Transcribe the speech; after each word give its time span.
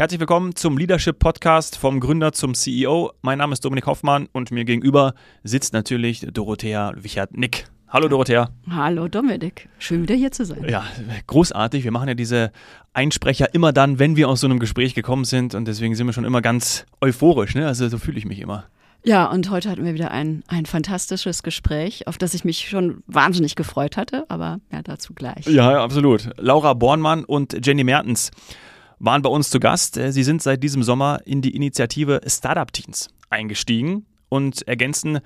Herzlich 0.00 0.18
willkommen 0.18 0.56
zum 0.56 0.78
Leadership 0.78 1.18
Podcast 1.18 1.76
vom 1.76 2.00
Gründer 2.00 2.32
zum 2.32 2.54
CEO. 2.54 3.12
Mein 3.20 3.36
Name 3.36 3.52
ist 3.52 3.62
Dominik 3.62 3.84
Hoffmann 3.84 4.30
und 4.32 4.50
mir 4.50 4.64
gegenüber 4.64 5.12
sitzt 5.44 5.74
natürlich 5.74 6.26
Dorothea 6.32 6.94
Wichert-Nick. 6.96 7.66
Hallo 7.86 8.08
Dorothea. 8.08 8.48
Hallo 8.70 9.08
Dominik. 9.08 9.68
Schön 9.78 10.04
wieder 10.04 10.14
hier 10.14 10.32
zu 10.32 10.46
sein. 10.46 10.64
Ja, 10.66 10.86
großartig. 11.26 11.84
Wir 11.84 11.90
machen 11.90 12.08
ja 12.08 12.14
diese 12.14 12.50
Einsprecher 12.94 13.52
immer 13.52 13.74
dann, 13.74 13.98
wenn 13.98 14.16
wir 14.16 14.30
aus 14.30 14.40
so 14.40 14.46
einem 14.46 14.58
Gespräch 14.58 14.94
gekommen 14.94 15.26
sind 15.26 15.54
und 15.54 15.68
deswegen 15.68 15.94
sind 15.94 16.06
wir 16.06 16.14
schon 16.14 16.24
immer 16.24 16.40
ganz 16.40 16.86
euphorisch. 17.02 17.54
Ne? 17.54 17.66
Also 17.66 17.86
so 17.90 17.98
fühle 17.98 18.16
ich 18.16 18.24
mich 18.24 18.40
immer. 18.40 18.64
Ja, 19.04 19.26
und 19.26 19.50
heute 19.50 19.68
hatten 19.68 19.84
wir 19.84 19.92
wieder 19.92 20.12
ein, 20.12 20.42
ein 20.48 20.64
fantastisches 20.64 21.42
Gespräch, 21.42 22.06
auf 22.06 22.16
das 22.16 22.32
ich 22.32 22.42
mich 22.46 22.70
schon 22.70 23.02
wahnsinnig 23.06 23.54
gefreut 23.54 23.98
hatte, 23.98 24.24
aber 24.28 24.60
ja, 24.72 24.80
dazu 24.82 25.12
gleich. 25.12 25.46
Ja, 25.46 25.84
absolut. 25.84 26.30
Laura 26.38 26.72
Bornmann 26.72 27.26
und 27.26 27.66
Jenny 27.66 27.84
Mertens 27.84 28.30
waren 29.00 29.22
bei 29.22 29.30
uns 29.30 29.50
zu 29.50 29.58
Gast. 29.58 29.96
Äh, 29.96 30.12
sie 30.12 30.22
sind 30.22 30.42
seit 30.42 30.62
diesem 30.62 30.84
Sommer 30.84 31.20
in 31.24 31.42
die 31.42 31.56
Initiative 31.56 32.20
Startup 32.26 32.72
Teens 32.72 33.08
eingestiegen 33.30 34.06
und 34.28 34.66
ergänzen 34.68 35.18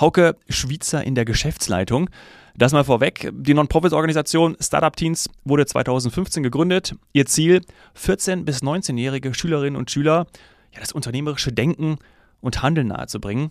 Hauke 0.00 0.36
Schwitzer 0.48 1.04
in 1.04 1.14
der 1.14 1.24
Geschäftsleitung. 1.24 2.08
Das 2.56 2.72
mal 2.72 2.84
vorweg. 2.84 3.30
Die 3.32 3.54
Non-Profit-Organisation 3.54 4.56
Startup 4.60 4.94
Teens 4.94 5.28
wurde 5.44 5.66
2015 5.66 6.42
gegründet. 6.42 6.94
Ihr 7.12 7.26
Ziel, 7.26 7.62
14- 7.96 8.44
bis 8.44 8.62
19-jährige 8.62 9.34
Schülerinnen 9.34 9.76
und 9.76 9.90
Schüler 9.90 10.26
ja, 10.72 10.80
das 10.80 10.92
unternehmerische 10.92 11.52
Denken 11.52 11.98
und 12.40 12.62
Handeln 12.62 12.88
nahezubringen. 12.88 13.50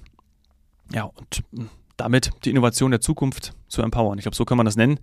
Ja, 0.93 1.05
und 1.05 1.43
hm, 1.55 1.69
damit 1.97 2.31
die 2.45 2.51
Innovation 2.51 2.91
der 2.91 3.01
Zukunft 3.01 3.53
zu 3.67 3.81
empowern. 3.81 4.17
Ich 4.17 4.23
glaube, 4.23 4.35
so 4.35 4.45
kann 4.45 4.57
man 4.57 4.65
das 4.65 4.75
nennen. 4.75 4.99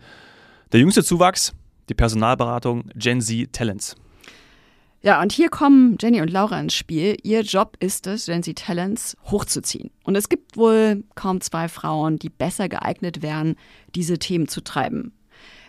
Der 0.72 0.80
jüngste 0.80 1.02
Zuwachs, 1.02 1.54
die 1.88 1.94
Personalberatung 1.94 2.90
Gen 2.94 3.20
Z 3.20 3.52
Talents. 3.52 3.96
Ja, 5.08 5.22
und 5.22 5.32
hier 5.32 5.48
kommen 5.48 5.96
Jenny 5.98 6.20
und 6.20 6.30
Laura 6.30 6.60
ins 6.60 6.74
Spiel. 6.74 7.16
Ihr 7.22 7.40
Job 7.40 7.78
ist 7.80 8.06
es, 8.06 8.26
Gen 8.26 8.42
Z 8.42 8.58
Talents 8.58 9.16
hochzuziehen. 9.24 9.90
Und 10.04 10.16
es 10.16 10.28
gibt 10.28 10.58
wohl 10.58 11.02
kaum 11.14 11.40
zwei 11.40 11.68
Frauen, 11.68 12.18
die 12.18 12.28
besser 12.28 12.68
geeignet 12.68 13.22
wären, 13.22 13.56
diese 13.94 14.18
Themen 14.18 14.48
zu 14.48 14.60
treiben. 14.60 15.14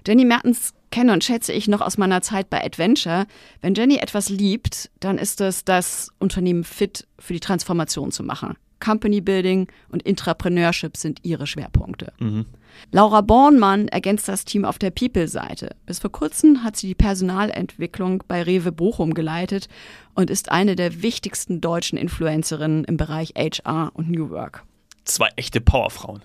Jenny 0.05 0.25
Mertens 0.25 0.73
kenne 0.91 1.13
und 1.13 1.23
schätze 1.23 1.53
ich 1.53 1.69
noch 1.69 1.79
aus 1.79 1.97
meiner 1.97 2.21
Zeit 2.21 2.49
bei 2.49 2.61
Adventure. 2.61 3.27
Wenn 3.61 3.75
Jenny 3.75 3.99
etwas 3.99 4.27
liebt, 4.27 4.91
dann 4.99 5.17
ist 5.17 5.39
es, 5.39 5.63
das 5.63 6.09
Unternehmen 6.19 6.65
fit 6.65 7.07
für 7.17 7.31
die 7.31 7.39
Transformation 7.39 8.11
zu 8.11 8.23
machen. 8.23 8.57
Company 8.79 9.21
Building 9.21 9.67
und 9.89 10.03
Intrapreneurship 10.03 10.97
sind 10.97 11.19
ihre 11.23 11.47
Schwerpunkte. 11.47 12.13
Mhm. 12.19 12.45
Laura 12.91 13.21
Bornmann 13.21 13.87
ergänzt 13.87 14.27
das 14.27 14.45
Team 14.45 14.63
auf 14.65 14.79
der 14.79 14.91
People-Seite. 14.91 15.75
Bis 15.85 15.99
vor 15.99 16.11
kurzem 16.11 16.63
hat 16.63 16.77
sie 16.77 16.87
die 16.87 16.95
Personalentwicklung 16.95 18.23
bei 18.27 18.43
Rewe 18.43 18.71
Bochum 18.71 19.13
geleitet 19.13 19.67
und 20.13 20.29
ist 20.29 20.51
eine 20.51 20.75
der 20.75 21.01
wichtigsten 21.01 21.61
deutschen 21.61 21.97
Influencerinnen 21.97 22.85
im 22.85 22.97
Bereich 22.97 23.33
HR 23.35 23.91
und 23.93 24.09
New 24.09 24.29
Work. 24.29 24.63
Zwei 25.03 25.29
echte 25.35 25.61
Powerfrauen. 25.61 26.23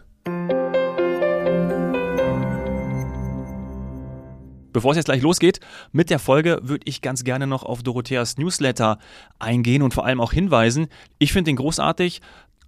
Bevor 4.75 4.91
es 4.91 4.97
jetzt 4.97 5.06
gleich 5.06 5.22
losgeht 5.22 5.60
mit 5.92 6.10
der 6.10 6.19
Folge, 6.19 6.58
würde 6.64 6.82
ich 6.84 7.00
ganz 7.00 7.22
gerne 7.22 7.47
noch 7.47 7.62
auf 7.62 7.84
Dorotheas 7.84 8.38
Newsletter 8.38 8.98
eingehen 9.38 9.82
und 9.82 9.94
vor 9.94 10.05
allem 10.05 10.20
auch 10.20 10.32
hinweisen. 10.32 10.88
Ich 11.20 11.32
finde 11.32 11.50
den 11.50 11.56
großartig. 11.56 12.20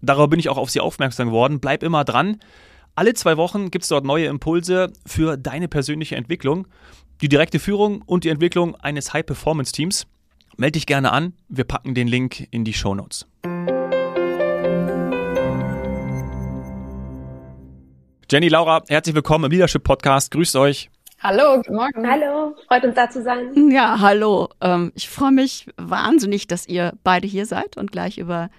Darüber 0.06 0.28
bin 0.28 0.38
ich 0.38 0.48
auch 0.48 0.56
auf 0.56 0.70
Sie 0.70 0.78
aufmerksam 0.78 1.28
geworden. 1.28 1.58
Bleib 1.58 1.82
immer 1.82 2.04
dran. 2.04 2.38
Alle 2.94 3.12
zwei 3.14 3.36
Wochen 3.36 3.72
gibt 3.72 3.82
es 3.82 3.88
dort 3.88 4.04
neue 4.04 4.26
Impulse 4.26 4.92
für 5.04 5.36
deine 5.36 5.66
persönliche 5.66 6.14
Entwicklung, 6.14 6.68
die 7.20 7.28
direkte 7.28 7.58
Führung 7.58 8.02
und 8.02 8.22
die 8.22 8.28
Entwicklung 8.28 8.76
eines 8.76 9.12
High-Performance-Teams. 9.12 10.06
Melde 10.56 10.72
dich 10.72 10.86
gerne 10.86 11.12
an, 11.12 11.34
wir 11.48 11.64
packen 11.64 11.94
den 11.94 12.06
Link 12.06 12.46
in 12.52 12.64
die 12.64 12.72
Show 12.72 12.94
Notes. 12.94 13.26
Jenny, 18.30 18.48
Laura, 18.48 18.82
herzlich 18.88 19.14
willkommen 19.14 19.46
im 19.46 19.50
Leadership 19.50 19.82
Podcast. 19.82 20.30
Grüßt 20.30 20.54
euch. 20.54 20.88
Hallo, 21.20 21.56
guten 21.56 21.74
Morgen. 21.74 22.08
Hallo, 22.08 22.54
freut 22.68 22.84
uns 22.84 22.94
da 22.94 23.10
zu 23.10 23.22
sein. 23.22 23.70
Ja, 23.72 23.98
hallo. 24.00 24.50
Ähm, 24.60 24.92
ich 24.94 25.08
freue 25.08 25.32
mich 25.32 25.66
wahnsinnig, 25.76 26.46
dass 26.46 26.68
ihr 26.68 26.92
beide 27.02 27.26
hier 27.26 27.44
seid 27.44 27.76
und 27.76 27.90
gleich 27.90 28.18
über 28.18 28.50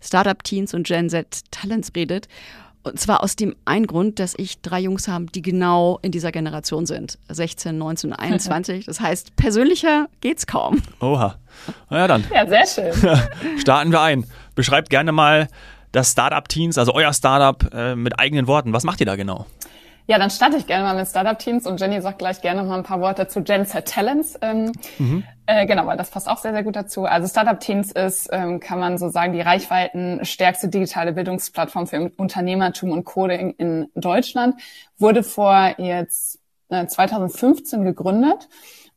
Startup 0.00 0.42
Teens 0.42 0.74
und 0.74 0.86
Gen 0.86 1.08
Z 1.10 1.42
Talents 1.50 1.92
redet. 1.94 2.28
Und 2.84 2.98
zwar 2.98 3.22
aus 3.22 3.36
dem 3.36 3.54
einen 3.64 3.86
Grund, 3.86 4.18
dass 4.18 4.34
ich 4.38 4.62
drei 4.62 4.80
Jungs 4.80 5.08
habe, 5.08 5.26
die 5.26 5.42
genau 5.42 5.98
in 6.00 6.12
dieser 6.12 6.32
Generation 6.32 6.86
sind. 6.86 7.18
16, 7.28 7.76
19, 7.76 8.12
21. 8.12 8.86
Das 8.86 9.00
heißt, 9.00 9.36
persönlicher 9.36 10.08
geht's 10.20 10.46
kaum. 10.46 10.80
Oha. 11.00 11.36
Na 11.90 11.98
ja, 11.98 12.08
dann. 12.08 12.24
Ja, 12.32 12.46
sehr 12.46 12.66
schön. 12.66 13.18
Starten 13.58 13.92
wir 13.92 14.00
ein. 14.00 14.24
Beschreibt 14.54 14.90
gerne 14.90 15.12
mal 15.12 15.48
das 15.92 16.12
Startup 16.12 16.48
Teens, 16.48 16.78
also 16.78 16.94
euer 16.94 17.12
Startup, 17.12 17.74
äh, 17.74 17.94
mit 17.94 18.18
eigenen 18.18 18.46
Worten. 18.46 18.72
Was 18.72 18.84
macht 18.84 19.00
ihr 19.00 19.06
da 19.06 19.16
genau? 19.16 19.46
Ja, 20.10 20.18
dann 20.18 20.30
starte 20.30 20.56
ich 20.56 20.66
gerne 20.66 20.84
mal 20.84 20.96
mit 20.96 21.06
Startup-Teams 21.06 21.66
und 21.66 21.78
Jenny 21.78 22.00
sagt 22.00 22.18
gleich 22.18 22.40
gerne 22.40 22.62
noch 22.62 22.68
mal 22.70 22.78
ein 22.78 22.82
paar 22.82 23.02
Worte 23.02 23.28
zu 23.28 23.42
Gen 23.42 23.66
Z 23.66 23.86
Talents. 23.86 24.38
Ähm, 24.40 24.72
mhm. 24.98 25.22
äh, 25.44 25.66
genau, 25.66 25.86
weil 25.86 25.98
das 25.98 26.08
passt 26.08 26.30
auch 26.30 26.38
sehr, 26.38 26.52
sehr 26.52 26.62
gut 26.62 26.76
dazu. 26.76 27.04
Also 27.04 27.28
Startup-Teams 27.28 27.92
ist, 27.92 28.30
ähm, 28.32 28.58
kann 28.58 28.78
man 28.78 28.96
so 28.96 29.10
sagen, 29.10 29.34
die 29.34 29.42
reichweitenstärkste 29.42 30.68
digitale 30.68 31.12
Bildungsplattform 31.12 31.86
für 31.86 32.10
Unternehmertum 32.16 32.90
und 32.90 33.04
Coding 33.04 33.50
in 33.58 33.88
Deutschland. 33.96 34.58
Wurde 34.96 35.22
vor 35.22 35.74
jetzt 35.76 36.40
äh, 36.70 36.86
2015 36.86 37.84
gegründet 37.84 38.48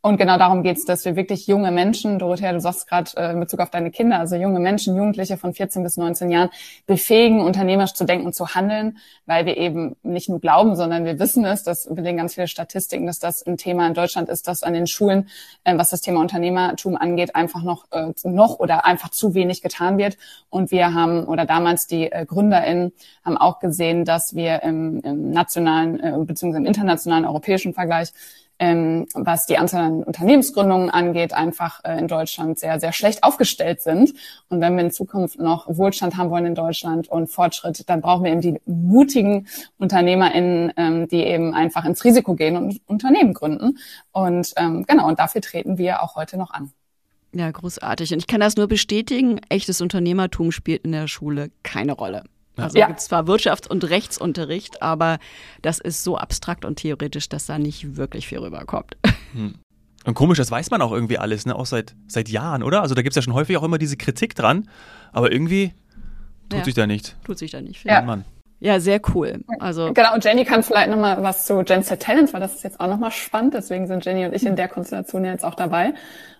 und 0.04 0.16
genau 0.16 0.36
darum 0.36 0.64
geht 0.64 0.78
es, 0.78 0.84
dass 0.84 1.04
wir 1.04 1.14
wirklich 1.14 1.46
junge 1.46 1.70
Menschen, 1.70 2.18
Dorothea, 2.18 2.52
du 2.52 2.60
sagst 2.60 2.88
gerade 2.88 3.12
äh, 3.16 3.30
in 3.30 3.38
Bezug 3.38 3.60
auf 3.60 3.70
deine 3.70 3.92
Kinder, 3.92 4.18
also 4.18 4.34
junge 4.34 4.58
Menschen, 4.58 4.96
Jugendliche 4.96 5.36
von 5.36 5.54
14 5.54 5.84
bis 5.84 5.96
19 5.96 6.28
Jahren 6.28 6.50
befähigen, 6.88 7.40
unternehmerisch 7.40 7.92
zu 7.92 8.04
denken 8.04 8.26
und 8.26 8.34
zu 8.34 8.48
handeln, 8.56 8.98
weil 9.26 9.46
wir 9.46 9.56
eben 9.56 9.94
nicht 10.02 10.28
nur 10.28 10.40
glauben, 10.40 10.74
sondern 10.74 11.04
wir 11.04 11.20
wissen 11.20 11.44
es, 11.44 11.62
das 11.62 11.86
belegen 11.88 12.16
ganz 12.16 12.34
viele 12.34 12.48
Statistiken, 12.48 13.06
dass 13.06 13.20
das 13.20 13.46
ein 13.46 13.56
Thema 13.56 13.86
in 13.86 13.94
Deutschland 13.94 14.28
ist, 14.28 14.48
dass 14.48 14.64
an 14.64 14.74
den 14.74 14.88
Schulen, 14.88 15.28
äh, 15.62 15.78
was 15.78 15.90
das 15.90 16.00
Thema 16.00 16.20
Unternehmertum 16.20 16.96
angeht, 16.96 17.36
einfach 17.36 17.62
noch, 17.62 17.84
äh, 17.92 18.12
noch 18.24 18.58
oder 18.58 18.84
einfach 18.84 19.10
zu 19.10 19.34
wenig 19.34 19.62
getan 19.62 19.98
wird. 19.98 20.16
Und 20.50 20.72
wir 20.72 20.94
haben, 20.94 21.26
oder 21.26 21.46
damals 21.46 21.86
die 21.86 22.10
äh, 22.10 22.26
GründerInnen 22.26 22.92
haben 23.24 23.36
auch 23.36 23.60
gesehen, 23.60 24.04
dass 24.04 24.34
wir 24.34 24.64
im, 24.64 25.00
im 25.02 25.30
nationalen 25.30 26.00
äh, 26.00 26.12
bzw. 26.18 26.56
im 26.56 26.66
internationalen 26.66 27.24
europäischen 27.24 27.72
Vergleich 27.72 28.12
ähm, 28.62 29.08
was 29.12 29.46
die 29.46 29.58
Anzahl 29.58 29.82
an 29.82 30.04
Unternehmensgründungen 30.04 30.88
angeht, 30.88 31.32
einfach 31.32 31.80
äh, 31.82 31.98
in 31.98 32.06
Deutschland 32.06 32.60
sehr, 32.60 32.78
sehr 32.78 32.92
schlecht 32.92 33.24
aufgestellt 33.24 33.82
sind. 33.82 34.14
Und 34.48 34.60
wenn 34.60 34.76
wir 34.76 34.84
in 34.84 34.92
Zukunft 34.92 35.40
noch 35.40 35.66
Wohlstand 35.66 36.16
haben 36.16 36.30
wollen 36.30 36.46
in 36.46 36.54
Deutschland 36.54 37.08
und 37.08 37.26
Fortschritt, 37.26 37.88
dann 37.90 38.00
brauchen 38.00 38.22
wir 38.22 38.30
eben 38.30 38.40
die 38.40 38.60
mutigen 38.64 39.48
UnternehmerInnen, 39.78 40.72
ähm, 40.76 41.08
die 41.08 41.24
eben 41.24 41.54
einfach 41.54 41.84
ins 41.84 42.04
Risiko 42.04 42.34
gehen 42.34 42.56
und 42.56 42.80
Unternehmen 42.86 43.34
gründen. 43.34 43.78
Und 44.12 44.52
ähm, 44.56 44.84
genau, 44.86 45.08
und 45.08 45.18
dafür 45.18 45.40
treten 45.40 45.76
wir 45.76 46.00
auch 46.04 46.14
heute 46.14 46.36
noch 46.36 46.52
an. 46.52 46.70
Ja, 47.34 47.50
großartig. 47.50 48.12
Und 48.12 48.20
ich 48.20 48.28
kann 48.28 48.40
das 48.40 48.54
nur 48.54 48.68
bestätigen, 48.68 49.40
echtes 49.48 49.80
Unternehmertum 49.80 50.52
spielt 50.52 50.84
in 50.84 50.92
der 50.92 51.08
Schule 51.08 51.50
keine 51.64 51.94
Rolle. 51.94 52.22
Also 52.56 52.78
ja. 52.78 52.86
gibt 52.86 52.98
es 52.98 53.06
zwar 53.06 53.24
Wirtschafts- 53.24 53.68
und 53.68 53.84
Rechtsunterricht, 53.84 54.82
aber 54.82 55.18
das 55.62 55.78
ist 55.78 56.04
so 56.04 56.16
abstrakt 56.18 56.64
und 56.64 56.76
theoretisch, 56.76 57.28
dass 57.28 57.46
da 57.46 57.58
nicht 57.58 57.96
wirklich 57.96 58.26
viel 58.28 58.38
rüberkommt. 58.38 58.96
Hm. 59.34 59.54
Und 60.04 60.12
komisch, 60.12 60.36
das 60.36 60.50
weiß 60.50 60.70
man 60.70 60.82
auch 60.82 60.92
irgendwie 60.92 61.16
alles, 61.16 61.46
ne? 61.46 61.56
Auch 61.56 61.64
seit, 61.64 61.94
seit 62.06 62.28
Jahren, 62.28 62.62
oder? 62.62 62.82
Also 62.82 62.94
da 62.94 63.00
gibt 63.00 63.12
es 63.12 63.16
ja 63.16 63.22
schon 63.22 63.32
häufig 63.32 63.56
auch 63.56 63.62
immer 63.62 63.78
diese 63.78 63.96
Kritik 63.96 64.34
dran, 64.34 64.68
aber 65.10 65.32
irgendwie 65.32 65.72
tut 66.50 66.58
ja. 66.58 66.64
sich 66.66 66.74
da 66.74 66.86
nicht. 66.86 67.16
Tut 67.24 67.38
sich 67.38 67.50
da 67.50 67.62
nicht. 67.62 67.82
Ja. 67.84 68.02
Mann. 68.02 68.26
Ja, 68.60 68.78
sehr 68.78 69.00
cool. 69.14 69.42
Also 69.58 69.92
genau, 69.92 70.14
und 70.14 70.22
Jenny 70.22 70.44
kann 70.44 70.62
vielleicht 70.62 70.90
nochmal 70.90 71.20
was 71.22 71.46
zu 71.46 71.64
Gen 71.64 71.82
Z 71.82 72.00
Talents, 72.00 72.32
weil 72.32 72.40
das 72.40 72.54
ist 72.54 72.62
jetzt 72.62 72.78
auch 72.78 72.88
nochmal 72.88 73.10
spannend. 73.10 73.54
Deswegen 73.54 73.86
sind 73.86 74.04
Jenny 74.04 74.24
und 74.24 74.34
ich 74.34 74.46
in 74.46 74.54
der 74.54 74.68
Konstellation 74.68 75.24
jetzt 75.24 75.44
auch 75.44 75.54
dabei. 75.54 75.94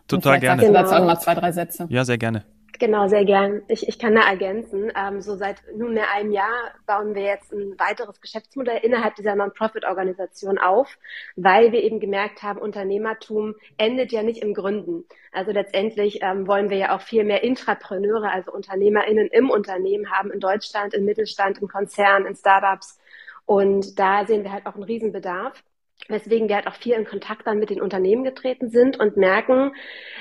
Total 0.07 0.39
gerne. 0.39 0.63
Sagst 0.63 0.69
du 0.69 0.75
dazu 0.75 0.95
auch 0.95 0.99
nochmal 0.99 1.21
zwei, 1.21 1.35
drei 1.35 1.53
Sätze. 1.53 1.87
Ja, 1.89 2.05
sehr 2.05 2.19
gerne. 2.19 2.45
Genau, 2.83 3.07
sehr 3.07 3.25
gern. 3.25 3.63
Ich, 3.69 3.87
ich 3.87 3.97
kann 3.97 4.17
da 4.17 4.23
ergänzen. 4.23 4.91
Ähm, 4.97 5.21
so 5.21 5.37
seit 5.37 5.63
nunmehr 5.77 6.11
einem 6.11 6.33
Jahr 6.33 6.73
bauen 6.85 7.15
wir 7.15 7.23
jetzt 7.23 7.53
ein 7.53 7.79
weiteres 7.79 8.21
Geschäftsmodell 8.21 8.79
innerhalb 8.83 9.15
dieser 9.15 9.37
Non-Profit-Organisation 9.37 10.59
auf, 10.59 10.99
weil 11.37 11.71
wir 11.71 11.81
eben 11.81 12.01
gemerkt 12.01 12.43
haben, 12.43 12.59
Unternehmertum 12.59 13.55
endet 13.77 14.11
ja 14.11 14.25
nicht 14.25 14.43
im 14.43 14.53
Gründen. 14.53 15.05
Also 15.31 15.53
letztendlich 15.53 16.23
ähm, 16.23 16.49
wollen 16.49 16.71
wir 16.71 16.77
ja 16.77 16.97
auch 16.97 17.03
viel 17.03 17.23
mehr 17.23 17.45
Intrapreneure, 17.45 18.33
also 18.33 18.51
UnternehmerInnen 18.53 19.29
im 19.29 19.49
Unternehmen 19.49 20.11
haben, 20.11 20.33
in 20.33 20.41
Deutschland, 20.41 20.93
im 20.93 21.05
Mittelstand, 21.05 21.59
im 21.63 21.69
Konzern, 21.69 22.27
in 22.27 22.35
Startups. 22.35 22.99
Und 23.47 23.97
da 24.01 24.27
sehen 24.27 24.43
wir 24.43 24.51
halt 24.51 24.67
auch 24.67 24.75
einen 24.75 24.83
Riesenbedarf 24.83 25.63
weswegen 26.09 26.49
wir 26.49 26.57
halt 26.57 26.67
auch 26.67 26.75
viel 26.75 26.95
in 26.95 27.05
Kontakt 27.05 27.47
dann 27.47 27.59
mit 27.59 27.71
den 27.71 27.81
Unternehmen 27.81 28.25
getreten 28.25 28.71
sind 28.71 28.99
und 28.99 29.17
merken, 29.17 29.73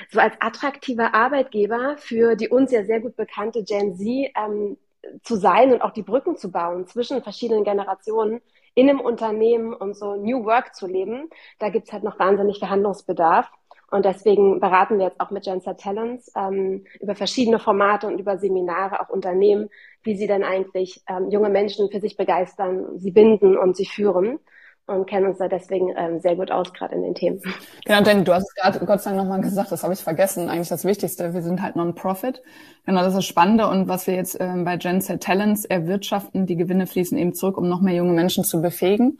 so 0.10 0.20
als 0.20 0.36
attraktiver 0.40 1.14
Arbeitgeber 1.14 1.96
für 1.98 2.36
die 2.36 2.50
uns 2.50 2.72
ja 2.72 2.84
sehr 2.84 3.00
gut 3.00 3.16
bekannte 3.16 3.64
Gen 3.64 3.96
Z 3.96 4.08
ähm, 4.08 4.78
zu 5.24 5.36
sein 5.36 5.74
und 5.74 5.82
auch 5.82 5.92
die 5.92 6.04
Brücken 6.04 6.38
zu 6.38 6.52
bauen 6.52 6.88
zwischen 6.88 7.24
verschiedenen 7.24 7.64
Generationen 7.64 8.42
in 8.76 8.90
einem 8.90 9.02
Unternehmen 9.02 9.74
und 9.74 9.96
so 9.96 10.16
New 10.16 10.46
Work 10.46 10.76
zu 10.76 10.88
leben, 10.88 11.30
da 11.60 11.70
gibt's 11.70 11.92
halt 11.92 12.04
noch 12.04 12.20
wahnsinnig 12.20 12.60
Verhandlungsbedarf. 12.60 13.50
Und 13.90 14.06
deswegen 14.06 14.62
beraten 14.62 15.00
wir 15.00 15.08
jetzt 15.08 15.20
auch 15.20 15.32
mit 15.32 15.44
Genset 15.44 15.78
Talents 15.78 16.32
ähm, 16.38 16.86
über 17.02 17.14
verschiedene 17.14 17.60
Formate 17.60 18.08
und 18.08 18.20
über 18.20 18.38
Seminare 18.38 19.02
auch 19.02 19.10
Unternehmen, 19.10 19.70
wie 20.04 20.16
sie 20.16 20.28
denn 20.28 20.46
eigentlich 20.46 21.04
ähm, 21.10 21.30
junge 21.30 21.50
Menschen 21.50 21.92
für 21.92 22.00
sich 22.00 22.16
begeistern, 22.16 22.98
sie 22.98 23.12
binden 23.12 23.58
und 23.58 23.76
sie 23.76 23.86
führen 23.86 24.40
und 24.88 25.06
kennen 25.06 25.28
uns 25.28 25.38
da 25.38 25.48
deswegen 25.48 25.94
ähm, 25.96 26.20
sehr 26.20 26.36
gut 26.36 26.52
aus, 26.52 26.74
gerade 26.74 26.96
in 26.96 27.04
den 27.04 27.16
Themen. 27.16 27.42
Genau, 27.86 28.02
denn 28.02 28.26
du 28.26 28.34
hast 28.34 28.44
es 28.44 28.56
gerade 28.56 28.86
Gott 28.86 29.02
sei 29.02 29.12
Dank 29.12 29.24
nochmal 29.24 29.42
gesagt, 29.42 29.72
das 29.72 29.84
habe 29.84 29.94
ich 29.94 30.02
vergessen, 30.02 30.50
eigentlich 30.50 30.70
das 30.70 30.86
Wichtigste. 30.86 31.34
Wir 31.34 31.42
sind 31.42 31.62
halt 31.62 31.76
Non-Profit. 31.76 32.42
Genau, 32.86 33.00
das 33.00 33.10
ist 33.10 33.18
das 33.18 33.26
Spannende 33.26 33.68
und 33.68 33.88
was 33.88 34.08
wir 34.08 34.16
jetzt 34.16 34.38
ähm, 34.40 34.66
bei 34.66 34.78
Genset 34.78 35.22
Talents 35.22 35.66
erwirtschaften, 35.66 36.46
die 36.46 36.56
Gewinne 36.56 36.88
fließen 36.88 37.18
eben 37.18 37.34
zurück, 37.34 37.58
um 37.58 37.70
noch 37.70 37.82
mehr 37.82 37.96
junge 37.96 38.14
Menschen 38.14 38.44
zu 38.44 38.62
befähigen. 38.62 39.20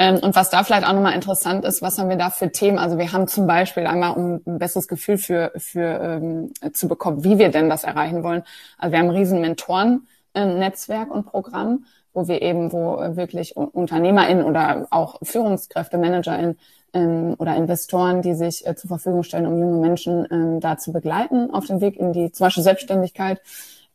Ähm, 0.00 0.16
und 0.16 0.34
was 0.34 0.48
da 0.48 0.64
vielleicht 0.64 0.86
auch 0.86 0.94
nochmal 0.94 1.14
interessant 1.14 1.64
ist, 1.66 1.82
was 1.82 1.98
haben 1.98 2.08
wir 2.08 2.16
da 2.16 2.30
für 2.30 2.50
Themen? 2.50 2.78
Also 2.78 2.96
wir 2.96 3.12
haben 3.12 3.28
zum 3.28 3.46
Beispiel 3.46 3.86
einmal, 3.86 4.16
um 4.16 4.40
ein 4.46 4.58
besseres 4.58 4.88
Gefühl 4.88 5.18
für, 5.18 5.52
für 5.56 6.00
ähm, 6.00 6.52
zu 6.72 6.88
bekommen, 6.88 7.22
wie 7.22 7.38
wir 7.38 7.50
denn 7.50 7.68
das 7.68 7.84
erreichen 7.84 8.22
wollen. 8.22 8.42
Also 8.78 8.92
wir 8.92 8.98
haben 8.98 9.10
ein 9.10 9.16
riesen 9.16 9.42
Mentoren-Netzwerk 9.42 11.08
ähm, 11.08 11.12
und 11.12 11.26
Programm 11.26 11.84
wo 12.12 12.28
wir 12.28 12.42
eben, 12.42 12.72
wo 12.72 12.98
wirklich 13.16 13.56
UnternehmerInnen 13.56 14.44
oder 14.44 14.86
auch 14.90 15.18
Führungskräfte, 15.22 15.98
ManagerInnen 15.98 16.58
ähm, 16.92 17.34
oder 17.38 17.56
Investoren, 17.56 18.22
die 18.22 18.34
sich 18.34 18.66
äh, 18.66 18.74
zur 18.74 18.88
Verfügung 18.88 19.22
stellen, 19.22 19.46
um 19.46 19.58
junge 19.58 19.78
Menschen 19.78 20.26
ähm, 20.30 20.60
da 20.60 20.76
zu 20.76 20.92
begleiten 20.92 21.50
auf 21.52 21.66
dem 21.66 21.80
Weg 21.80 21.96
in 21.96 22.12
die 22.12 22.32
zum 22.32 22.46
Beispiel 22.46 22.62
Selbstständigkeit. 22.62 23.40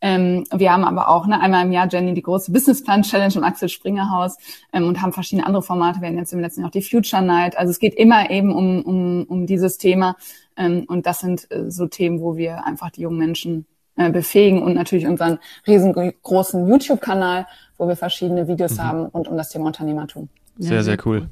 Ähm, 0.01 0.45
wir 0.53 0.71
haben 0.71 0.83
aber 0.83 1.09
auch 1.09 1.25
ne, 1.25 1.39
einmal 1.39 1.65
im 1.65 1.71
Jahr, 1.71 1.88
Jenny, 1.89 2.13
die 2.13 2.21
große 2.21 2.51
Businessplan 2.51 3.03
Challenge 3.03 3.33
im 3.35 3.44
Axel 3.44 3.69
Springer 3.69 4.12
Haus 4.12 4.38
ähm, 4.73 4.88
und 4.88 5.01
haben 5.01 5.13
verschiedene 5.13 5.47
andere 5.47 5.63
Formate. 5.63 6.01
Wir 6.01 6.09
hatten 6.09 6.18
jetzt 6.18 6.33
im 6.33 6.41
letzten 6.41 6.61
Jahr 6.61 6.68
auch 6.68 6.73
die 6.73 6.81
Future 6.81 7.21
Night. 7.21 7.57
Also 7.57 7.71
es 7.71 7.79
geht 7.79 7.95
immer 7.95 8.29
eben 8.29 8.53
um, 8.53 8.81
um, 8.83 9.23
um 9.23 9.47
dieses 9.47 9.77
Thema. 9.77 10.15
Ähm, 10.57 10.85
und 10.88 11.06
das 11.06 11.21
sind 11.21 11.50
äh, 11.50 11.71
so 11.71 11.88
Themen, 11.88 12.19
wo 12.19 12.35
wir 12.35 12.65
einfach 12.65 12.91
die 12.91 13.01
jungen 13.01 13.18
Menschen 13.18 13.65
äh, 13.97 14.12
befähigen 14.12 14.62
und 14.62 14.74
natürlich 14.74 15.07
unseren 15.07 15.39
riesengroßen 15.68 16.68
YouTube-Kanal, 16.68 17.47
wo 17.77 17.88
wir 17.88 17.95
verschiedene 17.95 18.47
Videos 18.47 18.77
mhm. 18.77 18.83
haben 18.83 19.06
rund 19.06 19.27
um 19.27 19.38
das 19.38 19.50
Thema 19.50 19.68
Unternehmertum. 19.68 20.30
Sehr, 20.57 20.83
sehr 20.83 20.97
cool. 21.06 21.27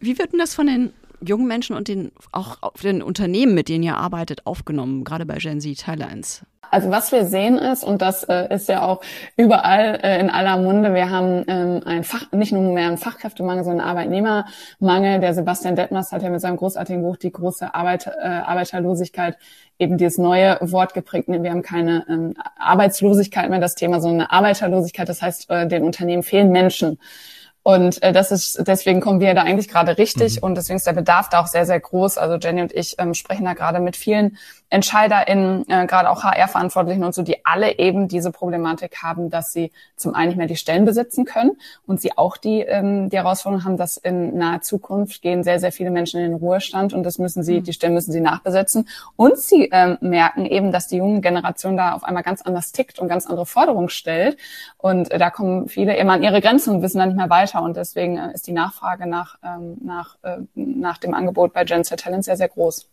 Wie 0.00 0.18
wird 0.18 0.32
denn 0.32 0.38
das 0.38 0.54
von 0.54 0.66
den 0.66 0.92
jungen 1.24 1.46
Menschen 1.46 1.76
und 1.76 1.88
den 1.88 2.12
auch 2.32 2.58
den 2.82 3.02
Unternehmen, 3.02 3.54
mit 3.54 3.68
denen 3.68 3.84
ihr 3.84 3.96
arbeitet, 3.96 4.46
aufgenommen, 4.46 5.04
gerade 5.04 5.26
bei 5.26 5.36
Gen 5.38 5.60
Z 5.60 5.78
Thailands? 5.80 6.44
Also 6.72 6.90
was 6.90 7.12
wir 7.12 7.26
sehen 7.26 7.58
ist, 7.58 7.84
und 7.84 8.00
das 8.00 8.24
äh, 8.24 8.54
ist 8.54 8.66
ja 8.66 8.80
auch 8.80 9.02
überall 9.36 10.00
äh, 10.02 10.18
in 10.18 10.30
aller 10.30 10.56
Munde, 10.56 10.94
wir 10.94 11.10
haben 11.10 11.44
ähm, 11.46 11.82
ein 11.84 12.02
Fach, 12.02 12.32
nicht 12.32 12.50
nur 12.50 12.62
mehr 12.72 12.88
einen 12.88 12.96
Fachkräftemangel, 12.96 13.62
sondern 13.62 13.86
einen 13.86 13.90
Arbeitnehmermangel. 13.90 15.20
Der 15.20 15.34
Sebastian 15.34 15.76
Detmers 15.76 16.12
hat 16.12 16.22
ja 16.22 16.30
mit 16.30 16.40
seinem 16.40 16.56
großartigen 16.56 17.02
Buch 17.02 17.18
die 17.18 17.30
große 17.30 17.74
Arbeit, 17.74 18.06
äh, 18.06 18.26
Arbeiterlosigkeit 18.26 19.36
eben 19.78 19.98
dieses 19.98 20.16
neue 20.16 20.56
Wort 20.62 20.94
geprägt. 20.94 21.28
Wir 21.28 21.50
haben 21.50 21.60
keine 21.60 22.06
ähm, 22.08 22.34
Arbeitslosigkeit 22.56 23.50
mehr 23.50 23.60
das 23.60 23.74
Thema, 23.74 24.00
sondern 24.00 24.22
eine 24.22 24.32
Arbeiterlosigkeit. 24.32 25.10
Das 25.10 25.20
heißt, 25.20 25.50
äh, 25.50 25.68
den 25.68 25.84
Unternehmen 25.84 26.22
fehlen 26.22 26.52
Menschen. 26.52 26.98
Und 27.64 28.02
äh, 28.02 28.12
das 28.12 28.32
ist, 28.32 28.66
deswegen 28.66 29.00
kommen 29.00 29.20
wir 29.20 29.34
da 29.34 29.42
eigentlich 29.42 29.68
gerade 29.68 29.96
richtig 29.96 30.36
mhm. 30.36 30.42
und 30.42 30.54
deswegen 30.56 30.78
ist 30.78 30.86
der 30.86 30.94
Bedarf 30.94 31.28
da 31.28 31.40
auch 31.40 31.46
sehr, 31.46 31.64
sehr 31.64 31.78
groß. 31.78 32.18
Also 32.18 32.36
Jenny 32.36 32.62
und 32.62 32.72
ich 32.72 32.96
ähm, 32.98 33.14
sprechen 33.14 33.44
da 33.44 33.54
gerade 33.54 33.78
mit 33.78 33.96
vielen 33.96 34.36
EntscheiderInnen, 34.72 35.68
äh, 35.68 35.86
gerade 35.86 36.08
auch 36.08 36.24
HR-Verantwortlichen 36.24 37.04
und 37.04 37.14
so, 37.14 37.22
die 37.22 37.44
alle 37.44 37.78
eben 37.78 38.08
diese 38.08 38.32
Problematik 38.32 39.02
haben, 39.02 39.28
dass 39.28 39.52
sie 39.52 39.70
zum 39.96 40.14
einen 40.14 40.28
nicht 40.28 40.38
mehr 40.38 40.46
die 40.46 40.56
Stellen 40.56 40.86
besetzen 40.86 41.26
können 41.26 41.58
und 41.86 42.00
sie 42.00 42.16
auch 42.16 42.38
die, 42.38 42.60
ähm, 42.60 43.10
die 43.10 43.18
Herausforderung 43.18 43.64
haben, 43.64 43.76
dass 43.76 43.98
in 43.98 44.38
naher 44.38 44.62
Zukunft 44.62 45.20
gehen 45.20 45.44
sehr, 45.44 45.60
sehr 45.60 45.72
viele 45.72 45.90
Menschen 45.90 46.20
in 46.20 46.30
den 46.30 46.38
Ruhestand 46.38 46.94
und 46.94 47.02
das 47.02 47.18
müssen 47.18 47.42
sie, 47.42 47.60
mhm. 47.60 47.64
die 47.64 47.74
Stellen 47.74 47.92
müssen 47.92 48.12
sie 48.12 48.22
nachbesetzen. 48.22 48.88
Und 49.14 49.36
sie 49.36 49.68
ähm, 49.70 49.98
merken 50.00 50.46
eben, 50.46 50.72
dass 50.72 50.88
die 50.88 50.96
junge 50.96 51.20
Generation 51.20 51.76
da 51.76 51.92
auf 51.92 52.02
einmal 52.02 52.22
ganz 52.22 52.40
anders 52.40 52.72
tickt 52.72 52.98
und 52.98 53.08
ganz 53.08 53.26
andere 53.26 53.44
Forderungen 53.44 53.90
stellt. 53.90 54.38
Und 54.78 55.10
äh, 55.10 55.18
da 55.18 55.28
kommen 55.28 55.68
viele 55.68 55.98
eben 55.98 56.08
an 56.08 56.22
ihre 56.22 56.40
Grenzen 56.40 56.74
und 56.74 56.82
wissen 56.82 56.98
dann 56.98 57.10
nicht 57.10 57.18
mehr 57.18 57.28
weiter. 57.28 57.62
Und 57.62 57.76
deswegen 57.76 58.16
äh, 58.16 58.32
ist 58.32 58.46
die 58.46 58.52
Nachfrage 58.52 59.06
nach, 59.06 59.36
ähm, 59.44 59.76
nach, 59.84 60.16
äh, 60.22 60.38
nach 60.54 60.96
dem 60.96 61.12
Angebot 61.12 61.52
bei 61.52 61.64
Gen 61.64 61.84
Z 61.84 62.00
Talent 62.00 62.24
sehr, 62.24 62.38
sehr 62.38 62.48
groß. 62.48 62.88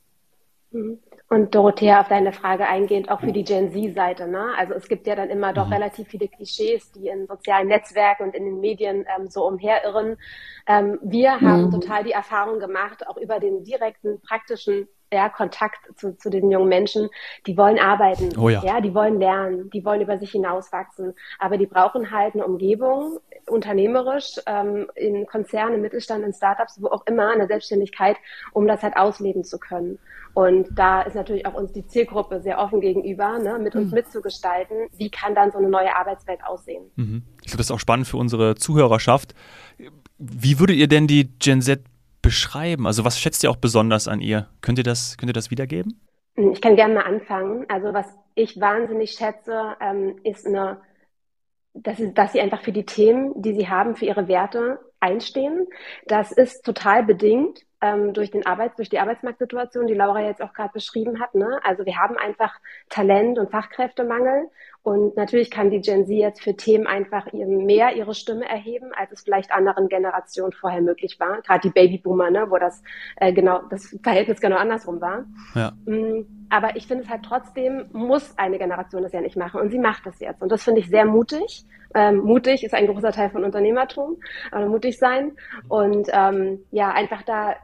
Mhm. 0.72 1.00
Und 1.32 1.54
Dorothea, 1.54 2.02
auf 2.02 2.08
deine 2.08 2.34
Frage 2.34 2.68
eingehend, 2.68 3.12
auch 3.12 3.20
für 3.20 3.32
die 3.32 3.44
Gen 3.44 3.72
Z-Seite. 3.72 4.28
Ne? 4.28 4.48
Also 4.58 4.74
es 4.74 4.88
gibt 4.88 5.06
ja 5.06 5.16
dann 5.16 5.30
immer 5.30 5.54
doch 5.54 5.68
mhm. 5.68 5.74
relativ 5.74 6.08
viele 6.08 6.28
Klischees, 6.28 6.92
die 6.92 7.08
in 7.08 7.28
sozialen 7.28 7.68
Netzwerken 7.68 8.24
und 8.24 8.36
in 8.36 8.46
den 8.46 8.60
Medien 8.60 9.06
ähm, 9.16 9.28
so 9.30 9.46
umherirren. 9.46 10.18
Ähm, 10.66 10.98
wir 11.04 11.40
haben 11.40 11.66
mhm. 11.66 11.72
total 11.72 12.04
die 12.04 12.14
Erfahrung 12.14 12.60
gemacht, 12.60 13.08
auch 13.08 13.18
über 13.18 13.40
den 13.40 13.64
direkten, 13.64 14.20
praktischen 14.22 14.88
ja, 15.12 15.30
Kontakt 15.30 15.80
zu, 15.98 16.18
zu 16.18 16.30
den 16.30 16.52
jungen 16.52 16.70
Menschen, 16.70 17.10
die 17.48 17.58
wollen 17.58 17.80
arbeiten, 17.80 18.38
oh 18.38 18.50
ja. 18.50 18.64
ja, 18.64 18.82
die 18.82 18.94
wollen 18.94 19.20
lernen, 19.20 19.70
die 19.72 19.84
wollen 19.84 20.02
über 20.02 20.18
sich 20.18 20.32
hinauswachsen, 20.32 21.14
aber 21.40 21.58
die 21.58 21.66
brauchen 21.66 22.12
halt 22.12 22.36
eine 22.36 22.46
Umgebung, 22.46 23.20
unternehmerisch, 23.48 24.40
ähm, 24.46 24.88
in 24.96 25.26
Konzernen, 25.26 25.76
im 25.76 25.82
Mittelstand, 25.82 26.24
in 26.24 26.34
Startups, 26.34 26.82
wo 26.82 26.88
auch 26.88 27.06
immer, 27.08 27.32
in 27.34 27.40
der 27.40 27.48
Selbstständigkeit, 27.48 28.18
um 28.54 28.68
das 28.68 28.84
halt 28.84 28.96
ausleben 28.98 29.44
zu 29.44 29.60
können. 29.60 30.00
Und 30.34 30.68
da 30.72 31.02
ist 31.02 31.16
natürlich 31.16 31.46
auch 31.46 31.56
uns 31.56 31.74
die 31.74 31.86
Zielgruppe 31.88 32.40
sehr 32.42 32.60
offen 32.60 32.82
gegenüber, 32.82 33.40
ne, 33.40 33.58
mit 33.60 33.76
uns 33.76 33.90
mhm. 33.90 33.96
mitzugestalten, 33.96 34.88
wie 34.96 35.10
kann 35.10 35.34
dann 35.34 35.52
so 35.52 35.58
eine 35.58 35.70
neue 35.70 35.96
Arbeitswelt 35.96 36.44
aussehen. 36.44 36.84
Mhm. 36.96 37.24
Ich 37.42 37.48
glaube, 37.48 37.58
das 37.58 37.68
ist 37.68 37.72
auch 37.72 37.80
spannend 37.80 38.08
für 38.08 38.18
unsere 38.18 38.56
Zuhörerschaft. 38.56 39.34
Wie 40.18 40.60
würdet 40.60 40.76
ihr 40.76 40.88
denn 40.88 41.08
die 41.08 41.32
Gen 41.40 41.62
Z 41.62 41.82
beschreiben? 42.30 42.86
Also 42.86 43.06
was 43.06 43.20
schätzt 43.20 43.44
ihr 43.44 43.50
auch 43.50 43.56
besonders 43.56 44.08
an 44.08 44.22
ihr? 44.22 44.48
Könnt 44.62 44.78
ihr 44.78 44.84
das, 44.84 45.18
könnt 45.18 45.32
ihr 45.32 45.34
das 45.34 45.50
wiedergeben? 45.50 46.00
Ich 46.36 46.62
kann 46.62 46.76
gerne 46.76 46.94
mal 46.94 47.06
anfangen. 47.06 47.66
Also 47.70 47.92
was 47.92 48.06
ich 48.36 48.62
wahnsinnig 48.62 49.14
schätze, 49.14 49.76
ähm, 49.82 50.20
ist 50.24 50.46
eine, 50.46 50.80
dass, 51.74 52.00
ist, 52.00 52.14
dass 52.14 52.34
sie 52.34 52.40
einfach 52.40 52.62
für 52.62 52.72
die 52.72 52.86
Themen, 52.86 53.34
die 53.42 53.56
sie 53.56 53.68
haben, 53.68 53.96
für 53.96 54.06
ihre 54.06 54.28
Werte 54.28 54.78
einstehen. 55.00 55.66
Das 56.06 56.32
ist 56.32 56.64
total 56.64 57.04
bedingt 57.04 57.62
ähm, 57.82 58.14
durch 58.14 58.32
den 58.32 58.46
Arbeits, 58.46 58.76
durch 58.76 58.90
die 58.90 59.00
Arbeitsmarktsituation, 59.00 59.88
die 59.88 59.94
Laura 59.94 60.22
jetzt 60.22 60.42
auch 60.42 60.54
gerade 60.54 60.74
beschrieben 60.74 61.20
hat. 61.20 61.36
Ne? 61.36 61.60
Also 61.64 61.86
wir 61.86 61.98
haben 61.98 62.18
einfach 62.18 62.60
Talent 62.90 63.40
und 63.40 63.52
Fachkräftemangel 63.52 64.50
und 64.84 65.16
natürlich 65.18 65.52
kann 65.52 65.70
die 65.70 65.82
Gen 65.82 66.06
Z 66.06 66.16
jetzt 66.16 66.42
für 66.42 66.56
Themen 66.56 66.88
einfach 66.88 67.32
mehr 67.34 67.96
ihre 67.96 68.14
Stimme 68.14 68.48
erheben, 68.48 68.92
als 68.96 69.12
es 69.12 69.22
vielleicht 69.22 69.52
anderen 69.52 69.90
Generationen 69.90 70.54
vorher 70.54 70.82
möglich 70.82 71.20
war. 71.20 71.42
Gerade 71.42 71.62
die 71.62 71.74
Babyboomer, 71.74 72.32
ne, 72.32 72.50
wo 72.50 72.58
das 72.58 72.82
äh, 73.18 73.34
genau 73.34 73.62
das 73.70 73.96
Verhältnis 74.04 74.40
genau 74.40 74.58
andersrum 74.58 75.02
war. 75.02 75.26
Ja. 75.56 75.74
Mm, 75.86 76.39
aber 76.50 76.76
ich 76.76 76.88
finde 76.88 77.04
es 77.04 77.10
halt 77.10 77.24
trotzdem 77.24 77.86
muss 77.92 78.38
eine 78.38 78.58
Generation 78.58 79.04
das 79.04 79.14
ja 79.14 79.22
nicht 79.22 79.38
machen 79.38 79.62
und 79.62 79.70
sie 79.70 79.80
macht 79.80 80.06
das 80.06 80.20
jetzt 80.20 80.42
und 80.42 80.52
das 80.52 80.64
finde 80.64 80.82
ich 80.82 80.90
sehr 80.90 81.06
mutig. 81.06 81.66
Ähm, 81.96 82.18
mutig 82.18 82.64
ist 82.64 82.74
ein 82.74 82.88
großer 82.88 83.12
Teil 83.12 83.30
von 83.32 83.44
Unternehmertum, 83.44 84.18
aber 84.52 84.68
mutig 84.68 85.00
sein 85.00 85.34
und 85.68 86.08
ähm, 86.12 86.64
ja 86.72 86.92
einfach 86.92 87.24
da 87.24 87.56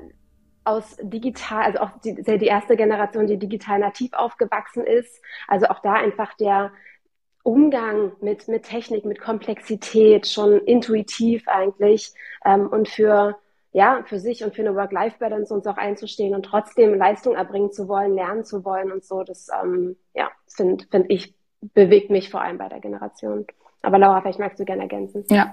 aus 0.65 0.98
digital, 1.01 1.63
also 1.63 1.80
auch 1.80 1.92
die, 2.04 2.15
die 2.15 2.46
erste 2.48 2.75
Generation, 2.75 3.27
die 3.27 3.38
digital 3.38 3.80
nativ 3.80 4.13
aufgewachsen 4.13 4.84
ist. 4.84 5.22
Also 5.48 5.68
auch 5.68 5.80
da 5.80 5.94
einfach 5.94 6.34
der 6.36 6.72
Umgang 7.44 8.13
mit, 8.22 8.48
mit 8.48 8.63
Technik, 8.63 9.06
mit 9.06 9.22
Komplexität 9.22 10.27
schon 10.27 10.60
intuitiv 10.62 11.48
eigentlich 11.48 12.13
ähm, 12.44 12.68
und 12.68 12.89
für 12.89 13.38
ja, 13.75 14.03
für 14.05 14.20
sich 14.20 14.41
und 14.46 14.55
für 14.55 14.62
eine 14.62 14.74
Work-Life-Balance 14.74 15.53
uns 15.53 15.67
auch 15.67 15.75
einzustehen 15.75 16.34
und 16.34 16.44
trotzdem 16.44 16.94
Leistung 16.94 17.36
erbringen 17.36 17.74
zu 17.74 17.89
wollen, 17.89 18.15
lernen 18.15 18.46
zu 18.46 18.63
wollen 18.63 18.89
und 18.89 19.03
so, 19.03 19.24
das 19.24 19.50
ähm, 19.50 19.98
ja, 20.13 20.32
finde 20.48 20.86
find 20.89 21.12
ich, 21.12 21.36
bewegt 21.60 22.10
mich 22.10 22.29
vor 22.29 22.39
allem 22.39 22.58
bei 22.58 22.70
der 22.70 22.79
Generation. 22.79 23.46
Aber 23.86 24.00
Laura, 24.00 24.20
vielleicht 24.22 24.39
magst 24.39 24.60
du 24.60 24.65
gerne 24.65 24.84
ergänzen. 24.84 25.24
Ja, 25.30 25.51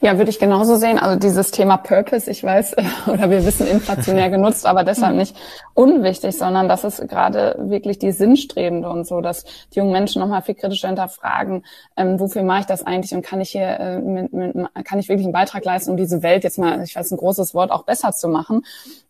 ja, 0.00 0.16
würde 0.16 0.30
ich 0.30 0.38
genauso 0.38 0.76
sehen. 0.76 0.98
Also 0.98 1.18
dieses 1.18 1.50
Thema 1.50 1.76
Purpose, 1.76 2.30
ich 2.30 2.42
weiß, 2.42 2.76
oder 3.06 3.30
wir 3.30 3.44
wissen 3.44 3.66
inflationär 3.66 4.30
genutzt, 4.30 4.66
aber 4.66 4.84
deshalb 4.84 5.12
mhm. 5.12 5.18
nicht 5.18 5.36
unwichtig, 5.74 6.36
sondern 6.36 6.68
das 6.68 6.84
ist 6.84 7.06
gerade 7.08 7.56
wirklich 7.58 7.98
die 7.98 8.12
Sinnstrebende 8.12 8.88
und 8.88 9.06
so, 9.06 9.20
dass 9.20 9.44
die 9.44 9.80
jungen 9.80 9.92
Menschen 9.92 10.20
nochmal 10.20 10.40
viel 10.40 10.54
kritischer 10.54 10.88
hinterfragen, 10.88 11.64
ähm, 11.96 12.18
wofür 12.18 12.42
mache 12.42 12.60
ich 12.60 12.66
das 12.66 12.86
eigentlich 12.86 13.14
und 13.14 13.22
kann 13.22 13.40
ich 13.40 13.50
hier, 13.50 13.78
äh, 13.78 13.98
mit, 13.98 14.32
mit, 14.32 14.54
kann 14.84 14.98
ich 14.98 15.08
wirklich 15.08 15.26
einen 15.26 15.32
Beitrag 15.32 15.64
leisten, 15.64 15.90
um 15.90 15.96
diese 15.96 16.22
Welt 16.22 16.42
jetzt 16.42 16.58
mal, 16.58 16.82
ich 16.82 16.96
weiß, 16.96 17.10
ein 17.10 17.18
großes 17.18 17.54
Wort, 17.54 17.70
auch 17.70 17.84
besser 17.84 18.12
zu 18.12 18.28
machen. 18.28 18.62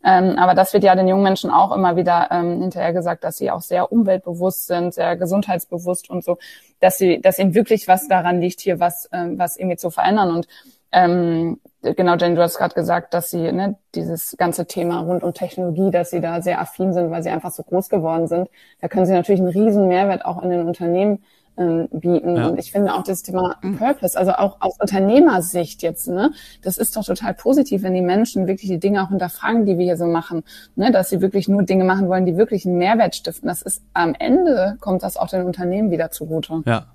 Ähm, 0.05 0.37
aber 0.37 0.55
das 0.55 0.73
wird 0.73 0.83
ja 0.83 0.97
den 0.97 1.07
jungen 1.07 1.23
Menschen 1.23 1.51
auch 1.51 1.71
immer 1.73 1.97
wieder 1.97 2.29
ähm, 2.31 2.61
hinterher 2.61 2.93
gesagt, 2.93 3.23
dass 3.23 3.37
sie 3.37 3.51
auch 3.51 3.63
sehr 3.63 3.93
umweltbewusst 3.93 4.67
sind, 4.67 4.95
sehr 4.95 5.17
gesundheitsbewusst 5.17 6.11
und 6.11 6.25
so 6.25 6.39
dass 6.85 6.99
sie, 6.99 7.19
dass 7.19 7.39
ihnen 7.39 7.55
wirklich 7.55 7.89
was 7.89 8.09
daran 8.09 8.43
liegt, 8.43 8.61
hier 8.61 8.79
was, 8.79 9.09
ähm, 9.11 9.39
was 9.39 9.57
irgendwie 9.57 9.79
zu 9.79 9.89
verändern. 9.91 10.31
Und 10.31 10.47
ähm, 10.93 11.59
genau, 11.81 12.17
Jane, 12.17 12.35
du 12.35 12.43
hast 12.43 12.59
gerade 12.59 12.75
gesagt, 12.75 13.15
dass 13.15 13.31
sie 13.31 13.51
ne, 13.53 13.77
dieses 13.95 14.37
ganze 14.37 14.67
Thema 14.67 15.01
rund 15.01 15.23
um 15.23 15.33
Technologie, 15.33 15.91
dass 15.91 16.11
sie 16.11 16.21
da 16.21 16.43
sehr 16.43 16.61
affin 16.61 16.93
sind, 16.93 17.11
weil 17.11 17.23
sie 17.23 17.31
einfach 17.31 17.53
so 17.53 17.63
groß 17.63 17.89
geworden 17.89 18.29
sind. 18.29 18.51
Da 18.83 18.89
können 18.89 19.07
sie 19.07 19.15
natürlich 19.15 19.41
einen 19.41 19.49
riesen 19.49 19.89
Mehrwert 19.89 20.27
auch 20.27 20.43
in 20.43 20.51
den 20.51 20.67
Unternehmen 20.67 21.25
ähm, 21.57 21.89
bieten. 21.91 22.37
Ja. 22.37 22.49
Und 22.49 22.59
ich 22.59 22.73
finde 22.73 22.95
auch 22.95 23.03
das 23.03 23.23
Thema 23.23 23.57
mhm. 23.63 23.77
Purpose, 23.77 24.19
also 24.19 24.33
auch 24.33 24.61
aus 24.61 24.77
Unternehmersicht 24.81 25.83
jetzt, 25.83 26.09
ne, 26.09 26.33
das 26.63 26.79
ist 26.79 26.97
doch 26.97 27.05
total 27.05 27.35
positiv, 27.35 27.83
wenn 27.83 27.95
die 27.95 28.03
Menschen 28.03 28.47
wirklich 28.47 28.71
die 28.71 28.81
Dinge 28.81 29.03
auch 29.03 29.09
hinterfragen, 29.09 29.67
die 29.67 29.79
wir 29.79 29.85
hier 29.85 29.97
so 29.97 30.07
machen, 30.07 30.43
ne, 30.77 30.91
dass 30.91 31.11
sie 31.11 31.21
wirklich 31.21 31.49
nur 31.49 31.63
Dinge 31.63 31.85
machen 31.85 32.09
wollen, 32.09 32.27
die 32.27 32.37
wirklich 32.37 32.67
einen 32.67 32.79
Mehrwert 32.79 33.15
stiften. 33.15 33.49
Das 33.49 33.63
ist 33.63 33.83
am 33.93 34.15
Ende 34.19 34.77
kommt 34.81 35.03
das 35.03 35.17
auch 35.17 35.29
den 35.29 35.43
Unternehmen 35.43 35.91
wieder 35.91 36.11
zugute. 36.11 36.63
Ja. 36.67 36.87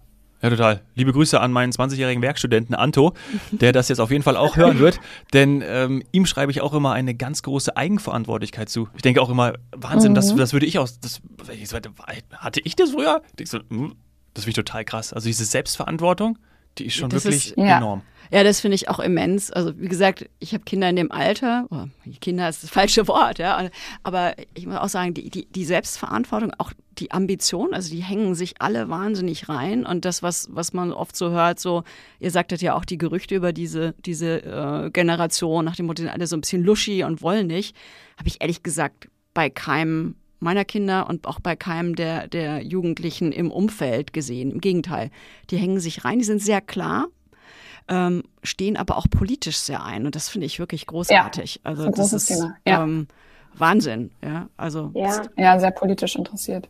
Ja, 0.41 0.49
total. 0.49 0.79
Liebe 0.95 1.11
Grüße 1.11 1.39
an 1.39 1.51
meinen 1.51 1.73
20-jährigen 1.73 2.21
Werkstudenten 2.21 2.73
Anto, 2.73 3.13
der 3.51 3.73
das 3.73 3.89
jetzt 3.89 3.99
auf 3.99 4.09
jeden 4.09 4.23
Fall 4.23 4.37
auch 4.37 4.55
hören 4.55 4.79
wird. 4.79 5.01
Denn 5.33 5.61
ähm, 5.65 6.01
ihm 6.13 6.25
schreibe 6.25 6.49
ich 6.51 6.61
auch 6.61 6.73
immer 6.73 6.93
eine 6.93 7.13
ganz 7.13 7.43
große 7.43 7.75
Eigenverantwortlichkeit 7.75 8.69
zu. 8.69 8.87
Ich 8.95 9.01
denke 9.01 9.21
auch 9.21 9.29
immer, 9.29 9.55
Wahnsinn, 9.75 10.13
mhm. 10.13 10.15
das, 10.15 10.33
das 10.33 10.53
würde 10.53 10.65
ich 10.65 10.79
aus. 10.79 11.01
Das, 11.01 11.21
hatte 12.37 12.61
ich 12.63 12.75
das 12.77 12.91
früher? 12.91 13.21
Ich 13.37 13.49
so, 13.49 13.59
hm, 13.69 13.95
das 14.39 14.45
finde 14.45 14.61
ich 14.61 14.65
total 14.65 14.85
krass. 14.85 15.13
Also 15.13 15.27
diese 15.27 15.45
Selbstverantwortung, 15.45 16.37
die 16.77 16.85
ist 16.85 16.95
schon 16.95 17.09
das 17.09 17.25
wirklich 17.25 17.51
ist, 17.51 17.57
ja. 17.57 17.77
enorm. 17.77 18.01
Ja, 18.31 18.43
das 18.43 18.61
finde 18.61 18.75
ich 18.75 18.89
auch 18.89 18.99
immens. 18.99 19.51
Also 19.51 19.77
wie 19.79 19.87
gesagt, 19.87 20.29
ich 20.39 20.53
habe 20.53 20.63
Kinder 20.63 20.87
in 20.87 20.95
dem 20.95 21.11
Alter, 21.11 21.65
oh, 21.71 21.85
Kinder 22.21 22.47
ist 22.47 22.63
das 22.63 22.69
falsche 22.69 23.07
Wort, 23.07 23.39
ja, 23.39 23.69
aber 24.03 24.35
ich 24.53 24.67
muss 24.67 24.77
auch 24.77 24.87
sagen, 24.87 25.15
die, 25.15 25.29
die, 25.29 25.47
die 25.47 25.65
Selbstverantwortung, 25.65 26.53
auch 26.59 26.71
die 26.99 27.11
Ambition, 27.11 27.73
also 27.73 27.89
die 27.89 28.03
hängen 28.03 28.35
sich 28.35 28.61
alle 28.61 28.87
wahnsinnig 28.87 29.49
rein 29.49 29.85
und 29.85 30.05
das, 30.05 30.21
was, 30.21 30.47
was 30.51 30.73
man 30.73 30.93
oft 30.93 31.15
so 31.15 31.31
hört, 31.31 31.59
so, 31.59 31.83
ihr 32.19 32.29
sagtet 32.29 32.61
ja 32.61 32.75
auch 32.75 32.85
die 32.85 32.99
Gerüchte 32.99 33.35
über 33.35 33.51
diese, 33.51 33.95
diese 34.05 34.43
äh, 34.43 34.89
Generation, 34.91 35.65
nach 35.65 35.75
dem 35.75 35.87
Motto, 35.87 36.03
die 36.03 36.03
sind 36.03 36.13
alle 36.13 36.27
so 36.27 36.37
ein 36.37 36.41
bisschen 36.41 36.63
luschi 36.63 37.03
und 37.03 37.23
wollen 37.23 37.47
nicht, 37.47 37.75
habe 38.17 38.27
ich 38.27 38.41
ehrlich 38.41 38.61
gesagt 38.61 39.09
bei 39.33 39.49
keinem 39.49 40.15
meiner 40.39 40.65
Kinder 40.65 41.07
und 41.09 41.27
auch 41.27 41.39
bei 41.39 41.55
keinem 41.55 41.95
der, 41.95 42.27
der 42.27 42.63
Jugendlichen 42.63 43.31
im 43.31 43.51
Umfeld 43.51 44.13
gesehen. 44.13 44.51
Im 44.51 44.61
Gegenteil, 44.61 45.11
die 45.49 45.57
hängen 45.57 45.79
sich 45.79 46.05
rein, 46.05 46.19
die 46.19 46.25
sind 46.25 46.41
sehr 46.41 46.61
klar, 46.61 47.07
ähm, 47.87 48.23
stehen 48.43 48.77
aber 48.77 48.97
auch 48.97 49.07
politisch 49.09 49.57
sehr 49.57 49.83
ein 49.83 50.05
und 50.05 50.15
das 50.15 50.29
finde 50.29 50.45
ich 50.45 50.59
wirklich 50.59 50.85
großartig. 50.85 51.55
Ja, 51.55 51.61
also 51.63 51.89
das 51.89 52.13
ist 52.13 52.29
ja. 52.29 52.83
ähm, 52.83 53.07
Wahnsinn, 53.55 54.11
ja. 54.23 54.47
Also 54.57 54.91
ja. 54.93 55.23
ja, 55.35 55.59
sehr 55.59 55.71
politisch 55.71 56.15
interessiert. 56.15 56.69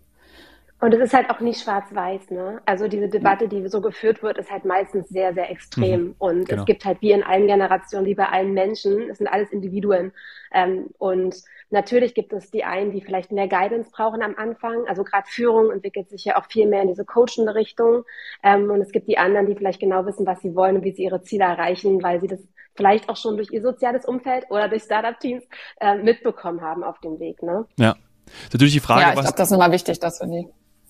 Und 0.81 0.93
es 0.93 1.01
ist 1.01 1.13
halt 1.13 1.29
auch 1.29 1.41
nicht 1.41 1.61
schwarz-weiß, 1.61 2.31
ne? 2.31 2.61
Also 2.65 2.88
diese 2.88 3.09
Debatte, 3.09 3.49
die 3.49 3.67
so 3.67 3.81
geführt 3.81 4.23
wird, 4.23 4.38
ist 4.38 4.49
halt 4.49 4.63
meistens 4.63 5.09
sehr, 5.09 5.33
sehr 5.33 5.51
extrem. 5.51 6.01
Mhm, 6.01 6.15
und 6.19 6.47
genau. 6.47 6.61
es 6.61 6.65
gibt 6.65 6.85
halt 6.85 7.01
wie 7.01 7.11
in 7.11 7.21
allen 7.21 7.47
Generationen, 7.47 8.05
wie 8.05 8.15
bei 8.15 8.29
allen 8.29 8.53
Menschen, 8.53 9.09
es 9.09 9.17
sind 9.17 9.27
alles 9.27 9.51
Individuen. 9.51 10.13
Ähm, 10.53 10.85
und 10.97 11.35
natürlich 11.69 12.13
gibt 12.13 12.33
es 12.33 12.51
die 12.51 12.63
einen, 12.63 12.91
die 12.91 13.01
vielleicht 13.01 13.31
mehr 13.31 13.47
Guidance 13.47 13.89
brauchen 13.91 14.21
am 14.21 14.35
Anfang. 14.35 14.85
Also 14.88 15.03
gerade 15.03 15.27
Führung 15.27 15.71
entwickelt 15.71 16.09
sich 16.09 16.25
ja 16.25 16.38
auch 16.38 16.45
viel 16.45 16.67
mehr 16.67 16.81
in 16.81 16.88
diese 16.88 17.05
coachende 17.05 17.55
Richtung. 17.55 18.03
Ähm, 18.43 18.69
und 18.69 18.81
es 18.81 18.91
gibt 18.91 19.07
die 19.07 19.17
anderen, 19.17 19.47
die 19.47 19.55
vielleicht 19.55 19.79
genau 19.79 20.05
wissen, 20.05 20.25
was 20.25 20.41
sie 20.41 20.55
wollen 20.55 20.77
und 20.77 20.83
wie 20.83 20.91
sie 20.91 21.03
ihre 21.03 21.21
Ziele 21.21 21.45
erreichen, 21.45 22.01
weil 22.03 22.21
sie 22.21 22.27
das 22.27 22.39
vielleicht 22.75 23.09
auch 23.09 23.17
schon 23.17 23.35
durch 23.35 23.51
ihr 23.51 23.61
soziales 23.61 24.05
Umfeld 24.05 24.45
oder 24.49 24.69
durch 24.69 24.83
Startup-Teams 24.83 25.43
äh, 25.79 25.95
mitbekommen 25.95 26.61
haben 26.61 26.83
auf 26.83 26.99
dem 26.99 27.19
Weg, 27.19 27.43
ne? 27.43 27.65
Ja. 27.77 27.95
Das 28.25 28.43
ist 28.43 28.53
natürlich 28.53 28.73
die 28.73 28.79
Frage, 28.79 29.01
ja, 29.01 29.07
ich 29.09 29.13
glaube, 29.19 29.35
das 29.35 29.49
ist 29.49 29.55
immer 29.55 29.71
wichtig, 29.71 29.99
dass 29.99 30.21
wir 30.21 30.27
die 30.27 30.47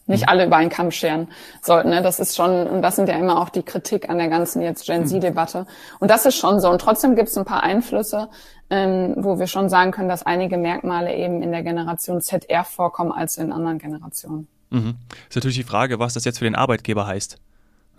nicht 0.09 0.27
alle 0.27 0.45
über 0.45 0.57
einen 0.57 0.69
Kamm 0.69 0.91
scheren 0.91 1.27
sollten. 1.61 1.89
Ne? 1.89 2.01
Das 2.01 2.19
ist 2.19 2.35
schon, 2.35 2.67
und 2.67 2.81
das 2.81 2.95
sind 2.95 3.07
ja 3.07 3.15
immer 3.15 3.39
auch 3.39 3.49
die 3.49 3.63
Kritik 3.63 4.09
an 4.09 4.17
der 4.17 4.27
ganzen 4.27 4.61
jetzt 4.61 4.85
Gen 4.85 5.05
Z-Debatte. 5.05 5.65
Und 5.99 6.09
das 6.11 6.25
ist 6.25 6.35
schon 6.35 6.59
so. 6.59 6.69
Und 6.69 6.81
trotzdem 6.81 7.15
gibt 7.15 7.29
es 7.29 7.37
ein 7.37 7.45
paar 7.45 7.63
Einflüsse, 7.63 8.29
ähm, 8.69 9.13
wo 9.17 9.39
wir 9.39 9.47
schon 9.47 9.69
sagen 9.69 9.91
können, 9.91 10.09
dass 10.09 10.23
einige 10.23 10.57
Merkmale 10.57 11.15
eben 11.15 11.41
in 11.41 11.51
der 11.51 11.63
Generation 11.63 12.21
Z 12.21 12.45
eher 12.49 12.63
vorkommen 12.63 13.11
als 13.11 13.37
in 13.37 13.51
anderen 13.51 13.77
Generationen. 13.77 14.47
Mhm. 14.71 14.95
Ist 15.29 15.35
natürlich 15.35 15.57
die 15.57 15.63
Frage, 15.63 15.99
was 15.99 16.13
das 16.13 16.25
jetzt 16.25 16.39
für 16.39 16.45
den 16.45 16.55
Arbeitgeber 16.55 17.05
heißt. 17.05 17.37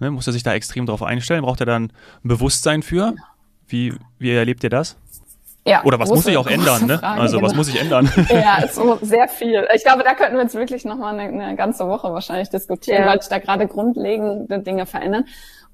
Ne? 0.00 0.10
Muss 0.10 0.26
er 0.26 0.32
sich 0.32 0.42
da 0.42 0.52
extrem 0.54 0.86
darauf 0.86 1.02
einstellen? 1.02 1.42
Braucht 1.42 1.60
er 1.60 1.66
dann 1.66 1.84
ein 2.24 2.28
Bewusstsein 2.28 2.82
für? 2.82 3.14
Wie, 3.66 3.94
wie 4.18 4.32
erlebt 4.32 4.64
ihr 4.64 4.70
das? 4.70 4.96
Ja, 5.66 5.84
Oder 5.84 5.98
was 5.98 6.08
große, 6.08 6.18
muss 6.18 6.24
sich 6.24 6.36
auch 6.38 6.46
ändern, 6.46 6.86
ne? 6.86 6.98
Frage, 6.98 7.20
also 7.20 7.36
genau. 7.36 7.48
was 7.48 7.56
muss 7.56 7.66
sich 7.66 7.80
ändern? 7.80 8.10
Ja, 8.30 8.66
so 8.68 8.98
sehr 9.02 9.28
viel. 9.28 9.68
Ich 9.74 9.84
glaube, 9.84 10.02
da 10.04 10.14
könnten 10.14 10.36
wir 10.36 10.42
jetzt 10.42 10.54
wirklich 10.54 10.84
nochmal 10.84 11.18
eine, 11.18 11.44
eine 11.44 11.56
ganze 11.56 11.86
Woche 11.86 12.12
wahrscheinlich 12.12 12.48
diskutieren, 12.48 13.02
ja. 13.02 13.08
weil 13.08 13.20
sich 13.20 13.28
da 13.28 13.38
gerade 13.38 13.66
grundlegende 13.66 14.60
Dinge 14.60 14.86
verändern. 14.86 15.26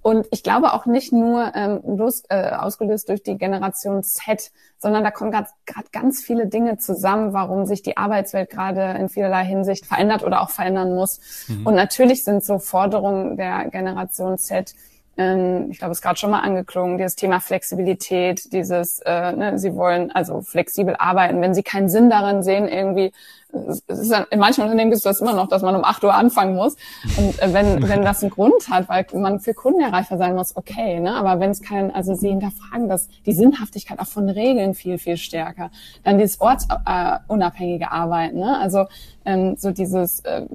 Und 0.02 0.28
ich 0.30 0.44
glaube 0.44 0.72
auch 0.72 0.86
nicht 0.86 1.12
nur 1.12 1.52
ähm, 1.56 1.80
los, 1.84 2.22
äh, 2.28 2.50
ausgelöst 2.50 3.08
durch 3.08 3.24
die 3.24 3.38
Generation 3.38 4.04
Z, 4.04 4.52
sondern 4.78 5.02
da 5.02 5.10
kommen 5.10 5.32
gerade 5.32 5.48
ganz 5.90 6.22
viele 6.22 6.46
Dinge 6.46 6.78
zusammen, 6.78 7.32
warum 7.32 7.66
sich 7.66 7.82
die 7.82 7.96
Arbeitswelt 7.96 8.50
gerade 8.50 8.96
in 9.00 9.08
vielerlei 9.08 9.44
Hinsicht 9.44 9.84
verändert 9.84 10.22
oder 10.22 10.42
auch 10.42 10.50
verändern 10.50 10.94
muss. 10.94 11.18
Mhm. 11.48 11.66
Und 11.66 11.74
natürlich 11.74 12.22
sind 12.22 12.44
so 12.44 12.60
Forderungen 12.60 13.36
der 13.36 13.68
Generation 13.68 14.38
Z 14.38 14.74
ähm, 15.16 15.68
ich 15.70 15.78
glaube, 15.78 15.92
es 15.92 15.98
ist 15.98 16.02
gerade 16.02 16.18
schon 16.18 16.30
mal 16.30 16.40
angeklungen, 16.40 16.98
dieses 16.98 17.16
Thema 17.16 17.40
Flexibilität, 17.40 18.52
dieses, 18.52 19.00
äh, 19.00 19.32
ne, 19.32 19.58
sie 19.58 19.74
wollen 19.74 20.10
also 20.12 20.42
flexibel 20.42 20.96
arbeiten, 20.96 21.40
wenn 21.40 21.54
sie 21.54 21.62
keinen 21.62 21.88
Sinn 21.88 22.10
darin 22.10 22.42
sehen, 22.42 22.68
irgendwie 22.68 23.12
in 23.52 24.38
manchen 24.38 24.62
Unternehmen 24.62 24.90
gibt 24.90 24.98
es 24.98 25.02
das 25.02 25.20
immer 25.20 25.32
noch, 25.32 25.48
dass 25.48 25.62
man 25.62 25.76
um 25.76 25.84
8 25.84 26.04
Uhr 26.04 26.14
anfangen 26.14 26.54
muss. 26.54 26.76
Und 27.16 27.40
äh, 27.40 27.52
wenn, 27.52 27.82
wenn 27.88 28.02
das 28.02 28.22
einen 28.22 28.30
Grund 28.30 28.68
hat, 28.70 28.88
weil 28.88 29.06
man 29.14 29.40
für 29.40 29.54
Kunden 29.54 29.80
erreichbar 29.80 30.18
sein 30.18 30.34
muss, 30.34 30.56
okay, 30.56 31.00
ne? 31.00 31.14
Aber 31.14 31.40
wenn 31.40 31.50
es 31.50 31.62
kein, 31.62 31.94
also 31.94 32.14
sie 32.14 32.28
hinterfragen 32.28 32.88
das, 32.88 33.08
die 33.24 33.32
Sinnhaftigkeit 33.32 33.98
auch 33.98 34.06
von 34.06 34.28
Regeln 34.28 34.74
viel, 34.74 34.98
viel 34.98 35.16
stärker. 35.16 35.70
Dann 36.04 36.18
dieses 36.18 36.40
ortsunabhängige 36.40 37.84
äh, 37.84 37.88
Arbeiten, 37.88 38.38
ne? 38.40 38.58
Also 38.60 38.86
ähm, 39.24 39.56
so 39.56 39.70
dieses 39.72 40.20
äh, 40.20 40.46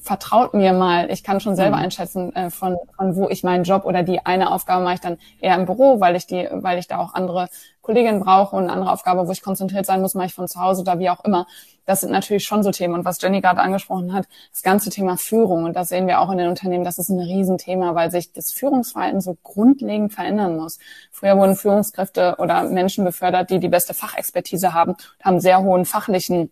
vertraut 0.00 0.54
mir 0.54 0.72
mal, 0.72 1.10
ich 1.10 1.24
kann 1.24 1.40
schon 1.40 1.56
selber 1.56 1.76
mhm. 1.76 1.84
einschätzen, 1.84 2.34
äh, 2.34 2.50
von, 2.50 2.76
von 2.96 3.16
wo 3.16 3.28
ich 3.28 3.42
meinen 3.42 3.64
Job 3.64 3.84
oder 3.84 4.02
die 4.02 4.24
eine 4.24 4.52
Aufgabe 4.52 4.84
mache 4.84 4.94
ich 4.94 5.00
dann 5.00 5.18
eher 5.40 5.56
im 5.56 5.66
Büro, 5.66 6.00
weil 6.00 6.16
ich 6.16 6.26
die, 6.26 6.48
weil 6.52 6.78
ich 6.78 6.86
da 6.86 6.98
auch 6.98 7.14
andere 7.14 7.48
Kolleginnen 7.82 8.20
brauche 8.20 8.56
und 8.56 8.64
eine 8.64 8.72
andere 8.72 8.92
Aufgabe, 8.92 9.26
wo 9.26 9.32
ich 9.32 9.42
konzentriert 9.42 9.86
sein 9.86 10.00
muss, 10.00 10.14
mache 10.14 10.26
ich 10.26 10.34
von 10.34 10.48
zu 10.48 10.60
Hause 10.60 10.82
oder 10.82 10.98
wie 10.98 11.10
auch 11.10 11.24
immer. 11.24 11.46
Das 11.84 12.00
sind 12.00 12.12
natürlich 12.12 12.44
schon 12.44 12.62
so 12.62 12.70
Themen. 12.70 12.94
Und 12.94 13.04
was 13.04 13.20
Jenny 13.20 13.40
gerade 13.40 13.60
angesprochen 13.60 14.12
hat, 14.12 14.28
das 14.52 14.62
ganze 14.62 14.88
Thema 14.88 15.16
Führung. 15.16 15.64
Und 15.64 15.74
das 15.74 15.88
sehen 15.88 16.06
wir 16.06 16.20
auch 16.20 16.30
in 16.30 16.38
den 16.38 16.48
Unternehmen, 16.48 16.84
das 16.84 16.98
ist 16.98 17.08
ein 17.08 17.18
Riesenthema, 17.18 17.94
weil 17.94 18.10
sich 18.10 18.32
das 18.32 18.52
Führungsverhalten 18.52 19.20
so 19.20 19.36
grundlegend 19.42 20.12
verändern 20.12 20.56
muss. 20.56 20.78
Früher 21.10 21.36
wurden 21.36 21.56
Führungskräfte 21.56 22.36
oder 22.38 22.62
Menschen 22.64 23.04
befördert, 23.04 23.50
die 23.50 23.58
die 23.58 23.68
beste 23.68 23.94
Fachexpertise 23.94 24.72
haben, 24.72 24.94
haben 25.22 25.40
sehr 25.40 25.60
hohen 25.60 25.84
fachlichen 25.84 26.50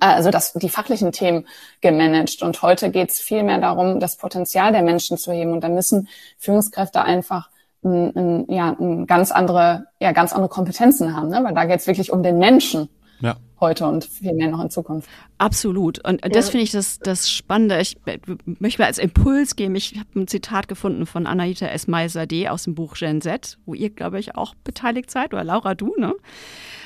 also 0.00 0.30
das, 0.30 0.54
die 0.54 0.70
fachlichen 0.70 1.12
Themen 1.12 1.46
gemanagt. 1.80 2.42
Und 2.42 2.62
heute 2.62 2.90
geht 2.90 3.10
es 3.10 3.20
viel 3.20 3.42
mehr 3.42 3.58
darum, 3.58 4.00
das 4.00 4.16
Potenzial 4.16 4.72
der 4.72 4.82
Menschen 4.82 5.18
zu 5.18 5.30
heben. 5.30 5.52
Und 5.52 5.60
da 5.62 5.68
müssen 5.68 6.08
Führungskräfte 6.38 7.02
einfach 7.02 7.50
ein, 7.84 8.16
ein, 8.16 8.52
ja, 8.52 8.76
ein 8.78 9.06
ganz 9.06 9.30
andere, 9.30 9.86
ja, 10.00 10.12
ganz 10.12 10.32
andere 10.32 10.48
Kompetenzen 10.48 11.16
haben, 11.16 11.28
ne? 11.28 11.40
weil 11.42 11.54
da 11.54 11.64
geht 11.64 11.80
es 11.80 11.86
wirklich 11.86 12.12
um 12.12 12.22
den 12.22 12.38
Menschen 12.38 12.88
ja. 13.20 13.36
heute 13.60 13.86
und 13.86 14.04
viel 14.04 14.34
mehr 14.34 14.48
noch 14.48 14.60
in 14.60 14.70
Zukunft. 14.70 15.08
Absolut. 15.38 16.04
Und 16.06 16.22
ja. 16.22 16.28
das 16.28 16.50
finde 16.50 16.64
ich 16.64 16.72
das, 16.72 16.98
das 16.98 17.30
Spannende. 17.30 17.80
Ich 17.80 17.96
möchte 18.44 18.82
mal 18.82 18.86
als 18.86 18.98
Impuls 18.98 19.56
geben. 19.56 19.74
Ich 19.74 19.98
habe 19.98 20.20
ein 20.20 20.28
Zitat 20.28 20.68
gefunden 20.68 21.06
von 21.06 21.26
Anahita 21.26 21.66
Esmail-Sadeh 21.66 22.48
aus 22.48 22.64
dem 22.64 22.74
Buch 22.74 22.94
Gen 22.94 23.20
Z, 23.20 23.58
wo 23.66 23.74
ihr, 23.74 23.90
glaube 23.90 24.18
ich, 24.18 24.36
auch 24.36 24.54
beteiligt 24.64 25.10
seid, 25.10 25.32
oder 25.32 25.44
Laura, 25.44 25.74
du, 25.74 25.94
ne? 25.98 26.14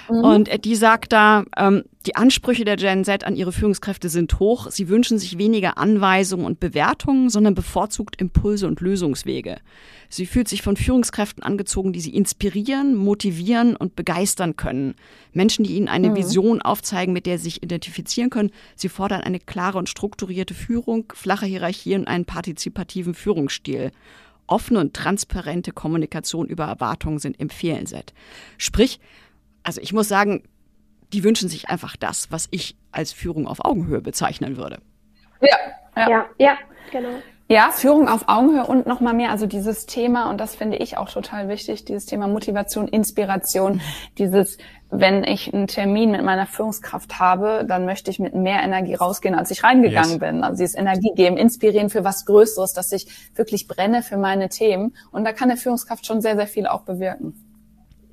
Mhm. 0.08 0.24
Und 0.24 0.64
die 0.64 0.76
sagt 0.76 1.12
da, 1.12 1.44
ähm, 1.56 1.84
die 2.06 2.16
Ansprüche 2.16 2.64
der 2.64 2.76
Gen 2.76 3.04
Z 3.04 3.24
an 3.24 3.36
ihre 3.36 3.52
Führungskräfte 3.52 4.08
sind 4.08 4.38
hoch. 4.38 4.70
Sie 4.70 4.88
wünschen 4.88 5.18
sich 5.18 5.36
weniger 5.36 5.76
Anweisungen 5.76 6.46
und 6.46 6.60
Bewertungen, 6.60 7.28
sondern 7.28 7.54
bevorzugt 7.54 8.20
Impulse 8.20 8.66
und 8.66 8.80
Lösungswege. 8.80 9.58
Sie 10.08 10.24
fühlt 10.24 10.48
sich 10.48 10.62
von 10.62 10.76
Führungskräften 10.76 11.42
angezogen, 11.42 11.92
die 11.92 12.00
sie 12.00 12.14
inspirieren, 12.14 12.94
motivieren 12.94 13.76
und 13.76 13.94
begeistern 13.94 14.56
können. 14.56 14.94
Menschen, 15.32 15.64
die 15.64 15.76
ihnen 15.76 15.88
eine 15.88 16.10
mhm. 16.10 16.16
Vision 16.16 16.62
aufzeigen, 16.62 17.12
mit 17.12 17.26
der 17.26 17.36
sie 17.36 17.44
sich 17.44 17.62
identifizieren 17.62 18.30
können. 18.30 18.50
Sie 18.74 18.88
fordern 18.88 19.20
eine 19.20 19.40
klare 19.40 19.76
und 19.76 19.88
strukturierte 19.88 20.54
Führung, 20.54 21.12
flache 21.14 21.46
Hierarchien 21.46 22.02
und 22.02 22.08
einen 22.08 22.24
partizipativen 22.24 23.12
Führungsstil. 23.12 23.92
Offene 24.46 24.80
und 24.80 24.94
transparente 24.94 25.72
Kommunikation 25.72 26.48
über 26.48 26.64
Erwartungen 26.64 27.18
sind 27.18 27.38
empfehlenswert. 27.38 28.14
Sprich, 28.56 28.98
also 29.68 29.82
ich 29.82 29.92
muss 29.92 30.08
sagen, 30.08 30.42
die 31.12 31.24
wünschen 31.24 31.50
sich 31.50 31.68
einfach 31.68 31.94
das, 31.94 32.32
was 32.32 32.48
ich 32.50 32.74
als 32.90 33.12
Führung 33.12 33.46
auf 33.46 33.62
Augenhöhe 33.62 34.00
bezeichnen 34.00 34.56
würde. 34.56 34.78
Ja, 35.42 35.56
ja, 35.94 36.08
ja, 36.08 36.26
ja 36.38 36.58
genau. 36.90 37.10
Ja, 37.50 37.70
Führung 37.70 38.08
auf 38.08 38.28
Augenhöhe 38.28 38.64
und 38.64 38.86
nochmal 38.86 39.12
mehr, 39.12 39.30
also 39.30 39.46
dieses 39.46 39.84
Thema, 39.84 40.30
und 40.30 40.38
das 40.38 40.54
finde 40.54 40.78
ich 40.78 40.96
auch 40.96 41.10
total 41.10 41.48
wichtig, 41.48 41.84
dieses 41.84 42.06
Thema 42.06 42.28
Motivation, 42.28 42.88
Inspiration, 42.88 43.82
dieses, 44.16 44.56
wenn 44.90 45.22
ich 45.22 45.52
einen 45.52 45.66
Termin 45.66 46.10
mit 46.12 46.22
meiner 46.24 46.46
Führungskraft 46.46 47.18
habe, 47.18 47.66
dann 47.68 47.84
möchte 47.84 48.10
ich 48.10 48.18
mit 48.18 48.34
mehr 48.34 48.62
Energie 48.62 48.94
rausgehen, 48.94 49.34
als 49.34 49.50
ich 49.50 49.64
reingegangen 49.64 50.12
yes. 50.12 50.18
bin. 50.18 50.44
Also 50.44 50.62
dieses 50.62 50.76
Energie 50.76 51.12
geben, 51.14 51.36
inspirieren 51.36 51.90
für 51.90 52.04
was 52.04 52.24
Größeres, 52.24 52.72
dass 52.72 52.90
ich 52.92 53.06
wirklich 53.34 53.66
brenne 53.66 54.02
für 54.02 54.16
meine 54.16 54.48
Themen. 54.48 54.94
Und 55.10 55.24
da 55.24 55.32
kann 55.32 55.50
eine 55.50 55.58
Führungskraft 55.58 56.06
schon 56.06 56.22
sehr, 56.22 56.36
sehr 56.36 56.46
viel 56.46 56.66
auch 56.66 56.82
bewirken. 56.82 57.47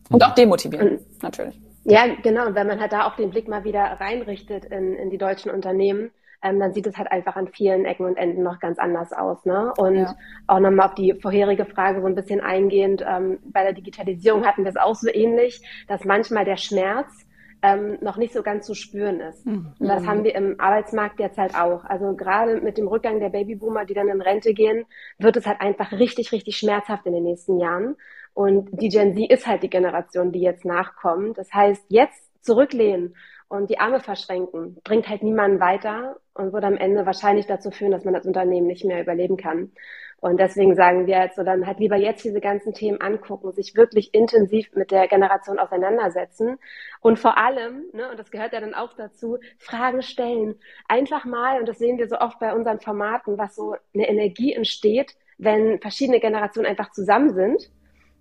Und 0.09 0.23
auch 0.23 0.35
demotivieren, 0.35 0.99
natürlich. 1.21 1.59
Ja, 1.83 2.07
genau. 2.21 2.47
Und 2.47 2.55
wenn 2.55 2.67
man 2.67 2.79
halt 2.79 2.91
da 2.91 3.07
auch 3.07 3.15
den 3.15 3.29
Blick 3.29 3.47
mal 3.47 3.63
wieder 3.63 3.83
reinrichtet 3.83 4.65
in, 4.65 4.95
in 4.95 5.09
die 5.09 5.17
deutschen 5.17 5.51
Unternehmen, 5.51 6.11
ähm, 6.41 6.59
dann 6.59 6.73
sieht 6.73 6.87
es 6.87 6.97
halt 6.97 7.11
einfach 7.11 7.35
an 7.35 7.47
vielen 7.47 7.85
Ecken 7.85 8.05
und 8.05 8.17
Enden 8.17 8.43
noch 8.43 8.59
ganz 8.59 8.77
anders 8.79 9.13
aus. 9.13 9.45
Ne? 9.45 9.71
Und 9.77 9.95
ja. 9.95 10.15
auch 10.47 10.59
nochmal 10.59 10.87
auf 10.87 10.95
die 10.95 11.13
vorherige 11.13 11.65
Frage 11.65 12.01
so 12.01 12.07
ein 12.07 12.15
bisschen 12.15 12.41
eingehend, 12.41 13.03
ähm, 13.07 13.39
bei 13.45 13.63
der 13.63 13.73
Digitalisierung 13.73 14.45
hatten 14.45 14.63
wir 14.63 14.69
es 14.69 14.77
auch 14.77 14.95
so 14.95 15.09
ähnlich, 15.11 15.61
dass 15.87 16.05
manchmal 16.05 16.45
der 16.45 16.57
Schmerz 16.57 17.25
ähm, 17.61 17.97
noch 18.01 18.17
nicht 18.17 18.33
so 18.33 18.43
ganz 18.43 18.65
zu 18.67 18.75
spüren 18.75 19.19
ist. 19.21 19.45
Mhm. 19.45 19.73
Und 19.79 19.87
das 19.87 20.05
haben 20.05 20.23
wir 20.23 20.35
im 20.35 20.59
Arbeitsmarkt 20.59 21.19
derzeit 21.19 21.55
auch. 21.55 21.83
Also 21.85 22.15
gerade 22.15 22.61
mit 22.61 22.77
dem 22.77 22.87
Rückgang 22.87 23.19
der 23.19 23.29
Babyboomer, 23.29 23.85
die 23.85 23.93
dann 23.93 24.09
in 24.09 24.21
Rente 24.21 24.53
gehen, 24.53 24.85
wird 25.17 25.37
es 25.37 25.47
halt 25.47 25.61
einfach 25.61 25.91
richtig, 25.91 26.31
richtig 26.31 26.57
schmerzhaft 26.57 27.05
in 27.05 27.13
den 27.13 27.23
nächsten 27.23 27.59
Jahren. 27.59 27.95
Und 28.35 28.69
die 28.81 28.89
Gen 28.89 29.15
Z 29.15 29.31
ist 29.31 29.47
halt 29.47 29.63
die 29.63 29.69
Generation, 29.69 30.33
die 30.33 30.41
jetzt 30.41 30.65
nachkommt. 30.65 31.37
Das 31.37 31.53
heißt, 31.53 31.85
jetzt 31.87 32.29
zurücklehnen 32.43 33.15
und 33.47 33.69
die 33.69 33.79
Arme 33.79 34.01
verschränken, 34.01 34.77
bringt 34.83 35.07
halt 35.07 35.23
niemanden 35.23 35.61
weiter 35.61 36.17
und 36.33 36.51
wird 36.51 36.65
am 36.65 36.75
Ende 36.75 37.05
wahrscheinlich 37.05 37.47
dazu 37.47 37.71
führen, 37.71 37.91
dass 37.91 38.03
man 38.03 38.13
das 38.13 38.25
Unternehmen 38.25 38.67
nicht 38.67 38.83
mehr 38.83 39.01
überleben 39.01 39.37
kann. 39.37 39.71
Und 40.19 40.37
deswegen 40.37 40.75
sagen 40.75 41.07
wir 41.07 41.17
halt 41.17 41.33
so, 41.33 41.43
dann 41.43 41.65
halt 41.65 41.79
lieber 41.79 41.95
jetzt 41.95 42.25
diese 42.25 42.41
ganzen 42.41 42.73
Themen 42.73 42.99
angucken, 42.99 43.53
sich 43.53 43.73
wirklich 43.73 44.13
intensiv 44.13 44.67
mit 44.75 44.91
der 44.91 45.07
Generation 45.07 45.57
auseinandersetzen 45.57 46.57
und 46.99 47.17
vor 47.19 47.37
allem, 47.37 47.85
ne, 47.93 48.09
und 48.09 48.19
das 48.19 48.31
gehört 48.31 48.51
ja 48.51 48.59
dann 48.59 48.73
auch 48.73 48.93
dazu, 48.93 49.37
Fragen 49.59 50.01
stellen. 50.01 50.55
Einfach 50.89 51.23
mal, 51.23 51.59
und 51.59 51.69
das 51.69 51.77
sehen 51.77 51.97
wir 51.97 52.09
so 52.09 52.17
oft 52.17 52.39
bei 52.39 52.53
unseren 52.53 52.81
Formaten, 52.81 53.37
was 53.37 53.55
so 53.55 53.75
eine 53.93 54.09
Energie 54.09 54.51
entsteht, 54.51 55.13
wenn 55.37 55.79
verschiedene 55.79 56.19
Generationen 56.19 56.67
einfach 56.67 56.91
zusammen 56.91 57.33
sind 57.33 57.71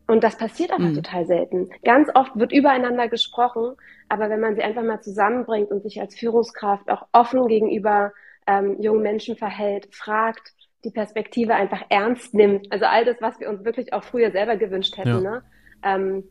und 0.07 0.23
das 0.23 0.37
passiert 0.37 0.71
aber 0.71 0.85
mhm. 0.85 0.95
total 0.95 1.27
selten. 1.27 1.71
Ganz 1.83 2.09
oft 2.15 2.37
wird 2.37 2.53
übereinander 2.53 3.09
gesprochen, 3.09 3.75
aber 4.09 4.29
wenn 4.29 4.41
man 4.41 4.55
sie 4.55 4.63
einfach 4.63 4.83
mal 4.83 5.01
zusammenbringt 5.01 5.71
und 5.71 5.83
sich 5.83 6.01
als 6.01 6.15
Führungskraft 6.15 6.91
auch 6.91 7.07
offen 7.13 7.47
gegenüber 7.47 8.13
ähm, 8.47 8.81
jungen 8.81 9.03
Menschen 9.03 9.37
verhält, 9.37 9.95
fragt, 9.95 10.53
die 10.85 10.91
Perspektive 10.91 11.55
einfach 11.55 11.83
ernst 11.89 12.35
nimmt, 12.35 12.71
also 12.71 12.85
all 12.85 13.07
das, 13.07 13.17
was 13.21 13.41
wir 13.41 13.49
uns 13.49 13.65
wirklich 13.65 13.95
auch 13.95 14.05
früher 14.05 14.31
selber 14.31 14.57
gewünscht 14.57 14.99
hätten, 14.99 15.09
ja. 15.09 15.21
ne? 15.21 15.43
ähm, 15.83 16.25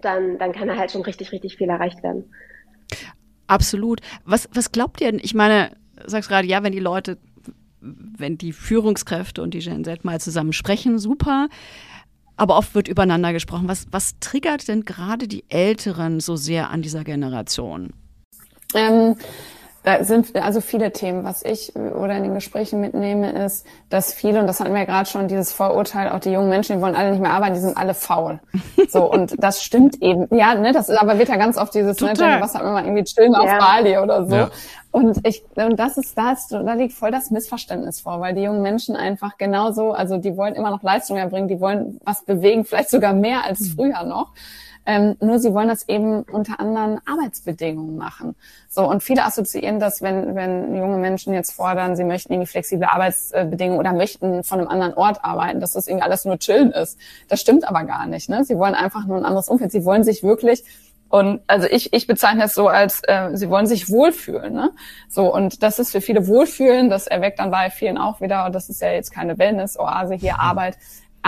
dann, 0.00 0.38
dann 0.38 0.52
kann 0.52 0.68
da 0.68 0.76
halt 0.76 0.90
schon 0.90 1.02
richtig, 1.02 1.32
richtig 1.32 1.56
viel 1.58 1.68
erreicht 1.68 2.02
werden. 2.02 2.32
Absolut. 3.46 4.00
Was, 4.24 4.48
was 4.54 4.72
glaubt 4.72 5.00
ihr 5.02 5.10
denn? 5.10 5.20
Ich 5.22 5.34
meine, 5.34 5.76
sagst 6.06 6.30
gerade, 6.30 6.46
ja, 6.46 6.62
wenn 6.62 6.72
die 6.72 6.78
Leute, 6.78 7.18
wenn 7.80 8.38
die 8.38 8.52
Führungskräfte 8.52 9.42
und 9.42 9.52
die 9.52 9.58
Gen 9.58 9.84
Z 9.84 10.04
mal 10.04 10.20
zusammen 10.20 10.52
sprechen, 10.52 10.98
super 10.98 11.48
aber 12.38 12.56
oft 12.56 12.74
wird 12.74 12.88
übereinander 12.88 13.32
gesprochen. 13.32 13.68
Was, 13.68 13.86
was 13.90 14.18
triggert 14.20 14.68
denn 14.68 14.84
gerade 14.84 15.28
die 15.28 15.44
Älteren 15.48 16.20
so 16.20 16.36
sehr 16.36 16.70
an 16.70 16.82
dieser 16.82 17.04
Generation? 17.04 17.92
Ähm, 18.74 19.16
da 19.88 20.04
sind 20.04 20.36
also 20.36 20.60
viele 20.60 20.92
Themen. 20.92 21.24
Was 21.24 21.42
ich 21.42 21.74
oder 21.74 22.14
in 22.14 22.22
den 22.22 22.34
Gesprächen 22.34 22.82
mitnehme, 22.82 23.32
ist, 23.44 23.66
dass 23.88 24.12
viele, 24.12 24.40
und 24.40 24.46
das 24.46 24.60
hatten 24.60 24.72
wir 24.72 24.80
ja 24.80 24.84
gerade 24.84 25.08
schon, 25.08 25.28
dieses 25.28 25.54
Vorurteil, 25.54 26.10
auch 26.10 26.20
die 26.20 26.30
jungen 26.30 26.50
Menschen, 26.50 26.76
die 26.76 26.82
wollen 26.82 26.94
alle 26.94 27.12
nicht 27.12 27.22
mehr 27.22 27.32
arbeiten, 27.32 27.54
die 27.54 27.60
sind 27.60 27.76
alle 27.76 27.94
faul. 27.94 28.38
So, 28.90 29.10
und 29.10 29.34
das 29.38 29.62
stimmt 29.62 30.00
eben. 30.00 30.28
Ja, 30.34 30.54
ne, 30.54 30.72
das 30.72 30.88
ist, 30.88 30.96
aber 30.96 31.18
wird 31.18 31.28
ja 31.28 31.36
ganz 31.36 31.58
oft 31.58 31.74
dieses, 31.74 32.00
ne, 32.00 32.38
was 32.40 32.54
hat 32.54 32.62
man 32.62 32.72
mal 32.72 32.84
irgendwie 32.84 33.04
chillen 33.04 33.32
ja. 33.32 33.40
auf 33.40 33.58
Bali 33.58 33.98
oder 33.98 34.26
so. 34.26 34.34
Ja. 34.34 34.50
Und 34.92 35.26
ich, 35.26 35.42
und 35.56 35.78
das 35.78 35.98
ist, 35.98 36.16
da, 36.16 36.32
ist, 36.32 36.50
da 36.52 36.72
liegt 36.72 36.94
voll 36.94 37.10
das 37.10 37.30
Missverständnis 37.30 38.00
vor, 38.00 38.20
weil 38.20 38.34
die 38.34 38.42
jungen 38.42 38.62
Menschen 38.62 38.96
einfach 38.96 39.36
genauso, 39.36 39.92
also 39.92 40.16
die 40.16 40.38
wollen 40.38 40.54
immer 40.54 40.70
noch 40.70 40.82
Leistung 40.82 41.18
erbringen, 41.18 41.48
die 41.48 41.60
wollen 41.60 42.00
was 42.04 42.24
bewegen, 42.24 42.64
vielleicht 42.64 42.88
sogar 42.88 43.12
mehr 43.12 43.44
als 43.44 43.60
mhm. 43.60 43.74
früher 43.74 44.04
noch. 44.04 44.32
Ähm, 44.90 45.16
nur 45.20 45.38
sie 45.38 45.52
wollen 45.52 45.68
das 45.68 45.86
eben 45.86 46.22
unter 46.22 46.58
anderen 46.60 46.98
Arbeitsbedingungen 47.04 47.98
machen. 47.98 48.34
So 48.70 48.88
und 48.88 49.02
viele 49.02 49.22
assoziieren 49.22 49.78
das, 49.80 50.00
wenn 50.00 50.34
wenn 50.34 50.74
junge 50.74 50.96
Menschen 50.96 51.34
jetzt 51.34 51.52
fordern, 51.52 51.94
sie 51.94 52.04
möchten 52.04 52.32
irgendwie 52.32 52.50
flexible 52.50 52.86
Arbeitsbedingungen 52.86 53.78
oder 53.78 53.92
möchten 53.92 54.42
von 54.44 54.60
einem 54.60 54.68
anderen 54.68 54.94
Ort 54.94 55.22
arbeiten, 55.22 55.60
dass 55.60 55.72
das 55.72 55.88
irgendwie 55.88 56.04
alles 56.04 56.24
nur 56.24 56.38
chillen 56.38 56.72
ist. 56.72 56.98
Das 57.28 57.38
stimmt 57.38 57.68
aber 57.68 57.84
gar 57.84 58.06
nicht. 58.06 58.30
Ne? 58.30 58.44
Sie 58.44 58.56
wollen 58.56 58.74
einfach 58.74 59.06
nur 59.06 59.18
ein 59.18 59.26
anderes 59.26 59.48
Umfeld. 59.48 59.72
Sie 59.72 59.84
wollen 59.84 60.04
sich 60.04 60.22
wirklich 60.22 60.64
und 61.10 61.40
also 61.46 61.66
ich, 61.66 61.92
ich 61.92 62.06
bezeichne 62.06 62.44
es 62.44 62.54
so 62.54 62.68
als, 62.68 63.02
äh, 63.04 63.30
sie 63.32 63.48
wollen 63.48 63.66
sich 63.66 63.88
wohlfühlen. 63.88 64.52
Ne? 64.54 64.70
So, 65.08 65.32
und 65.34 65.62
das 65.62 65.78
ist 65.78 65.90
für 65.90 66.00
viele 66.00 66.26
Wohlfühlen, 66.26 66.90
das 66.90 67.06
erweckt 67.06 67.38
dann 67.38 67.50
bei 67.50 67.70
vielen 67.70 67.98
auch 67.98 68.20
wieder, 68.20 68.46
und 68.46 68.54
das 68.54 68.68
ist 68.68 68.82
ja 68.82 68.90
jetzt 68.90 69.10
keine 69.10 69.38
Wellness-Oase, 69.38 70.14
hier. 70.14 70.38
Arbeit. 70.38 70.76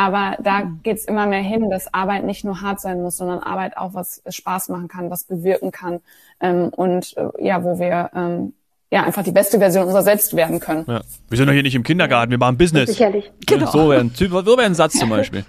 Aber 0.00 0.42
da 0.42 0.64
mhm. 0.64 0.80
geht's 0.82 1.04
immer 1.04 1.26
mehr 1.26 1.42
hin, 1.42 1.68
dass 1.68 1.92
Arbeit 1.92 2.24
nicht 2.24 2.42
nur 2.42 2.62
hart 2.62 2.80
sein 2.80 3.02
muss, 3.02 3.18
sondern 3.18 3.40
Arbeit 3.40 3.76
auch 3.76 3.92
was 3.92 4.22
Spaß 4.26 4.70
machen 4.70 4.88
kann, 4.88 5.10
was 5.10 5.24
bewirken 5.24 5.72
kann. 5.72 6.00
Ähm, 6.40 6.70
und 6.70 7.14
äh, 7.18 7.28
ja, 7.46 7.62
wo 7.62 7.78
wir 7.78 8.08
ähm, 8.14 8.54
ja 8.90 9.02
einfach 9.02 9.22
die 9.22 9.30
beste 9.30 9.58
Version 9.58 9.84
unserer 9.84 10.02
selbst 10.02 10.34
werden 10.34 10.58
können. 10.58 10.86
Ja. 10.88 11.02
Wir 11.28 11.36
sind 11.36 11.48
doch 11.48 11.52
hier 11.52 11.62
nicht 11.62 11.74
im 11.74 11.82
Kindergarten, 11.82 12.30
wir 12.30 12.38
machen 12.38 12.56
Business. 12.56 12.88
Sicherlich. 12.88 13.30
Genau. 13.46 13.70
So 13.70 13.90
wäre 13.90 14.00
ein, 14.00 14.10
so 14.14 14.30
wäre 14.30 14.62
ein 14.62 14.74
Satz 14.74 14.98
zum 14.98 15.10
Beispiel. 15.10 15.44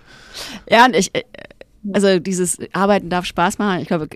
Ja, 0.70 0.84
und 0.84 0.98
ich, 0.98 1.16
äh, 1.16 1.24
also 1.94 2.20
dieses 2.20 2.60
Arbeiten 2.74 3.10
darf 3.10 3.24
Spaß 3.24 3.58
machen. 3.58 3.80
Ich 3.80 3.88
glaube, 3.88 4.10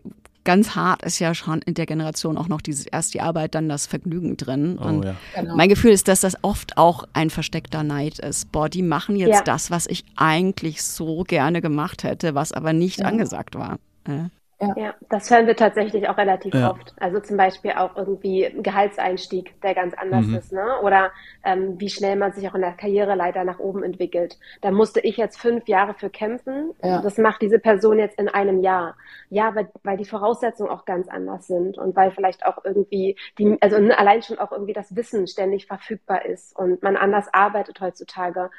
ganz 0.45 0.75
hart 0.75 1.03
ist 1.03 1.19
ja 1.19 1.36
schon 1.36 1.62
in 1.63 1.73
der 1.73 1.86
Generation 1.86 2.38
auch 2.38 2.47
noch 2.47 2.62
dieses 2.62 2.86
erst 2.86 3.13
die 3.13 3.21
Arbeit, 3.21 3.55
dann 3.55 3.67
das 3.67 3.88
Vergnügen 3.88 4.38
drin. 4.38 4.79
Oh, 4.79 4.86
und 4.86 5.03
ja. 5.03 5.15
genau. 5.36 5.58
mein 5.58 5.67
Gefühl 5.67 5.91
ist, 5.91 6.08
dass 6.08 6.21
das 6.21 6.38
oft 6.41 6.77
auch 6.77 7.03
ein 7.12 7.29
versteckter 7.29 7.84
Neid 7.84 8.19
ist. 8.19 8.51
Boah, 8.51 8.69
die 8.69 8.81
machen 8.81 9.17
jetzt 9.17 9.29
ja. 9.29 9.41
das, 9.41 9.71
was 9.71 9.88
ich 9.88 10.05
eigentlich 10.15 10.81
so 10.84 11.23
gerne 11.23 11.62
gemacht 11.62 12.03
hätte, 12.03 12.36
was 12.36 12.53
aber 12.53 12.71
nicht 12.71 12.99
ja. 12.99 13.08
angesagt 13.08 13.55
war. 13.55 13.79
Ja. 14.75 14.84
ja, 14.84 14.93
das 15.10 15.30
hören 15.30 15.47
wir 15.47 15.56
tatsächlich 15.56 16.08
auch 16.10 16.17
relativ 16.17 16.54
ja. 16.54 16.71
oft. 16.71 16.93
Also 16.99 17.19
zum 17.19 17.38
Beispiel 17.38 17.71
auch 17.71 17.95
irgendwie 17.95 18.51
Gehaltseinstieg, 18.62 19.60
der 19.62 19.73
ganz 19.75 19.93
anders 19.95 20.25
mhm. 20.25 20.36
ist, 20.36 20.51
ne? 20.51 20.80
Oder 20.82 21.12
ähm, 21.43 21.80
wie 21.80 21.89
schnell 21.89 22.15
man 22.15 22.34
sich 22.34 22.47
auch 22.49 22.56
in 22.56 22.62
der 22.62 22.73
Karriereleiter 22.73 23.43
nach 23.43 23.60
oben 23.60 23.84
entwickelt. 23.84 24.38
Da 24.62 24.71
musste 24.71 24.99
ich 24.99 25.17
jetzt 25.17 25.39
fünf 25.39 25.67
Jahre 25.67 25.93
für 25.93 26.10
kämpfen. 26.10 26.71
Ja. 26.84 27.01
Das 27.01 27.17
macht 27.17 27.41
diese 27.41 27.60
Person 27.60 27.99
jetzt 27.99 28.19
in 28.19 28.30
einem 28.30 28.62
Jahr. 28.62 28.95
Ja, 29.30 29.56
weil, 29.56 29.69
weil 29.84 29.97
die 29.97 30.06
Voraussetzungen 30.06 30.69
auch 30.69 30.86
ganz 30.86 31.08
anders 31.08 31.47
sind 31.47 31.78
und 31.78 31.95
weil 31.95 32.12
vielleicht 32.12 32.45
auch 32.45 32.63
irgendwie 32.63 33.17
die, 33.38 33.58
also 33.62 33.75
allein 33.75 34.21
schon 34.21 34.39
auch 34.39 34.51
irgendwie 34.51 34.73
das 34.73 34.95
Wissen 34.95 35.28
ständig 35.28 35.67
verfügbar 35.67 36.25
ist 36.25 36.56
und 36.58 36.84
man 36.84 36.95
anders 36.95 37.28
arbeitet 37.34 37.82
heutzutage. 37.82 38.49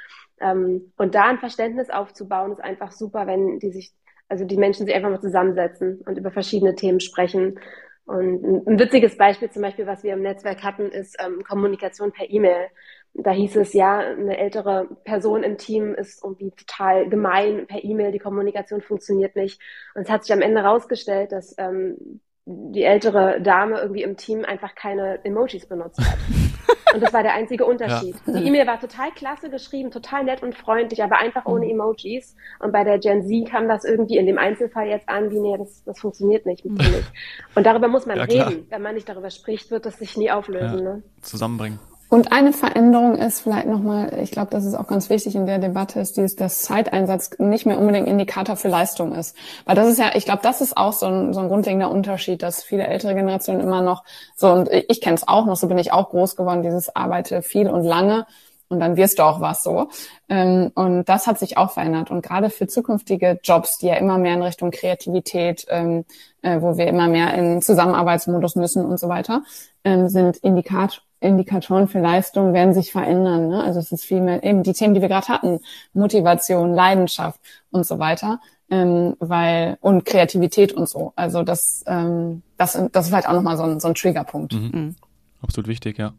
Ähm, 0.41 0.93
und 0.97 1.15
da 1.15 1.25
ein 1.25 1.39
Verständnis 1.39 1.91
aufzubauen, 1.91 2.53
ist 2.53 2.63
einfach 2.63 2.93
super, 2.93 3.27
wenn 3.27 3.59
die 3.59 3.71
sich 3.71 3.93
also 4.29 4.45
die 4.45 4.57
Menschen 4.57 4.87
sich 4.87 4.95
einfach 4.95 5.11
mal 5.11 5.21
zusammensetzen 5.21 6.03
und 6.07 6.19
über 6.19 6.31
verschiedene 6.31 6.75
Themen 6.75 7.01
sprechen. 7.01 7.59
Und 8.07 8.67
ein, 8.69 8.79
witziges 8.79 9.17
Beispiel 9.17 9.51
zum 9.51 9.63
Beispiel, 9.63 9.87
was 9.87 10.05
wir 10.05 10.13
im 10.13 10.23
Netzwerk 10.23 10.63
hatten, 10.63 10.91
ist 10.91 11.17
ähm, 11.25 11.43
Kommunikation 11.43 12.13
per 12.13 12.31
E-Mail. 12.31 12.69
Da 13.15 13.33
hieß 13.33 13.57
es 13.57 13.73
ja, 13.73 13.99
eine 13.99 14.37
ältere 14.39 14.89
Person 15.05 15.43
im 15.43 15.59
Team 15.59 15.95
ist 15.95 16.23
irgendwie 16.23 16.51
total 16.53 17.09
gemein 17.09 17.67
per 17.67 17.83
E-Mail, 17.83 18.13
die 18.13 18.19
Kommunikation 18.19 18.81
funktioniert 18.81 19.35
nicht. 19.35 19.61
Und 19.95 20.03
es 20.03 20.11
hat 20.11 20.25
sich 20.25 20.33
am 20.33 20.43
Ende 20.43 20.63
herausgestellt, 20.63 21.33
dass 21.33 21.55
ähm, 21.59 22.21
die 22.45 22.85
ältere 22.85 23.41
Dame 23.41 23.81
irgendwie 23.81 24.03
im 24.03 24.17
Team 24.17 24.45
einfach 24.45 24.75
keine 24.77 25.25
Emojis 25.25 25.67
benutzt 25.67 26.01
hat. 26.01 26.19
Und 26.95 27.03
das 27.03 27.13
war 27.13 27.23
der 27.23 27.35
einzige 27.35 27.65
Unterschied. 27.65 28.17
Ja. 28.27 28.33
Die 28.33 28.47
E-Mail 28.47 28.67
war 28.67 28.81
total 28.81 29.11
klasse 29.11 29.51
geschrieben, 29.51 29.91
total 29.91 30.25
nett 30.25 30.43
und 30.43 30.55
freundlich, 30.55 31.03
aber 31.03 31.19
einfach 31.19 31.47
ohne 31.47 31.67
mhm. 31.67 31.73
Emojis. 31.73 32.37
Und 32.59 32.73
bei 32.73 32.85
der 32.85 32.99
Gen 32.99 33.27
Z 33.27 33.51
kam 33.51 33.69
das 33.69 33.85
irgendwie 33.85 34.17
in 34.17 34.27
dem 34.27 34.39
Einzelfall 34.39 34.89
jetzt 34.89 35.09
an, 35.09 35.31
wie, 35.31 35.39
nee, 35.41 35.57
das, 35.59 35.83
das 35.85 35.99
funktioniert 35.99 36.47
nicht. 36.47 36.65
Und 37.55 37.67
darüber 37.67 37.89
muss 37.89 38.07
man 38.07 38.17
ja, 38.19 38.25
reden. 38.25 38.67
Wenn 38.71 38.83
man 38.83 38.95
nicht 38.95 39.09
darüber 39.09 39.31
spricht, 39.31 39.71
wird 39.71 39.87
das 39.87 39.99
sich 39.99 40.17
nie 40.17 40.31
auflösen. 40.31 40.79
Ja. 40.79 40.95
Ne? 40.95 41.03
Zusammenbringen. 41.23 41.79
Und 42.09 42.33
eine 42.33 42.53
Veränderung 42.53 43.17
ist 43.17 43.41
vielleicht 43.41 43.67
nochmal, 43.67 44.19
ich 44.23 44.31
glaube, 44.31 44.51
das 44.51 44.65
ist 44.65 44.75
auch 44.75 44.87
ganz 44.87 45.11
wichtig 45.11 45.35
in 45.35 45.47
der 45.47 45.59
Debatte, 45.59 46.01
ist 46.01 46.17
dieses, 46.17 46.37
dass 46.37 46.63
Zeiteinsatz 46.63 47.31
nicht 47.39 47.67
mehr 47.67 47.79
unbedingt 47.79 48.07
Indikator 48.07 48.57
für 48.57 48.69
Leistung 48.69 49.13
ist. 49.13 49.37
Weil 49.65 49.75
das 49.75 49.89
ist 49.89 49.99
ja, 49.99 50.11
ich 50.15 50.25
glaube, 50.25 50.41
das 50.43 50.61
ist 50.61 50.77
auch 50.77 50.93
so 50.93 51.07
ein, 51.07 51.35
so 51.35 51.41
ein 51.41 51.49
grundlegender 51.49 51.91
Unterschied, 51.91 52.43
dass 52.43 52.63
viele 52.63 52.87
ältere 52.87 53.15
Generationen 53.15 53.61
immer 53.61 53.83
noch 53.83 54.05
so, 54.37 54.51
und 54.53 54.71
ich 54.71 55.01
kenne 55.01 55.17
es 55.17 55.27
auch 55.27 55.47
noch, 55.47 55.57
so 55.57 55.67
bin 55.67 55.79
ich 55.79 55.93
auch 55.93 56.11
groß 56.11 56.37
geworden, 56.37 56.63
dieses 56.63 56.95
arbeite 56.95 57.43
viel 57.43 57.69
und 57.69 57.85
lange 57.85 58.27
und 58.69 58.81
dann 58.81 58.97
wirst 58.97 59.19
du 59.19 59.23
auch 59.23 59.41
was 59.41 59.63
so. 59.63 59.89
Ähm, 60.29 60.71
und 60.75 61.09
das 61.09 61.27
hat 61.27 61.39
sich 61.39 61.57
auch 61.57 61.71
verändert. 61.71 62.11
Und 62.11 62.23
gerade 62.23 62.51
für 62.51 62.67
zukünftige 62.67 63.39
Jobs, 63.43 63.79
die 63.79 63.87
ja 63.87 63.95
immer 63.95 64.19
mehr 64.19 64.35
in 64.35 64.43
Richtung 64.43 64.71
Kreativität, 64.71 65.67
ähm, 65.69 66.05
äh, 66.43 66.61
wo 66.61 66.77
wir 66.77 66.87
immer 66.87 67.09
mehr 67.09 67.35
in 67.35 67.63
Zusammenarbeitsmodus 67.63 68.57
müssen 68.57 68.85
und 68.85 68.99
so 68.99 69.09
weiter, 69.09 69.43
ähm, 69.85 70.09
sind 70.09 70.39
Indikat 70.39 71.03
Indikatoren 71.27 71.89
für 71.89 72.01
Leistung 72.01 72.53
werden 72.53 72.75
sich 72.75 72.93
verändern. 72.93 73.49
Ne? 73.49 73.63
Also 73.63 73.81
es 73.81 73.93
ist 73.93 74.05
viel 74.05 74.21
mehr 74.21 74.43
eben 74.43 74.63
die 74.63 74.73
Themen, 74.73 74.95
die 74.95 75.01
wir 75.01 75.09
gerade 75.09 75.29
hatten, 75.29 75.61
Motivation, 75.93 76.75
Leidenschaft 76.75 77.41
und 77.71 77.87
so 77.87 77.99
weiter, 77.99 78.41
ähm, 78.71 79.17
weil 79.19 79.77
und 79.81 80.05
Kreativität 80.05 80.73
und 80.73 80.89
so. 80.89 81.13
Also 81.17 81.43
das, 81.43 81.85
ähm, 81.87 82.43
das, 82.57 82.73
das 82.93 83.05
ist 83.05 83.11
vielleicht 83.11 83.29
auch 83.29 83.35
nochmal 83.35 83.57
so 83.57 83.65
ein, 83.65 83.81
so 83.81 83.89
ein 83.89 83.95
Triggerpunkt. 83.95 84.55
Mhm. 84.55 84.71
Mhm. 84.73 84.97
Absolut 85.43 85.69
wichtig, 85.69 85.99
ja. 85.99 86.13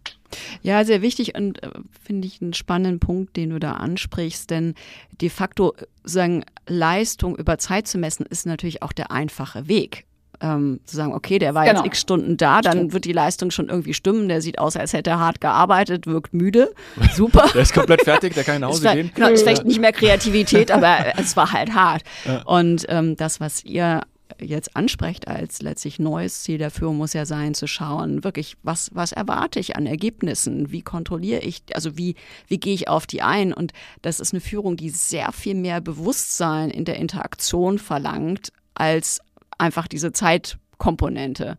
Ja, 0.62 0.84
sehr 0.86 1.02
wichtig 1.02 1.36
und 1.36 1.64
äh, 1.64 1.72
finde 2.04 2.28
ich 2.28 2.42
einen 2.42 2.54
spannenden 2.54 3.00
Punkt, 3.00 3.36
den 3.36 3.50
du 3.50 3.60
da 3.60 3.74
ansprichst, 3.74 4.50
denn 4.50 4.76
de 5.22 5.30
facto 5.30 5.74
sagen 6.04 6.46
Leistung 6.68 7.36
über 7.36 7.58
Zeit 7.58 7.88
zu 7.88 7.98
messen 7.98 8.26
ist 8.26 8.46
natürlich 8.46 8.84
auch 8.84 8.94
der 8.94 9.12
einfache 9.12 9.68
Weg 9.68 10.06
ähm, 10.42 10.80
zu 10.86 10.96
sagen, 10.96 11.14
okay, 11.14 11.40
der 11.40 11.54
war 11.56 11.66
Genau. 11.66 11.80
jetzt 11.80 11.88
x 11.88 12.02
Stunden 12.02 12.38
da, 12.38 12.62
dann 12.62 12.94
wird 12.94 13.06
die 13.06 13.12
Leistung 13.12 13.52
schon 13.52 13.70
irgendwie 13.70 13.94
stimmen. 13.94 14.28
Der 14.30 14.42
sieht 14.42 14.60
aus, 14.60 14.76
als 14.76 14.94
hätte 14.94 15.10
er 15.12 15.20
hart 15.20 15.42
gearbeitet, 15.42 16.08
wirkt 16.08 16.34
müde. 16.34 16.74
Super. 17.16 17.50
Der 17.54 17.62
ist 17.64 17.74
komplett 17.74 18.02
fertig, 18.04 18.34
der 18.36 18.44
kann 18.44 18.62
nach 18.62 18.70
Hause 18.70 18.82
vielleicht, 18.82 18.98
gehen. 18.98 19.12
genau, 19.16 19.28
ist 19.30 19.42
vielleicht 19.42 19.66
nicht 19.66 19.80
mehr 19.80 19.92
Kreativität, 19.94 20.72
aber 20.72 20.98
es 21.18 21.36
war 21.36 21.52
halt 21.52 21.74
hart. 21.74 22.04
Und 22.46 22.86
ähm, 22.90 23.16
das, 23.16 23.40
was 23.40 23.64
ihr 23.64 24.02
jetzt 24.40 24.76
ansprecht 24.76 25.28
als 25.28 25.62
letztlich 25.62 26.00
neues 26.00 26.44
Ziel 26.44 26.58
der 26.58 26.70
Führung, 26.70 26.98
muss 26.98 27.14
ja 27.14 27.26
sein, 27.26 27.54
zu 27.54 27.66
schauen, 27.66 28.24
wirklich, 28.24 28.58
was, 28.62 28.92
was 28.94 29.12
erwarte 29.14 29.60
ich 29.60 29.76
an 29.76 29.86
Ergebnissen? 29.88 30.72
Wie 30.72 30.82
kontrolliere 30.82 31.42
ich, 31.42 31.64
also 31.74 31.98
wie, 31.98 32.16
wie 32.48 32.60
gehe 32.60 32.74
ich 32.74 32.88
auf 32.88 33.08
die 33.08 33.22
ein? 33.22 33.54
Und 33.54 33.72
das 34.02 34.20
ist 34.20 34.34
eine 34.34 34.42
Führung, 34.42 34.78
die 34.78 34.90
sehr 34.90 35.32
viel 35.32 35.56
mehr 35.56 35.82
Bewusstsein 35.82 36.70
in 36.70 36.86
der 36.86 36.98
Interaktion 36.98 37.80
verlangt, 37.80 38.52
als 38.76 39.22
einfach 39.58 39.88
diese 39.88 40.12
Zeitkomponente. 40.12 41.58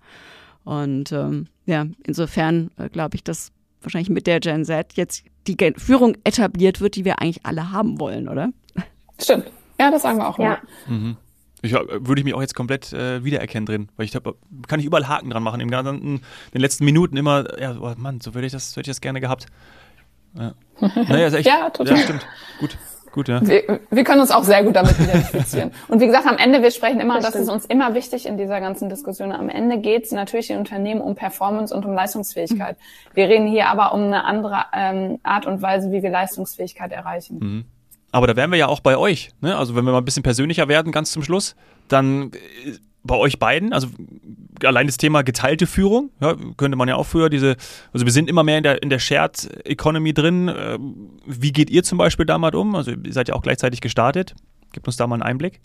Und 0.65 1.13
ähm, 1.13 1.47
ja, 1.67 1.87
insofern 2.07 2.71
äh, 2.77 2.89
glaube 2.89 3.17
ich, 3.17 3.25
dass 3.25 3.53
wahrscheinlich 3.83 4.11
mit 4.11 4.27
der 4.27 4.41
Gen 4.41 4.65
Z 4.65 4.95
jetzt 4.95 5.25
die 5.47 5.57
Gen 5.57 5.75
Führung 5.77 6.17
etabliert 6.25 6.81
wird, 6.81 6.97
die 6.97 7.05
wir 7.05 7.21
eigentlich 7.21 7.47
alle 7.47 7.71
haben 7.73 7.99
wollen, 8.01 8.29
oder? 8.29 8.51
Stimmt. 9.21 9.51
Ja, 9.81 9.91
das 9.91 10.03
sagen 10.03 10.19
wir 10.19 10.29
auch 10.29 10.39
Ja. 10.39 10.59
immer. 10.89 11.17
Ich, 11.63 11.73
äh, 11.73 11.79
würde 12.07 12.21
ich 12.21 12.25
mich 12.25 12.35
auch 12.35 12.41
jetzt 12.41 12.55
komplett 12.55 12.93
äh, 12.93 13.25
wiedererkennen 13.25 13.67
drin, 13.67 13.89
weil 13.97 14.05
ich 14.05 14.11
glaube, 14.13 14.37
kann 14.69 14.79
ich 14.79 14.87
überall 14.87 15.09
Haken 15.09 15.31
dran 15.31 15.43
machen. 15.43 15.61
Im 15.61 15.71
ganzen, 15.71 16.21
den 16.55 16.61
letzten 16.61 16.85
Minuten 16.85 17.17
immer, 17.17 17.59
ja, 17.61 17.77
oh 17.81 17.93
Mann, 17.97 18.21
so 18.21 18.35
würde 18.35 18.47
ich 18.47 18.53
das, 18.53 18.73
so 18.73 18.79
hätte 18.79 18.91
ich 18.91 18.97
das 18.97 19.01
gerne 19.01 19.21
gehabt. 19.21 19.47
Ja. 20.35 20.55
Naja, 20.81 21.27
ist 21.29 21.35
echt, 21.35 21.47
Ja, 21.49 21.71
total. 21.71 21.97
Ja, 21.97 22.03
stimmt. 22.05 22.27
Gut, 22.61 22.77
gut, 23.13 23.29
ja. 23.29 23.41
Wir, 23.47 23.81
wir 23.91 24.05
können 24.05 24.21
uns 24.21 24.31
auch 24.31 24.45
sehr 24.45 24.63
gut 24.65 24.77
damit 24.77 24.99
identifizieren. 24.99 25.73
Und 25.89 26.01
wie 26.01 26.07
gesagt, 26.07 26.27
am 26.27 26.37
Ende, 26.37 26.63
wir 26.63 26.71
sprechen 26.71 27.01
immer, 27.01 27.17
Das 27.17 27.27
das, 27.27 27.35
ist 27.35 27.41
stimmt. 27.43 27.55
uns 27.55 27.65
immer 27.67 27.95
wichtig 27.95 28.27
in 28.27 28.37
dieser 28.39 28.61
ganzen 28.61 28.89
Diskussion. 28.89 29.33
Am 29.33 29.49
Ende 29.49 29.79
geht 29.79 30.05
es 30.05 30.13
natürlich 30.13 30.51
in 30.51 30.59
Unternehmen 30.59 31.01
um 31.01 31.15
Performance 31.15 31.75
und 31.75 31.85
um 31.85 31.93
Leistungsfähigkeit. 31.95 32.77
Wir 33.15 33.29
reden 33.29 33.47
hier 33.47 33.69
aber 33.69 33.93
um 33.93 34.03
eine 34.03 34.25
andere 34.25 34.65
ähm, 34.73 35.19
Art 35.23 35.47
und 35.47 35.63
Weise, 35.63 35.91
wie 35.93 36.03
wir 36.03 36.11
Leistungsfähigkeit 36.11 36.93
erreichen. 36.93 37.67
Aber 38.11 38.27
da 38.27 38.37
wären 38.37 38.51
wir 38.51 38.59
ja 38.59 38.69
auch 38.69 38.81
bei 38.81 38.97
euch. 38.97 39.31
Ne? 39.41 39.57
Also 39.57 39.77
wenn 39.77 39.85
wir 39.85 39.93
mal 39.93 39.99
ein 39.99 40.05
bisschen 40.05 40.23
persönlicher 40.23 40.69
werden, 40.69 40.93
ganz 40.93 41.13
zum 41.13 41.23
Schluss, 41.23 41.57
dann 41.89 42.33
äh, 42.65 42.73
bei 43.03 43.17
euch 43.17 43.39
beiden, 43.39 43.73
also 43.73 43.89
allein 44.65 44.87
das 44.87 44.97
Thema 44.97 45.23
geteilte 45.23 45.67
Führung, 45.67 46.11
ja, 46.21 46.35
könnte 46.57 46.77
man 46.77 46.89
ja 46.89 46.97
auch 46.97 47.07
früher 47.07 47.31
diese, 47.31 47.57
also 47.93 48.05
wir 48.05 48.13
sind 48.13 48.29
immer 48.29 48.43
mehr 48.43 48.59
in 48.59 48.65
der, 48.65 48.83
in 48.83 48.91
der 48.91 48.99
Shared 48.99 49.67
Economy 49.67 50.13
drin. 50.13 50.49
Äh, 50.49 50.79
Wie 51.27 51.53
geht 51.53 51.71
ihr 51.71 51.83
zum 51.85 51.99
Beispiel 51.99 52.27
damit 52.27 52.55
um? 52.55 52.75
Also 52.75 52.91
ihr 52.91 53.13
seid 53.13 53.29
ja 53.29 53.35
auch 53.35 53.43
gleichzeitig 53.43 53.81
gestartet. 53.81 54.35
Gebt 54.73 54.87
uns 54.87 54.97
da 54.97 55.07
mal 55.07 55.15
einen 55.15 55.23
Einblick. 55.23 55.61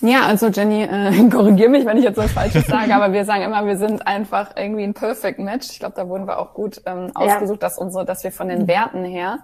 Ja, 0.00 0.26
also 0.26 0.48
Jenny, 0.48 0.82
äh, 0.82 1.28
korrigier 1.30 1.68
mich, 1.68 1.86
wenn 1.86 1.96
ich 1.96 2.04
jetzt 2.04 2.16
was 2.16 2.32
Falsches 2.32 2.66
sage, 2.66 2.94
aber 2.94 3.12
wir 3.12 3.24
sagen 3.24 3.44
immer, 3.44 3.64
wir 3.64 3.76
sind 3.76 4.06
einfach 4.06 4.56
irgendwie 4.56 4.82
ein 4.82 4.94
Perfect 4.94 5.38
Match. 5.38 5.70
Ich 5.70 5.78
glaube, 5.78 5.94
da 5.96 6.08
wurden 6.08 6.26
wir 6.26 6.38
auch 6.38 6.54
gut 6.54 6.82
ähm, 6.86 7.12
ausgesucht, 7.14 7.62
dass 7.62 7.78
unsere, 7.78 8.04
dass 8.04 8.24
wir 8.24 8.32
von 8.32 8.48
den 8.48 8.66
Werten 8.66 9.04
her 9.04 9.38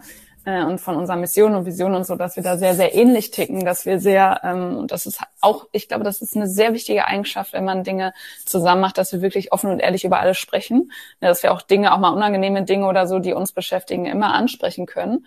äh, 0.48 0.64
und 0.64 0.80
von 0.80 0.96
unserer 0.96 1.16
Mission 1.16 1.54
und 1.54 1.66
Vision 1.66 1.94
und 1.94 2.06
so, 2.06 2.16
dass 2.16 2.37
wir 2.37 2.42
da 2.42 2.56
sehr, 2.56 2.74
sehr 2.74 2.94
ähnlich 2.94 3.30
ticken, 3.30 3.66
dass 3.66 3.84
wir 3.84 4.00
sehr, 4.00 4.40
ähm, 4.44 4.78
und 4.78 4.92
das 4.92 5.04
ist 5.04 5.20
auch, 5.42 5.66
ich 5.72 5.88
glaube, 5.88 6.04
das 6.04 6.22
ist 6.22 6.37
eine 6.37 6.48
sehr 6.48 6.72
wichtige 6.72 7.06
Eigenschaft, 7.06 7.52
wenn 7.52 7.66
man 7.66 7.84
Dinge 7.84 8.14
zusammen 8.46 8.80
macht, 8.80 8.96
dass 8.96 9.12
wir 9.12 9.20
wirklich 9.20 9.52
offen 9.52 9.70
und 9.70 9.80
ehrlich 9.80 10.04
über 10.04 10.20
alles 10.20 10.38
sprechen, 10.38 10.90
Ja, 11.20 11.28
dass 11.28 11.42
wir 11.42 11.52
auch 11.52 11.61
Dinge, 11.61 11.92
auch 11.92 11.98
mal 11.98 12.14
unangenehme 12.14 12.64
Dinge 12.64 12.87
oder 12.87 13.06
so, 13.06 13.18
die 13.18 13.34
uns 13.34 13.52
beschäftigen, 13.52 14.06
immer 14.06 14.32
ansprechen 14.32 14.87
können. 14.87 15.26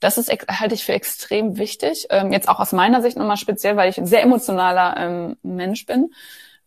Das 0.00 0.18
ist, 0.18 0.30
halte 0.30 0.74
ich 0.74 0.84
für 0.84 0.92
extrem 0.92 1.56
wichtig. 1.56 2.06
Ähm, 2.10 2.30
jetzt 2.30 2.48
auch 2.48 2.60
aus 2.60 2.72
meiner 2.72 3.00
Sicht 3.00 3.16
nochmal 3.16 3.38
speziell, 3.38 3.76
weil 3.76 3.88
ich 3.88 3.98
ein 3.98 4.06
sehr 4.06 4.22
emotionaler 4.22 4.96
ähm, 4.98 5.36
Mensch 5.42 5.86
bin. 5.86 6.12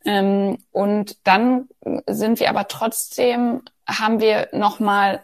Ähm, 0.05 0.57
und 0.71 1.17
dann 1.27 1.69
sind 2.07 2.39
wir 2.39 2.49
aber 2.49 2.67
trotzdem, 2.67 3.61
haben 3.87 4.19
wir 4.19 4.49
nochmal 4.53 5.21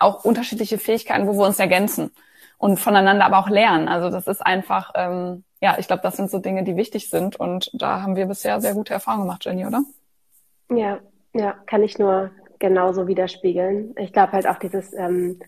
auch 0.00 0.24
unterschiedliche 0.24 0.78
Fähigkeiten, 0.78 1.26
wo 1.26 1.34
wir 1.34 1.46
uns 1.46 1.58
ergänzen 1.58 2.10
und 2.58 2.78
voneinander 2.78 3.26
aber 3.26 3.38
auch 3.38 3.48
lernen. 3.48 3.88
Also 3.88 4.10
das 4.10 4.26
ist 4.26 4.44
einfach, 4.44 4.92
ähm, 4.94 5.44
ja, 5.60 5.76
ich 5.78 5.86
glaube, 5.86 6.02
das 6.02 6.16
sind 6.16 6.30
so 6.30 6.38
Dinge, 6.38 6.64
die 6.64 6.76
wichtig 6.76 7.10
sind. 7.10 7.36
Und 7.36 7.70
da 7.74 8.02
haben 8.02 8.16
wir 8.16 8.26
bisher 8.26 8.60
sehr 8.60 8.74
gute 8.74 8.94
Erfahrungen 8.94 9.24
gemacht, 9.24 9.44
Jenny, 9.44 9.66
oder? 9.66 9.82
Ja, 10.70 10.98
ja, 11.34 11.52
kann 11.66 11.82
ich 11.82 11.98
nur 11.98 12.30
genauso 12.58 13.06
widerspiegeln. 13.06 13.94
Ich 13.98 14.12
glaube 14.12 14.32
halt 14.32 14.46
auch 14.46 14.58
dieses, 14.58 14.92
ähm, 14.94 15.38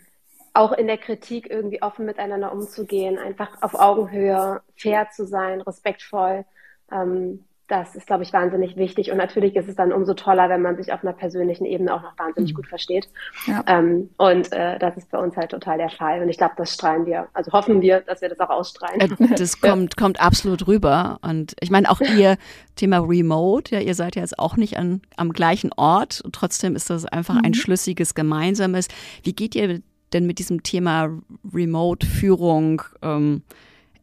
auch 0.53 0.73
in 0.73 0.87
der 0.87 0.99
Kritik 0.99 1.49
irgendwie 1.51 1.83
offen 1.83 2.05
miteinander 2.05 2.53
umzugehen, 2.53 3.19
einfach 3.19 3.63
auf 3.63 3.75
Augenhöhe, 3.75 4.61
fair 4.77 5.09
zu 5.11 5.27
sein, 5.27 5.61
respektvoll. 5.61 6.45
Ähm, 6.93 7.45
das 7.69 7.95
ist, 7.95 8.07
glaube 8.07 8.23
ich, 8.23 8.33
wahnsinnig 8.33 8.77
wichtig. 8.77 9.11
Und 9.11 9.19
natürlich 9.19 9.55
ist 9.55 9.69
es 9.69 9.77
dann 9.77 9.93
umso 9.93 10.15
toller, 10.15 10.49
wenn 10.49 10.63
man 10.63 10.77
sich 10.77 10.91
auf 10.91 11.03
einer 11.03 11.13
persönlichen 11.13 11.67
Ebene 11.67 11.95
auch 11.95 12.03
noch 12.03 12.19
wahnsinnig 12.19 12.55
gut 12.55 12.67
versteht. 12.67 13.09
Ja. 13.47 13.63
Ähm, 13.67 14.09
und 14.17 14.51
äh, 14.53 14.79
das 14.79 14.97
ist 14.97 15.11
bei 15.11 15.19
uns 15.19 15.37
halt 15.37 15.51
total 15.51 15.77
der 15.77 15.91
Fall. 15.91 16.23
Und 16.23 16.31
ich 16.31 16.39
glaube, 16.39 16.55
das 16.57 16.73
strahlen 16.73 17.05
wir. 17.05 17.29
Also 17.35 17.53
hoffen 17.53 17.83
wir, 17.83 18.01
dass 18.01 18.23
wir 18.23 18.31
das 18.31 18.41
auch 18.41 18.49
ausstrahlen. 18.49 19.01
Äh, 19.01 19.37
Das 19.37 19.61
kommt, 19.61 19.99
kommt 19.99 20.19
absolut 20.19 20.67
rüber. 20.67 21.19
Und 21.21 21.55
ich 21.61 21.71
meine, 21.71 21.91
auch 21.91 22.01
ihr 22.01 22.39
Thema 22.77 23.01
Remote, 23.01 23.75
ja, 23.75 23.81
ihr 23.83 23.95
seid 23.95 24.17
ja 24.17 24.23
jetzt 24.23 24.39
auch 24.39 24.57
nicht 24.57 24.79
an, 24.79 25.03
am 25.17 25.33
gleichen 25.35 25.71
Ort. 25.77 26.23
Und 26.23 26.35
trotzdem 26.35 26.75
ist 26.75 26.89
das 26.89 27.05
einfach 27.05 27.37
ein 27.43 27.53
schlüssiges, 27.53 28.15
gemeinsames. 28.15 28.89
Wie 29.23 29.35
geht 29.35 29.55
ihr 29.55 29.83
denn 30.15 30.27
mit 30.27 30.39
diesem 30.39 30.63
Thema 30.63 31.11
Remote-Führung, 31.53 32.81
ähm, 33.03 33.43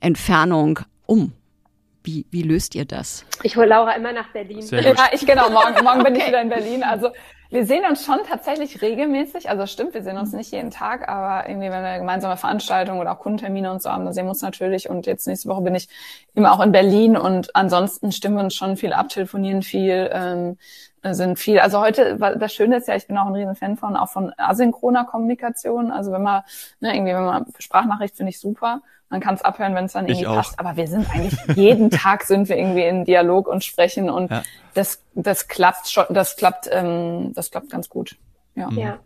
Entfernung 0.01 0.81
um? 1.07 1.33
Wie, 2.05 2.25
wie 2.29 2.43
löst 2.43 2.75
ihr 2.75 2.85
das? 2.85 3.25
Ich 3.41 3.57
hole 3.57 3.65
Laura 3.65 3.93
immer 3.93 4.13
nach 4.13 4.29
Berlin. 4.31 4.63
Ja, 4.71 5.09
ich 5.11 5.25
genau, 5.25 5.49
morgen, 5.49 5.83
morgen 5.83 6.03
bin 6.03 6.15
ich 6.15 6.27
wieder 6.27 6.41
in 6.41 6.49
Berlin. 6.49 6.83
Also 6.83 7.09
wir 7.49 7.65
sehen 7.65 7.83
uns 7.87 8.05
schon 8.05 8.19
tatsächlich 8.27 8.81
regelmäßig. 8.81 9.49
Also 9.49 9.65
stimmt, 9.65 9.93
wir 9.93 10.03
sehen 10.03 10.17
uns 10.17 10.33
nicht 10.33 10.51
jeden 10.51 10.71
Tag, 10.71 11.09
aber 11.09 11.49
irgendwie, 11.49 11.69
wenn 11.69 11.83
wir 11.83 11.97
gemeinsame 11.97 12.37
Veranstaltungen 12.37 12.99
oder 12.99 13.13
auch 13.13 13.19
Kundentermine 13.19 13.71
und 13.71 13.81
so 13.81 13.89
haben, 13.89 14.05
dann 14.05 14.13
sehen 14.13 14.25
wir 14.25 14.31
uns 14.31 14.41
natürlich. 14.41 14.89
Und 14.89 15.05
jetzt 15.05 15.27
nächste 15.27 15.49
Woche 15.49 15.61
bin 15.61 15.73
ich 15.73 15.87
immer 16.33 16.53
auch 16.53 16.61
in 16.61 16.71
Berlin 16.71 17.17
und 17.17 17.55
ansonsten 17.55 18.11
stimmen 18.11 18.37
wir 18.37 18.43
uns 18.43 18.55
schon 18.55 18.77
viel 18.77 18.93
ab, 18.93 19.09
telefonieren 19.09 19.63
viel, 19.63 20.09
ähm, 20.13 20.57
sind 21.13 21.37
viel. 21.37 21.59
Also 21.59 21.79
heute, 21.79 22.17
das 22.17 22.53
Schöne 22.53 22.77
ist 22.77 22.87
ja, 22.87 22.95
ich 22.95 23.07
bin 23.07 23.17
auch 23.17 23.27
ein 23.27 23.35
riesen 23.35 23.55
Fan 23.55 23.77
von, 23.77 23.95
auch 23.95 24.09
von 24.09 24.33
asynchroner 24.37 25.05
Kommunikation. 25.05 25.91
Also 25.91 26.11
wenn 26.11 26.23
man, 26.23 26.43
ne, 26.79 26.95
irgendwie, 26.95 27.13
wenn 27.13 27.25
man 27.25 27.45
Sprachnachricht 27.59 28.15
finde 28.17 28.29
ich 28.31 28.39
super. 28.39 28.81
Man 29.09 29.21
kann 29.21 29.35
es 29.35 29.43
abhören, 29.43 29.75
wenn 29.75 29.85
es 29.85 29.93
dann 29.93 30.05
Ich 30.05 30.21
irgendwie 30.21 30.27
auch. 30.27 30.35
passt. 30.37 30.59
Aber 30.59 30.75
wir 30.77 30.87
sind 30.87 31.07
eigentlich 31.13 31.37
jeden 31.55 31.91
Tag 31.91 32.23
sind 32.23 32.49
wir 32.49 32.57
irgendwie 32.57 32.85
in 32.85 33.05
Dialog 33.05 33.47
und 33.47 33.63
sprechen 33.63 34.09
und 34.09 34.31
Ja. 34.31 34.41
das, 34.73 35.03
das 35.13 35.47
klappt 35.47 35.89
schon, 35.89 36.05
das 36.09 36.35
klappt, 36.35 36.67
ähm, 36.71 37.31
das 37.35 37.51
klappt 37.51 37.69
ganz 37.69 37.87
gut. 37.87 38.15
Ja. 38.55 38.69
Ja. 38.71 38.97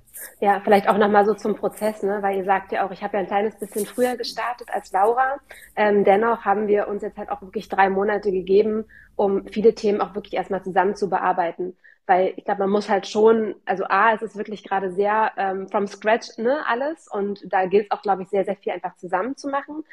Ja, 0.41 0.59
vielleicht 0.61 0.89
auch 0.89 0.97
nochmal 0.97 1.25
so 1.25 1.33
zum 1.33 1.55
Prozess, 1.55 2.03
ne? 2.03 2.17
weil 2.21 2.37
ihr 2.37 2.43
sagt 2.43 2.73
ja 2.73 2.85
auch, 2.85 2.91
ich 2.91 3.01
habe 3.03 3.15
ja 3.15 3.21
ein 3.21 3.27
kleines 3.27 3.55
bisschen 3.55 3.85
früher 3.85 4.17
gestartet 4.17 4.67
als 4.69 4.91
Laura. 4.91 5.37
Ähm, 5.77 6.03
dennoch 6.03 6.43
haben 6.43 6.67
wir 6.67 6.89
uns 6.89 7.01
jetzt 7.03 7.17
halt 7.17 7.29
auch 7.31 7.41
wirklich 7.41 7.69
drei 7.69 7.89
Monate 7.89 8.29
gegeben, 8.31 8.83
um 9.15 9.45
viele 9.47 9.75
Themen 9.75 10.01
auch 10.01 10.15
wirklich 10.15 10.33
erstmal 10.33 10.61
zusammen 10.61 10.95
zu 10.97 11.09
bearbeiten. 11.09 11.77
Weil 12.09 12.33
ich 12.37 12.43
glaube, 12.45 12.61
man 12.61 12.71
muss 12.71 12.89
halt 12.89 13.07
schon, 13.07 13.55
also 13.65 13.83
A, 13.87 14.13
es 14.15 14.23
ist 14.23 14.35
wirklich 14.35 14.63
gerade 14.63 14.91
sehr 14.91 15.31
ähm, 15.37 15.67
from 15.69 15.85
scratch 15.87 16.37
ne, 16.37 16.65
alles 16.67 17.07
und 17.07 17.41
da 17.53 17.67
gilt 17.67 17.85
es 17.85 17.91
auch, 17.91 18.01
glaube 18.01 18.23
ich, 18.23 18.29
sehr, 18.29 18.45
sehr 18.45 18.55
viel 18.55 18.73
einfach 18.73 18.95
zusammen 18.95 19.37
zu 19.37 19.47
machen. 19.47 19.83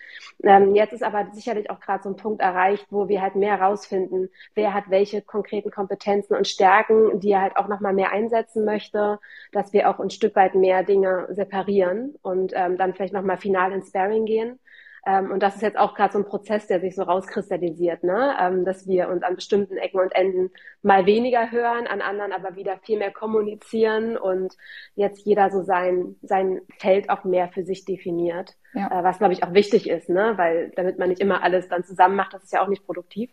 Ähm, 0.43 0.75
jetzt 0.75 0.93
ist 0.95 1.03
aber 1.03 1.27
sicherlich 1.33 1.71
auch 1.71 1.81
gerade 1.81 2.03
so 2.03 2.09
ein 2.09 2.17
Punkt 2.17 2.41
erreicht, 2.41 2.87
wo 2.91 3.09
wir 3.09 3.21
halt 3.21 3.37
mehr 3.37 3.59
herausfinden, 3.59 4.31
wer 4.55 4.73
hat 4.75 4.85
welche 4.89 5.21
konkreten 5.23 5.71
Kompetenzen 5.71 6.35
und 6.35 6.49
Stärken, 6.49 7.21
die 7.21 7.33
er 7.33 7.43
halt 7.43 7.57
auch 7.57 7.69
nochmal 7.69 7.93
mehr 7.93 8.13
einsetzen 8.13 8.65
möchte, 8.65 9.19
dass 9.53 9.73
wir 9.75 9.91
auch 9.91 10.01
ein 10.01 10.11
Stück 10.11 10.35
weit 10.37 10.55
mehr 10.55 10.85
Dinge 10.85 11.27
separieren 11.31 12.15
und 12.23 12.53
ähm, 12.55 12.79
dann 12.79 12.95
vielleicht 12.95 13.13
nochmal 13.15 13.37
final 13.39 13.73
ins 13.73 13.89
Sparring 13.89 14.25
gehen. 14.25 14.59
Ähm, 15.07 15.31
und 15.31 15.41
das 15.41 15.55
ist 15.55 15.63
jetzt 15.63 15.79
auch 15.79 15.95
gerade 15.95 16.13
so 16.13 16.19
ein 16.19 16.25
Prozess, 16.25 16.67
der 16.67 16.81
sich 16.81 16.97
so 16.97 17.05
rauskristallisiert, 17.05 18.03
ne? 18.03 18.35
ähm, 18.41 18.65
dass 18.65 18.89
wir 18.89 19.09
uns 19.09 19.23
an 19.23 19.37
bestimmten 19.37 19.77
Ecken 19.77 20.01
und 20.01 20.13
Enden 20.15 20.51
mal 20.83 21.07
weniger 21.07 21.53
hören, 21.53 21.87
an 21.87 22.03
anderen 22.03 22.33
aber 22.33 22.57
wieder 22.57 22.79
viel 22.83 22.99
mehr 22.99 23.13
kommunizieren 23.13 24.17
und 24.17 24.55
jetzt 24.97 25.25
jeder 25.25 25.51
so 25.51 25.63
sein, 25.63 26.17
sein 26.23 26.61
Feld 26.79 27.09
auch 27.09 27.23
mehr 27.23 27.49
für 27.49 27.65
sich 27.65 27.85
definiert. 27.85 28.57
Ja. 28.75 29.01
Äh, 29.01 29.05
was, 29.05 29.19
glaube 29.19 29.33
ich, 29.33 29.45
auch 29.45 29.55
wichtig 29.55 29.89
ist, 29.89 30.09
ne? 30.09 30.33
weil 30.37 30.73
damit 30.75 30.99
man 30.99 31.09
nicht 31.09 31.21
immer 31.21 31.43
alles 31.43 31.69
dann 31.69 31.85
zusammen 31.85 32.17
macht, 32.17 32.35
das 32.35 32.43
ist 32.43 32.53
ja 32.53 32.63
auch 32.63 32.69
nicht 32.69 32.85
produktiv. 32.85 33.31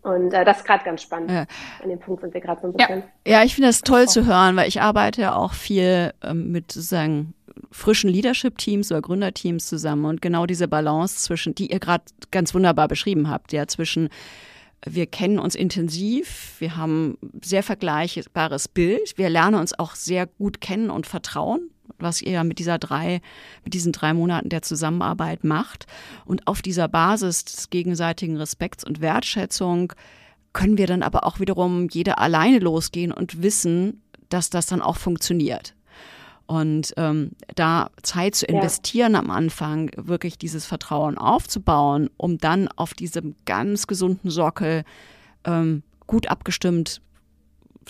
Und 0.00 0.32
äh, 0.32 0.46
das 0.46 0.58
ist 0.58 0.64
gerade 0.64 0.84
ganz 0.84 1.02
spannend. 1.02 1.30
Ja. 1.30 1.44
An 1.82 1.90
dem 1.90 1.98
Punkt 1.98 2.22
sind 2.22 2.32
wir 2.32 2.40
gerade 2.40 2.62
so 2.62 2.68
ein 2.68 2.74
Ja. 2.78 2.86
bisschen. 2.86 3.02
Ja, 3.26 3.42
ich 3.42 3.54
finde 3.54 3.68
das 3.68 3.82
toll 3.82 4.08
zu 4.08 4.24
hören, 4.26 4.56
weil 4.56 4.68
ich 4.68 4.80
arbeite 4.80 5.20
ja 5.20 5.36
auch 5.36 5.52
viel 5.52 6.14
ähm, 6.22 6.50
mit 6.50 6.72
sozusagen 6.72 7.34
frischen 7.70 8.10
Leadership-Teams 8.10 8.90
oder 8.90 9.02
Gründerteams 9.02 9.66
zusammen 9.66 10.04
und 10.04 10.22
genau 10.22 10.46
diese 10.46 10.68
Balance 10.68 11.16
zwischen, 11.16 11.54
die 11.54 11.70
ihr 11.70 11.80
gerade 11.80 12.04
ganz 12.30 12.54
wunderbar 12.54 12.88
beschrieben 12.88 13.28
habt, 13.28 13.52
ja, 13.52 13.66
zwischen 13.66 14.08
wir 14.84 15.06
kennen 15.06 15.38
uns 15.38 15.54
intensiv, 15.54 16.56
wir 16.58 16.76
haben 16.76 17.16
sehr 17.42 17.62
vergleichbares 17.62 18.66
Bild, 18.66 19.16
wir 19.16 19.30
lernen 19.30 19.60
uns 19.60 19.78
auch 19.78 19.94
sehr 19.94 20.26
gut 20.26 20.60
kennen 20.60 20.90
und 20.90 21.06
vertrauen, 21.06 21.70
was 21.98 22.20
ihr 22.20 22.32
ja 22.32 22.44
mit 22.44 22.58
dieser 22.58 22.78
drei, 22.78 23.20
mit 23.64 23.74
diesen 23.74 23.92
drei 23.92 24.12
Monaten 24.12 24.48
der 24.48 24.62
Zusammenarbeit 24.62 25.44
macht. 25.44 25.86
Und 26.24 26.48
auf 26.48 26.62
dieser 26.62 26.88
Basis 26.88 27.44
des 27.44 27.70
gegenseitigen 27.70 28.36
Respekts 28.36 28.82
und 28.82 29.00
Wertschätzung 29.00 29.92
können 30.52 30.78
wir 30.78 30.88
dann 30.88 31.02
aber 31.02 31.24
auch 31.26 31.38
wiederum 31.38 31.88
jeder 31.90 32.18
alleine 32.18 32.58
losgehen 32.58 33.12
und 33.12 33.40
wissen, 33.40 34.02
dass 34.28 34.50
das 34.50 34.66
dann 34.66 34.82
auch 34.82 34.96
funktioniert. 34.96 35.74
Und 36.52 36.92
ähm, 36.98 37.30
da 37.54 37.88
Zeit 38.02 38.34
zu 38.34 38.44
investieren 38.44 39.14
ja. 39.14 39.20
am 39.20 39.30
Anfang, 39.30 39.90
wirklich 39.96 40.36
dieses 40.36 40.66
Vertrauen 40.66 41.16
aufzubauen, 41.16 42.10
um 42.18 42.36
dann 42.36 42.68
auf 42.68 42.92
diesem 42.92 43.36
ganz 43.46 43.86
gesunden 43.86 44.28
Sockel 44.28 44.84
ähm, 45.44 45.82
gut 46.06 46.28
abgestimmt, 46.28 47.00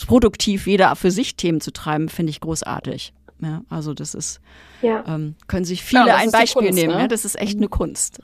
produktiv 0.07 0.69
jeder 0.69 0.95
für 0.95 1.11
sich 1.11 1.35
Themen 1.35 1.61
zu 1.61 1.73
treiben, 1.73 2.09
finde 2.09 2.31
ich 2.31 2.39
großartig. 2.39 3.13
Ja, 3.41 3.63
also 3.69 3.95
das 3.95 4.15
ist, 4.15 4.41
ja. 4.81 5.03
ähm, 5.09 5.35
können 5.49 5.65
sich 5.65 5.83
viele 5.83 6.07
ja, 6.07 6.15
ein 6.15 6.31
Beispiel 6.31 6.69
Kunst, 6.69 6.79
nehmen. 6.79 6.97
Ne? 6.97 7.09
Das 7.09 7.25
ist 7.25 7.37
echt 7.41 7.57
eine 7.57 7.67
Kunst. 7.67 8.21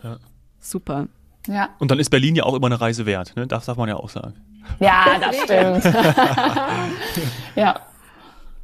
Super. 0.60 1.08
Ja. 1.48 1.70
Und 1.80 1.90
dann 1.90 1.98
ist 1.98 2.10
Berlin 2.10 2.36
ja 2.36 2.44
auch 2.44 2.54
immer 2.54 2.66
eine 2.66 2.80
Reise 2.80 3.06
wert, 3.06 3.34
ne? 3.34 3.48
Das 3.48 3.66
darf 3.66 3.76
man 3.76 3.88
ja 3.88 3.96
auch 3.96 4.08
sagen. 4.08 4.34
Ja, 4.78 5.18
das 5.18 5.36
stimmt. 5.42 5.84
ja. 7.56 7.80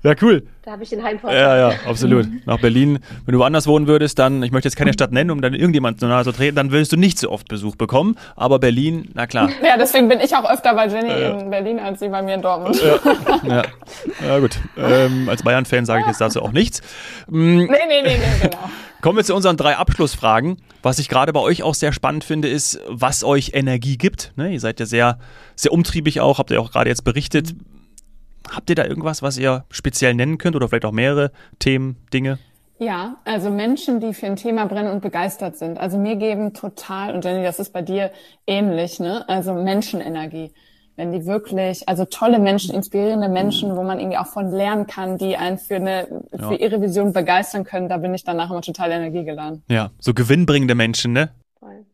Ja, 0.05 0.15
cool. 0.21 0.47
Da 0.63 0.73
habe 0.73 0.83
ich 0.83 0.91
den 0.91 1.03
Heimvorteil. 1.03 1.41
Ja, 1.41 1.71
ja, 1.71 1.77
absolut. 1.87 2.29
Nach 2.45 2.61
Berlin, 2.61 2.99
wenn 3.25 3.33
du 3.33 3.39
woanders 3.39 3.67
wohnen 3.67 3.87
würdest, 3.87 4.19
dann, 4.19 4.43
ich 4.43 4.53
möchte 4.53 4.69
jetzt 4.69 4.77
keine 4.77 4.93
Stadt 4.93 5.13
nennen, 5.13 5.31
um 5.31 5.41
dann 5.41 5.55
irgendjemand 5.55 5.99
zu 5.99 6.07
nahe 6.07 6.25
zu 6.25 6.33
treten, 6.33 6.57
dann 6.57 6.71
würdest 6.71 6.93
du 6.93 6.99
nicht 6.99 7.19
so 7.19 7.31
oft 7.31 7.49
Besuch 7.49 7.77
bekommen. 7.77 8.17
Aber 8.37 8.59
Berlin, 8.59 9.11
na 9.15 9.27
klar. 9.27 9.49
Ja, 9.65 9.79
deswegen 9.79 10.09
bin 10.09 10.21
ich 10.21 10.37
auch 10.37 10.49
öfter 10.49 10.75
bei 10.75 10.89
Jenny 10.89 11.09
ja, 11.09 11.39
in 11.39 11.49
Berlin 11.49 11.79
als 11.79 12.01
sie 12.01 12.09
bei 12.09 12.21
mir 12.21 12.35
in 12.35 12.43
Dortmund. 12.43 12.83
Ja, 12.83 13.47
ja. 13.57 13.63
ja 14.27 14.39
gut. 14.39 14.59
Ähm, 14.77 15.27
als 15.29 15.43
Bayern-Fan 15.43 15.87
sage 15.87 16.03
ich 16.03 16.07
jetzt 16.07 16.21
dazu 16.21 16.43
auch 16.43 16.53
nichts. 16.53 16.83
Mhm. 17.29 17.65
Nee, 17.65 17.67
nee, 17.67 18.03
nee, 18.03 18.19
nee, 18.19 18.19
genau. 18.43 18.59
Kommen 19.01 19.17
wir 19.17 19.25
zu 19.25 19.35
unseren 19.35 19.57
drei 19.57 19.77
Abschlussfragen. 19.77 20.59
Was 20.83 20.99
ich 20.99 21.09
gerade 21.09 21.33
bei 21.33 21.41
euch 21.41 21.63
auch 21.63 21.75
sehr 21.75 21.93
spannend 21.93 22.25
finde, 22.25 22.49
ist, 22.49 22.79
was 22.89 23.25
euch 23.25 23.53
Energie 23.55 23.97
gibt. 23.97 24.33
Ne? 24.37 24.53
Ihr 24.53 24.61
seid 24.61 24.81
ja 24.81 24.87
sehr, 24.87 25.19
sehr 25.57 25.73
umtriebig 25.73 26.21
auch, 26.21 26.39
habt 26.39 26.51
ihr 26.51 26.61
auch 26.61 26.73
gerade 26.73 26.91
jetzt 26.91 27.05
berichtet. 27.05 27.55
Habt 28.51 28.71
ihr 28.71 28.77
da 28.77 28.85
irgendwas, 28.85 29.23
was 29.23 29.39
ihr 29.39 29.65
speziell 29.71 30.15
nennen 30.15 30.39
könnt 30.39 30.57
oder 30.57 30.69
vielleicht 30.69 30.85
auch 30.85 30.93
mehrere 30.93 31.33
Themen, 31.59 31.97
Dinge? 32.13 32.39
Ja, 32.79 33.17
also 33.25 33.51
Menschen, 33.51 34.01
die 34.01 34.15
für 34.15 34.27
ein 34.27 34.37
Thema 34.37 34.67
brennen 34.67 34.91
und 34.91 35.01
begeistert 35.01 35.57
sind. 35.57 35.79
Also 35.79 35.97
mir 35.97 36.17
geben 36.17 36.55
total, 36.55 37.15
und 37.15 37.25
Jenny, 37.25 37.45
das 37.45 37.59
ist 37.59 37.73
bei 37.73 37.83
dir 37.83 38.11
ähnlich, 38.47 38.99
ne? 38.99 39.25
Also 39.29 39.55
Menschenenergie. 39.55 40.53
Wenn 40.97 41.13
die 41.13 41.27
wirklich, 41.27 41.89
also 41.89 42.05
tolle 42.05 42.39
Menschen, 42.39 42.75
inspirierende 42.75 43.29
Menschen, 43.29 43.77
wo 43.77 43.83
man 43.83 43.99
irgendwie 43.99 44.19
auch 44.19 44.27
von 44.27 44.51
lernen 44.51 44.87
kann, 44.87 45.19
die 45.19 45.37
einen 45.37 45.59
für 45.59 45.77
eine, 45.77 46.23
ja. 46.33 46.49
für 46.49 46.55
ihre 46.55 46.81
Vision 46.81 47.13
begeistern 47.13 47.65
können, 47.65 47.89
da 47.89 47.97
bin 47.97 48.15
ich 48.15 48.23
danach 48.23 48.51
immer 48.51 48.63
total 48.63 48.93
energiegeladen. 48.93 49.65
Ja, 49.69 49.91
so 49.99 50.15
gewinnbringende 50.15 50.75
Menschen, 50.75 51.13
ne? 51.13 51.31
Voll. 51.59 51.85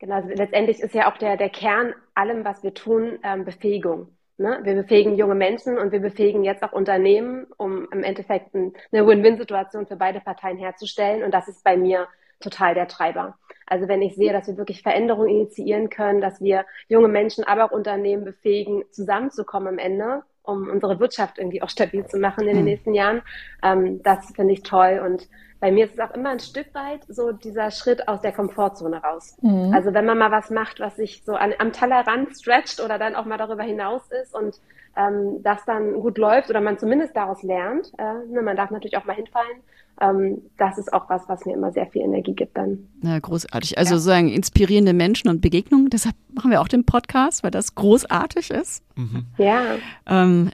Genau, 0.00 0.16
also 0.16 0.28
letztendlich 0.28 0.80
ist 0.80 0.94
ja 0.94 1.12
auch 1.12 1.18
der, 1.18 1.36
der 1.36 1.50
Kern 1.50 1.94
allem, 2.14 2.44
was 2.44 2.62
wir 2.62 2.74
tun, 2.74 3.18
ähm, 3.22 3.44
Befähigung. 3.44 4.08
Ne? 4.38 4.60
Wir 4.62 4.74
befähigen 4.74 5.16
junge 5.16 5.34
Menschen 5.34 5.78
und 5.78 5.90
wir 5.90 5.98
befähigen 5.98 6.44
jetzt 6.44 6.62
auch 6.62 6.72
Unternehmen, 6.72 7.46
um 7.56 7.88
im 7.90 8.04
Endeffekt 8.04 8.54
eine 8.54 8.72
Win-Win-Situation 9.06 9.86
für 9.88 9.96
beide 9.96 10.20
Parteien 10.20 10.58
herzustellen. 10.58 11.24
Und 11.24 11.34
das 11.34 11.48
ist 11.48 11.64
bei 11.64 11.76
mir 11.76 12.06
total 12.38 12.74
der 12.74 12.86
Treiber. 12.86 13.36
Also 13.66 13.88
wenn 13.88 14.00
ich 14.00 14.14
sehe, 14.14 14.32
dass 14.32 14.46
wir 14.46 14.56
wirklich 14.56 14.82
Veränderungen 14.82 15.28
initiieren 15.28 15.90
können, 15.90 16.20
dass 16.20 16.40
wir 16.40 16.64
junge 16.88 17.08
Menschen, 17.08 17.42
aber 17.44 17.64
auch 17.64 17.72
Unternehmen 17.72 18.24
befähigen, 18.24 18.84
zusammenzukommen 18.92 19.68
am 19.68 19.78
Ende, 19.78 20.22
um 20.48 20.68
unsere 20.68 20.98
Wirtschaft 20.98 21.38
irgendwie 21.38 21.62
auch 21.62 21.68
stabil 21.68 22.06
zu 22.06 22.18
machen 22.18 22.42
in 22.42 22.48
den 22.48 22.58
hm. 22.58 22.64
nächsten 22.64 22.94
Jahren, 22.94 23.22
ähm, 23.62 24.02
das 24.02 24.32
finde 24.34 24.54
ich 24.54 24.62
toll. 24.62 25.00
Und 25.04 25.28
bei 25.60 25.72
mir 25.72 25.86
ist 25.86 25.94
es 25.94 26.00
auch 26.00 26.14
immer 26.14 26.30
ein 26.30 26.40
Stück 26.40 26.74
weit 26.74 27.00
so 27.08 27.32
dieser 27.32 27.70
Schritt 27.70 28.08
aus 28.08 28.20
der 28.20 28.32
Komfortzone 28.32 29.02
raus. 29.02 29.36
Mhm. 29.42 29.72
Also 29.74 29.92
wenn 29.92 30.04
man 30.04 30.18
mal 30.18 30.30
was 30.30 30.50
macht, 30.50 30.80
was 30.80 30.96
sich 30.96 31.22
so 31.24 31.34
an, 31.34 31.52
am 31.58 31.72
Tellerrand 31.72 32.36
stretcht 32.36 32.80
oder 32.80 32.98
dann 32.98 33.16
auch 33.16 33.24
mal 33.24 33.38
darüber 33.38 33.64
hinaus 33.64 34.02
ist 34.22 34.34
und 34.34 34.60
ähm, 34.96 35.42
das 35.42 35.64
dann 35.64 35.94
gut 35.94 36.18
läuft 36.18 36.50
oder 36.50 36.60
man 36.60 36.78
zumindest 36.78 37.16
daraus 37.16 37.42
lernt, 37.42 37.92
äh, 37.98 38.32
ne, 38.32 38.42
man 38.42 38.56
darf 38.56 38.70
natürlich 38.70 38.96
auch 38.96 39.04
mal 39.04 39.16
hinfallen, 39.16 39.58
ähm, 40.00 40.42
das 40.56 40.78
ist 40.78 40.92
auch 40.92 41.08
was, 41.08 41.28
was 41.28 41.44
mir 41.44 41.54
immer 41.54 41.72
sehr 41.72 41.86
viel 41.86 42.02
Energie 42.02 42.34
gibt 42.34 42.56
dann. 42.56 42.88
Ja, 43.02 43.18
großartig. 43.18 43.78
Also 43.78 43.94
ja. 43.94 43.98
sozusagen 43.98 44.28
inspirierende 44.28 44.92
Menschen 44.92 45.28
und 45.28 45.40
Begegnungen. 45.40 45.90
Deshalb 45.90 46.14
machen 46.32 46.52
wir 46.52 46.60
auch 46.60 46.68
den 46.68 46.84
Podcast, 46.84 47.42
weil 47.42 47.50
das 47.50 47.74
großartig 47.74 48.50
ist. 48.50 48.84
Mhm. 48.94 49.26
Ja. 49.38 49.62
Ähm, 50.06 50.50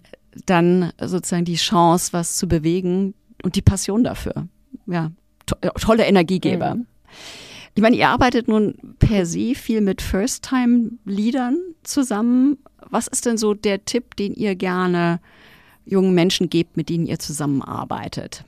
dann 0.46 0.92
sozusagen 0.98 1.44
die 1.44 1.56
Chance, 1.56 2.12
was 2.12 2.36
zu 2.36 2.48
bewegen 2.48 3.14
und 3.42 3.56
die 3.56 3.62
Passion 3.62 4.02
dafür 4.02 4.48
ja, 4.86 5.10
to 5.46 5.56
tolle 5.80 6.04
Energiegeber. 6.04 6.76
Mhm. 6.76 6.86
Ich 7.76 7.82
meine, 7.82 7.96
ihr 7.96 8.08
arbeitet 8.08 8.46
nun 8.46 8.96
per 9.00 9.26
se 9.26 9.54
viel 9.54 9.80
mit 9.80 10.00
First-Time-Leadern 10.00 11.58
zusammen. 11.82 12.58
Was 12.88 13.08
ist 13.08 13.26
denn 13.26 13.36
so 13.36 13.54
der 13.54 13.84
Tipp, 13.84 14.14
den 14.16 14.32
ihr 14.32 14.54
gerne 14.54 15.20
jungen 15.84 16.14
Menschen 16.14 16.48
gebt, 16.48 16.76
mit 16.76 16.88
denen 16.88 17.06
ihr 17.06 17.18
zusammenarbeitet? 17.18 18.44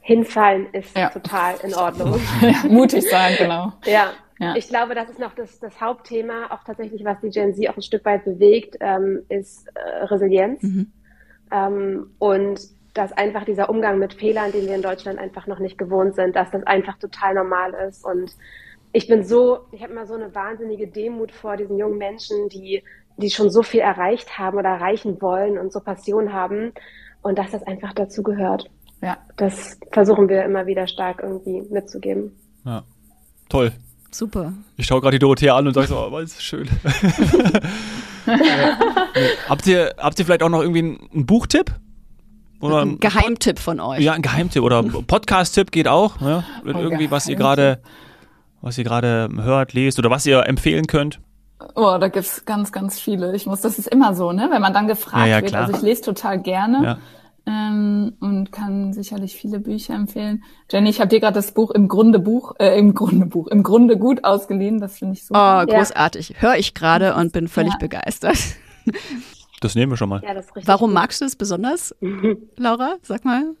Hinfallen 0.00 0.68
ist 0.72 0.96
ja. 0.96 1.10
total 1.10 1.56
in 1.64 1.74
Ordnung. 1.74 2.20
Ja, 2.40 2.62
mutig 2.68 3.04
sein, 3.10 3.34
genau. 3.36 3.72
Ja. 3.84 4.12
ja. 4.38 4.54
Ich 4.54 4.68
glaube, 4.68 4.94
das 4.94 5.10
ist 5.10 5.18
noch 5.18 5.34
das, 5.34 5.58
das, 5.58 5.80
Hauptthema, 5.80 6.46
auch 6.50 6.62
tatsächlich, 6.64 7.04
was 7.04 7.20
die 7.20 7.30
Gen 7.30 7.54
Z 7.54 7.68
auch 7.68 7.76
ein 7.76 7.82
Stück 7.82 8.04
weit 8.04 8.24
bewegt, 8.24 8.76
ähm, 8.80 9.22
ist 9.28 9.66
äh, 9.74 10.04
Resilienz. 10.04 10.62
Mhm. 10.62 10.92
Ähm, 11.50 12.10
und 12.18 12.60
dass 12.94 13.12
einfach 13.12 13.44
dieser 13.44 13.68
Umgang 13.68 13.98
mit 13.98 14.14
Fehlern, 14.14 14.52
den 14.52 14.66
wir 14.66 14.76
in 14.76 14.82
Deutschland 14.82 15.18
einfach 15.18 15.46
noch 15.46 15.58
nicht 15.58 15.78
gewohnt 15.78 16.14
sind, 16.14 16.36
dass 16.36 16.50
das 16.52 16.62
einfach 16.64 16.98
total 16.98 17.34
normal 17.34 17.74
ist. 17.88 18.04
Und 18.04 18.30
ich 18.98 19.06
bin 19.06 19.24
so, 19.24 19.60
ich 19.70 19.80
habe 19.80 19.92
immer 19.92 20.06
so 20.06 20.14
eine 20.14 20.34
wahnsinnige 20.34 20.88
Demut 20.88 21.30
vor 21.30 21.56
diesen 21.56 21.78
jungen 21.78 21.98
Menschen, 21.98 22.48
die, 22.48 22.82
die 23.16 23.30
schon 23.30 23.48
so 23.48 23.62
viel 23.62 23.78
erreicht 23.78 24.38
haben 24.38 24.58
oder 24.58 24.70
erreichen 24.70 25.22
wollen 25.22 25.56
und 25.56 25.72
so 25.72 25.78
Passion 25.78 26.32
haben 26.32 26.72
und 27.22 27.38
dass 27.38 27.52
das 27.52 27.62
einfach 27.62 27.92
dazu 27.92 28.24
gehört. 28.24 28.68
Ja. 29.00 29.16
Das 29.36 29.78
versuchen 29.92 30.28
wir 30.28 30.44
immer 30.44 30.66
wieder 30.66 30.88
stark 30.88 31.20
irgendwie 31.22 31.62
mitzugeben. 31.70 32.32
Ja. 32.64 32.82
Toll. 33.48 33.70
Super. 34.10 34.52
Ich 34.76 34.86
schaue 34.86 35.00
gerade 35.00 35.14
die 35.14 35.20
Dorothea 35.20 35.56
an 35.56 35.68
und 35.68 35.74
sage 35.74 35.86
so, 35.86 35.96
oh, 35.96 36.10
was 36.10 36.32
ist 36.32 36.42
schön. 36.42 36.68
ja. 38.26 38.78
habt, 39.48 39.64
ihr, 39.68 39.94
habt 39.96 40.18
ihr 40.18 40.24
vielleicht 40.24 40.42
auch 40.42 40.48
noch 40.48 40.62
irgendwie 40.62 40.80
einen, 40.80 41.08
einen 41.14 41.26
Buchtipp? 41.26 41.72
Oder 42.60 42.80
ein 42.80 42.98
Geheimtipp 42.98 43.60
von 43.60 43.78
euch. 43.78 44.00
Ja, 44.00 44.14
ein 44.14 44.22
Geheimtipp 44.22 44.64
oder 44.64 44.82
Podcast-Tipp 44.82 45.70
geht 45.70 45.86
auch. 45.86 46.20
Ja? 46.20 46.42
Irgendwie, 46.64 47.12
was 47.12 47.28
ihr 47.28 47.36
gerade, 47.36 47.80
was 48.60 48.78
ihr 48.78 48.84
gerade 48.84 49.28
hört, 49.36 49.72
lest 49.72 49.98
oder 49.98 50.10
was 50.10 50.26
ihr 50.26 50.46
empfehlen 50.46 50.86
könnt. 50.86 51.20
Oh, 51.74 51.96
da 52.00 52.08
gibt's 52.08 52.44
ganz, 52.44 52.70
ganz 52.70 53.00
viele. 53.00 53.34
Ich 53.34 53.46
muss, 53.46 53.60
das 53.60 53.78
ist 53.78 53.88
immer 53.88 54.14
so, 54.14 54.32
ne? 54.32 54.48
Wenn 54.50 54.62
man 54.62 54.72
dann 54.72 54.86
gefragt 54.86 55.26
ja, 55.26 55.38
ja, 55.38 55.42
wird. 55.42 55.54
Also 55.54 55.74
ich 55.74 55.82
lese 55.82 56.02
total 56.02 56.40
gerne 56.40 56.84
ja. 56.84 56.98
ähm, 57.46 58.14
und 58.20 58.52
kann 58.52 58.92
sicherlich 58.92 59.34
viele 59.34 59.58
Bücher 59.58 59.94
empfehlen. 59.94 60.44
Jenny, 60.70 60.90
ich 60.90 61.00
habe 61.00 61.08
dir 61.08 61.18
gerade 61.18 61.34
das 61.34 61.52
Buch 61.52 61.72
im 61.72 61.88
Grunde 61.88 62.20
Buch, 62.20 62.54
äh, 62.60 62.78
im 62.78 62.94
Grunde 62.94 63.26
Buch, 63.26 63.48
im 63.48 63.64
Grunde 63.64 63.98
gut 63.98 64.24
ausgeliehen. 64.24 64.80
Das 64.80 64.98
finde 64.98 65.14
ich 65.14 65.26
super. 65.26 65.64
Oh, 65.66 65.72
großartig. 65.72 66.34
Hör 66.38 66.56
ich 66.56 66.74
gerade 66.74 67.14
und 67.14 67.32
bin 67.32 67.48
völlig 67.48 67.76
begeistert. 67.78 68.38
Das 69.60 69.74
nehmen 69.74 69.90
wir 69.90 69.96
schon 69.96 70.08
mal. 70.08 70.22
Ja, 70.22 70.40
Warum 70.66 70.92
magst 70.92 71.20
du 71.20 71.24
es 71.24 71.34
besonders, 71.34 71.92
Laura? 72.56 72.94
Sag 73.02 73.24
mal. 73.24 73.56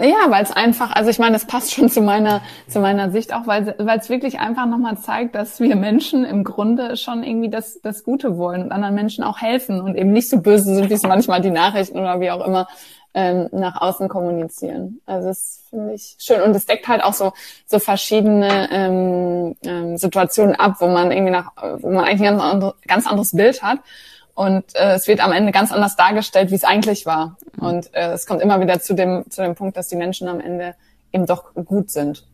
Ja, 0.00 0.30
weil 0.30 0.44
es 0.44 0.52
einfach, 0.52 0.92
also 0.92 1.10
ich 1.10 1.18
meine, 1.18 1.34
es 1.34 1.44
passt 1.44 1.74
schon 1.74 1.88
zu 1.88 2.00
meiner 2.02 2.40
zu 2.68 2.78
meiner 2.78 3.10
Sicht 3.10 3.34
auch, 3.34 3.48
weil 3.48 3.74
es 3.98 4.08
wirklich 4.08 4.38
einfach 4.38 4.66
nochmal 4.66 4.96
zeigt, 4.98 5.34
dass 5.34 5.58
wir 5.58 5.74
Menschen 5.74 6.24
im 6.24 6.44
Grunde 6.44 6.96
schon 6.96 7.24
irgendwie 7.24 7.50
das 7.50 7.80
das 7.82 8.04
Gute 8.04 8.38
wollen 8.38 8.62
und 8.62 8.70
anderen 8.70 8.94
Menschen 8.94 9.24
auch 9.24 9.40
helfen 9.40 9.80
und 9.80 9.96
eben 9.96 10.12
nicht 10.12 10.28
so 10.30 10.40
böse 10.40 10.72
sind, 10.76 10.88
wie 10.88 10.94
es 10.94 11.02
manchmal 11.02 11.40
die 11.40 11.50
Nachrichten 11.50 11.98
oder 11.98 12.20
wie 12.20 12.30
auch 12.30 12.46
immer 12.46 12.68
ähm, 13.12 13.48
nach 13.50 13.80
außen 13.80 14.08
kommunizieren. 14.08 15.00
Also 15.04 15.28
das 15.28 15.64
finde 15.68 15.94
ich 15.94 16.14
schön 16.20 16.42
und 16.42 16.54
es 16.54 16.66
deckt 16.66 16.86
halt 16.86 17.02
auch 17.02 17.14
so 17.14 17.32
so 17.66 17.80
verschiedene 17.80 18.68
ähm, 18.70 19.56
ähm, 19.64 19.96
Situationen 19.96 20.54
ab, 20.54 20.76
wo 20.78 20.86
man 20.86 21.10
irgendwie 21.10 21.32
nach, 21.32 21.50
wo 21.78 21.90
man 21.90 22.04
eigentlich 22.04 22.28
ein 22.28 22.36
ganz, 22.38 22.42
andere, 22.42 22.74
ganz 22.86 23.06
anderes 23.08 23.34
Bild 23.34 23.64
hat 23.64 23.80
und 24.38 24.76
äh, 24.76 24.92
es 24.94 25.08
wird 25.08 25.18
am 25.18 25.32
Ende 25.32 25.50
ganz 25.50 25.72
anders 25.72 25.96
dargestellt, 25.96 26.52
wie 26.52 26.54
es 26.54 26.62
eigentlich 26.62 27.06
war. 27.06 27.36
Und 27.58 27.92
äh, 27.92 28.12
es 28.12 28.24
kommt 28.24 28.40
immer 28.40 28.60
wieder 28.60 28.78
zu 28.78 28.94
dem, 28.94 29.28
zu 29.28 29.42
dem 29.42 29.56
Punkt, 29.56 29.76
dass 29.76 29.88
die 29.88 29.96
Menschen 29.96 30.28
am 30.28 30.38
Ende 30.38 30.76
eben 31.12 31.26
doch 31.26 31.52
gut 31.54 31.90
sind. 31.90 32.24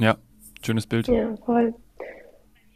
Ja, 0.00 0.16
schönes 0.64 0.86
Bild. 0.86 1.06
Ja, 1.08 1.36
voll. 1.44 1.74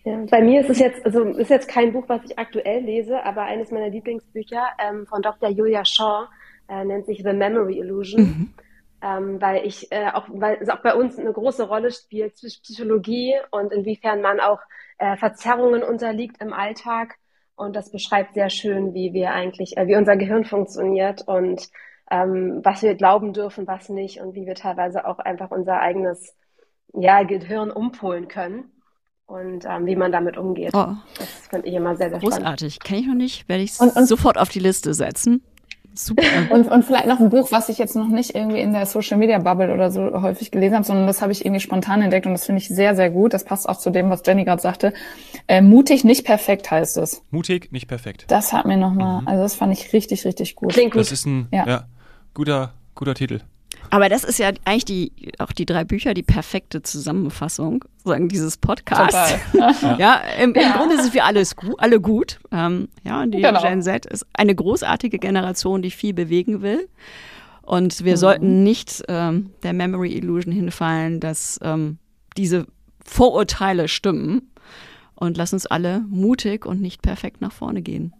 Ja, 0.04 0.18
bei 0.30 0.42
mir 0.42 0.60
ist 0.60 0.68
es 0.68 0.80
jetzt, 0.80 1.02
also 1.06 1.22
ist 1.24 1.48
jetzt 1.48 1.66
kein 1.66 1.94
Buch, 1.94 2.04
was 2.08 2.24
ich 2.26 2.38
aktuell 2.38 2.82
lese, 2.82 3.24
aber 3.24 3.44
eines 3.44 3.70
meiner 3.70 3.88
Lieblingsbücher 3.88 4.62
ähm, 4.78 5.06
von 5.06 5.22
Dr. 5.22 5.48
Julia 5.48 5.86
Shaw 5.86 6.26
äh, 6.68 6.84
nennt 6.84 7.06
sich 7.06 7.22
The 7.22 7.32
Memory 7.32 7.78
Illusion. 7.78 8.20
Mhm. 8.22 8.54
Ähm, 9.00 9.40
weil 9.40 9.66
ich 9.66 9.90
äh, 9.92 10.10
auch, 10.12 10.26
weil 10.28 10.58
es 10.60 10.68
auch 10.68 10.82
bei 10.82 10.94
uns 10.94 11.18
eine 11.18 11.32
große 11.32 11.66
Rolle 11.66 11.90
spielt, 11.90 12.34
Psychologie 12.34 13.32
und 13.50 13.72
inwiefern 13.72 14.20
man 14.20 14.40
auch 14.40 14.60
äh, 14.98 15.16
Verzerrungen 15.16 15.82
unterliegt 15.82 16.42
im 16.42 16.52
Alltag 16.52 17.16
und 17.56 17.74
das 17.76 17.90
beschreibt 17.90 18.34
sehr 18.34 18.50
schön, 18.50 18.94
wie 18.94 19.12
wir 19.12 19.32
eigentlich, 19.32 19.76
äh, 19.76 19.86
wie 19.86 19.96
unser 19.96 20.16
Gehirn 20.16 20.44
funktioniert 20.44 21.22
und 21.28 21.68
ähm, 22.10 22.60
was 22.62 22.82
wir 22.82 22.94
glauben 22.94 23.32
dürfen, 23.32 23.66
was 23.66 23.88
nicht 23.88 24.20
und 24.20 24.34
wie 24.34 24.46
wir 24.46 24.54
teilweise 24.54 25.06
auch 25.06 25.18
einfach 25.18 25.50
unser 25.50 25.80
eigenes 25.80 26.34
ja, 26.92 27.22
Gehirn 27.22 27.70
umpolen 27.70 28.28
können. 28.28 28.70
und 29.26 29.64
ähm, 29.64 29.86
wie 29.86 29.96
man 29.96 30.12
damit 30.12 30.36
umgeht. 30.36 30.72
Oh. 30.74 30.92
Das 31.18 31.28
finde 31.48 31.66
ich 31.68 31.74
immer 31.74 31.96
sehr, 31.96 32.10
sehr. 32.10 32.18
Großartig. 32.18 32.78
Kenne 32.80 33.00
ich 33.00 33.06
noch 33.06 33.14
nicht. 33.14 33.48
Werde 33.48 33.62
ich 33.62 33.80
Und- 33.80 33.96
und- 33.96 34.06
sofort 34.06 34.36
auf 34.38 34.48
die 34.50 34.58
Liste 34.60 34.92
setzen. 34.94 35.42
Super. 35.96 36.24
Und, 36.50 36.66
und 36.72 36.84
vielleicht 36.84 37.06
noch 37.06 37.20
ein 37.20 37.30
Buch, 37.30 37.52
was 37.52 37.68
ich 37.68 37.78
jetzt 37.78 37.94
noch 37.94 38.08
nicht 38.08 38.34
irgendwie 38.34 38.58
in 38.58 38.72
der 38.72 38.84
Social 38.84 39.16
Media 39.16 39.38
Bubble 39.38 39.72
oder 39.72 39.92
so 39.92 40.20
häufig 40.22 40.50
gelesen 40.50 40.74
habe, 40.74 40.84
sondern 40.84 41.06
das 41.06 41.22
habe 41.22 41.30
ich 41.30 41.44
irgendwie 41.44 41.60
spontan 41.60 42.02
entdeckt 42.02 42.26
und 42.26 42.32
das 42.32 42.46
finde 42.46 42.60
ich 42.60 42.68
sehr, 42.68 42.96
sehr 42.96 43.10
gut. 43.10 43.32
Das 43.32 43.44
passt 43.44 43.68
auch 43.68 43.78
zu 43.78 43.90
dem, 43.90 44.10
was 44.10 44.22
Jenny 44.26 44.42
gerade 44.44 44.60
sagte. 44.60 44.92
Äh, 45.46 45.60
mutig, 45.60 46.04
nicht 46.04 46.24
perfekt 46.24 46.70
heißt 46.70 46.96
es. 46.96 47.22
Mutig, 47.30 47.70
nicht 47.70 47.86
perfekt. 47.86 48.24
Das 48.28 48.52
hat 48.52 48.64
mir 48.64 48.76
nochmal, 48.78 49.22
also 49.26 49.42
das 49.42 49.54
fand 49.54 49.72
ich 49.72 49.92
richtig, 49.92 50.24
richtig 50.24 50.54
gut. 50.56 50.72
Klingt 50.72 50.92
gut. 50.92 51.00
Das 51.00 51.12
ist 51.12 51.26
ein 51.26 51.48
ja. 51.50 51.66
Ja. 51.66 51.84
guter, 52.32 52.72
guter 52.94 53.14
Titel. 53.14 53.40
Aber 53.90 54.08
das 54.08 54.24
ist 54.24 54.38
ja 54.38 54.50
eigentlich 54.64 54.86
die, 54.86 55.12
auch 55.38 55.52
die 55.52 55.66
drei 55.66 55.84
Bücher, 55.84 56.14
die 56.14 56.22
perfekte 56.22 56.82
Zusammenfassung, 56.82 57.84
sagen 58.04 58.28
dieses 58.28 58.56
Podcasts. 58.56 59.34
Total. 59.52 59.98
Ja, 59.98 60.20
im, 60.40 60.54
im 60.54 60.72
Grunde 60.72 61.00
sind 61.02 61.12
wir 61.14 61.24
alles 61.24 61.54
gu 61.56 61.74
alle 61.76 62.00
gut. 62.00 62.40
Ähm, 62.50 62.88
ja, 63.04 63.22
und 63.22 63.32
die 63.32 63.42
Genau. 63.42 63.60
Gen 63.62 63.82
Z 63.82 64.06
ist 64.06 64.26
eine 64.32 64.54
großartige 64.54 65.18
Generation, 65.18 65.82
die 65.82 65.90
viel 65.90 66.14
bewegen 66.14 66.62
will. 66.62 66.88
Und 67.62 68.04
wir 68.04 68.16
sollten 68.16 68.62
nicht 68.62 69.02
ähm, 69.08 69.50
der 69.62 69.72
Memory 69.74 70.12
Illusion 70.12 70.52
hinfallen, 70.52 71.20
dass 71.20 71.58
ähm, 71.62 71.98
diese 72.36 72.66
Vorurteile 73.04 73.88
stimmen. 73.88 74.50
Und 75.16 75.36
lass 75.36 75.52
uns 75.52 75.66
alle 75.66 76.00
mutig 76.08 76.66
und 76.66 76.80
nicht 76.80 77.02
perfekt 77.02 77.40
nach 77.40 77.52
vorne 77.52 77.82
gehen. 77.82 78.12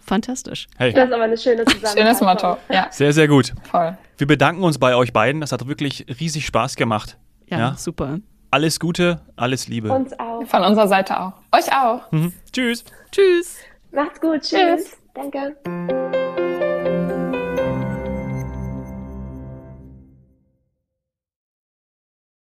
Fantastisch. 0.00 0.66
Hey, 0.76 0.92
Das 0.92 1.08
ist 1.08 1.12
aber 1.14 1.24
eine 1.24 1.36
schöne 1.36 1.64
Zusammenfassung. 1.64 1.98
Schönes 1.98 2.20
Motto. 2.20 2.56
Ja, 2.72 2.88
sehr, 2.90 3.12
sehr 3.12 3.28
gut. 3.28 3.52
voll. 3.70 3.96
Wir 4.18 4.26
bedanken 4.26 4.62
uns 4.64 4.78
bei 4.78 4.94
euch 4.96 5.12
beiden. 5.12 5.40
Das 5.40 5.52
hat 5.52 5.66
wirklich 5.66 6.06
riesig 6.20 6.46
Spaß 6.46 6.76
gemacht. 6.76 7.18
Ja, 7.48 7.58
Ja. 7.58 7.74
super. 7.76 8.18
Alles 8.52 8.80
Gute, 8.80 9.20
alles 9.36 9.68
Liebe. 9.68 9.92
Uns 9.92 10.12
auch. 10.18 10.44
Von 10.46 10.62
unserer 10.64 10.88
Seite 10.88 11.20
auch. 11.20 11.34
Euch 11.52 11.72
auch. 11.72 12.10
Mhm. 12.10 12.32
Tschüss. 12.52 12.84
Tschüss. 13.12 13.58
Macht's 13.92 14.20
gut. 14.20 14.40
Tschüss. 14.42 14.50
Tschüss. 14.50 14.96
Danke. 15.14 15.56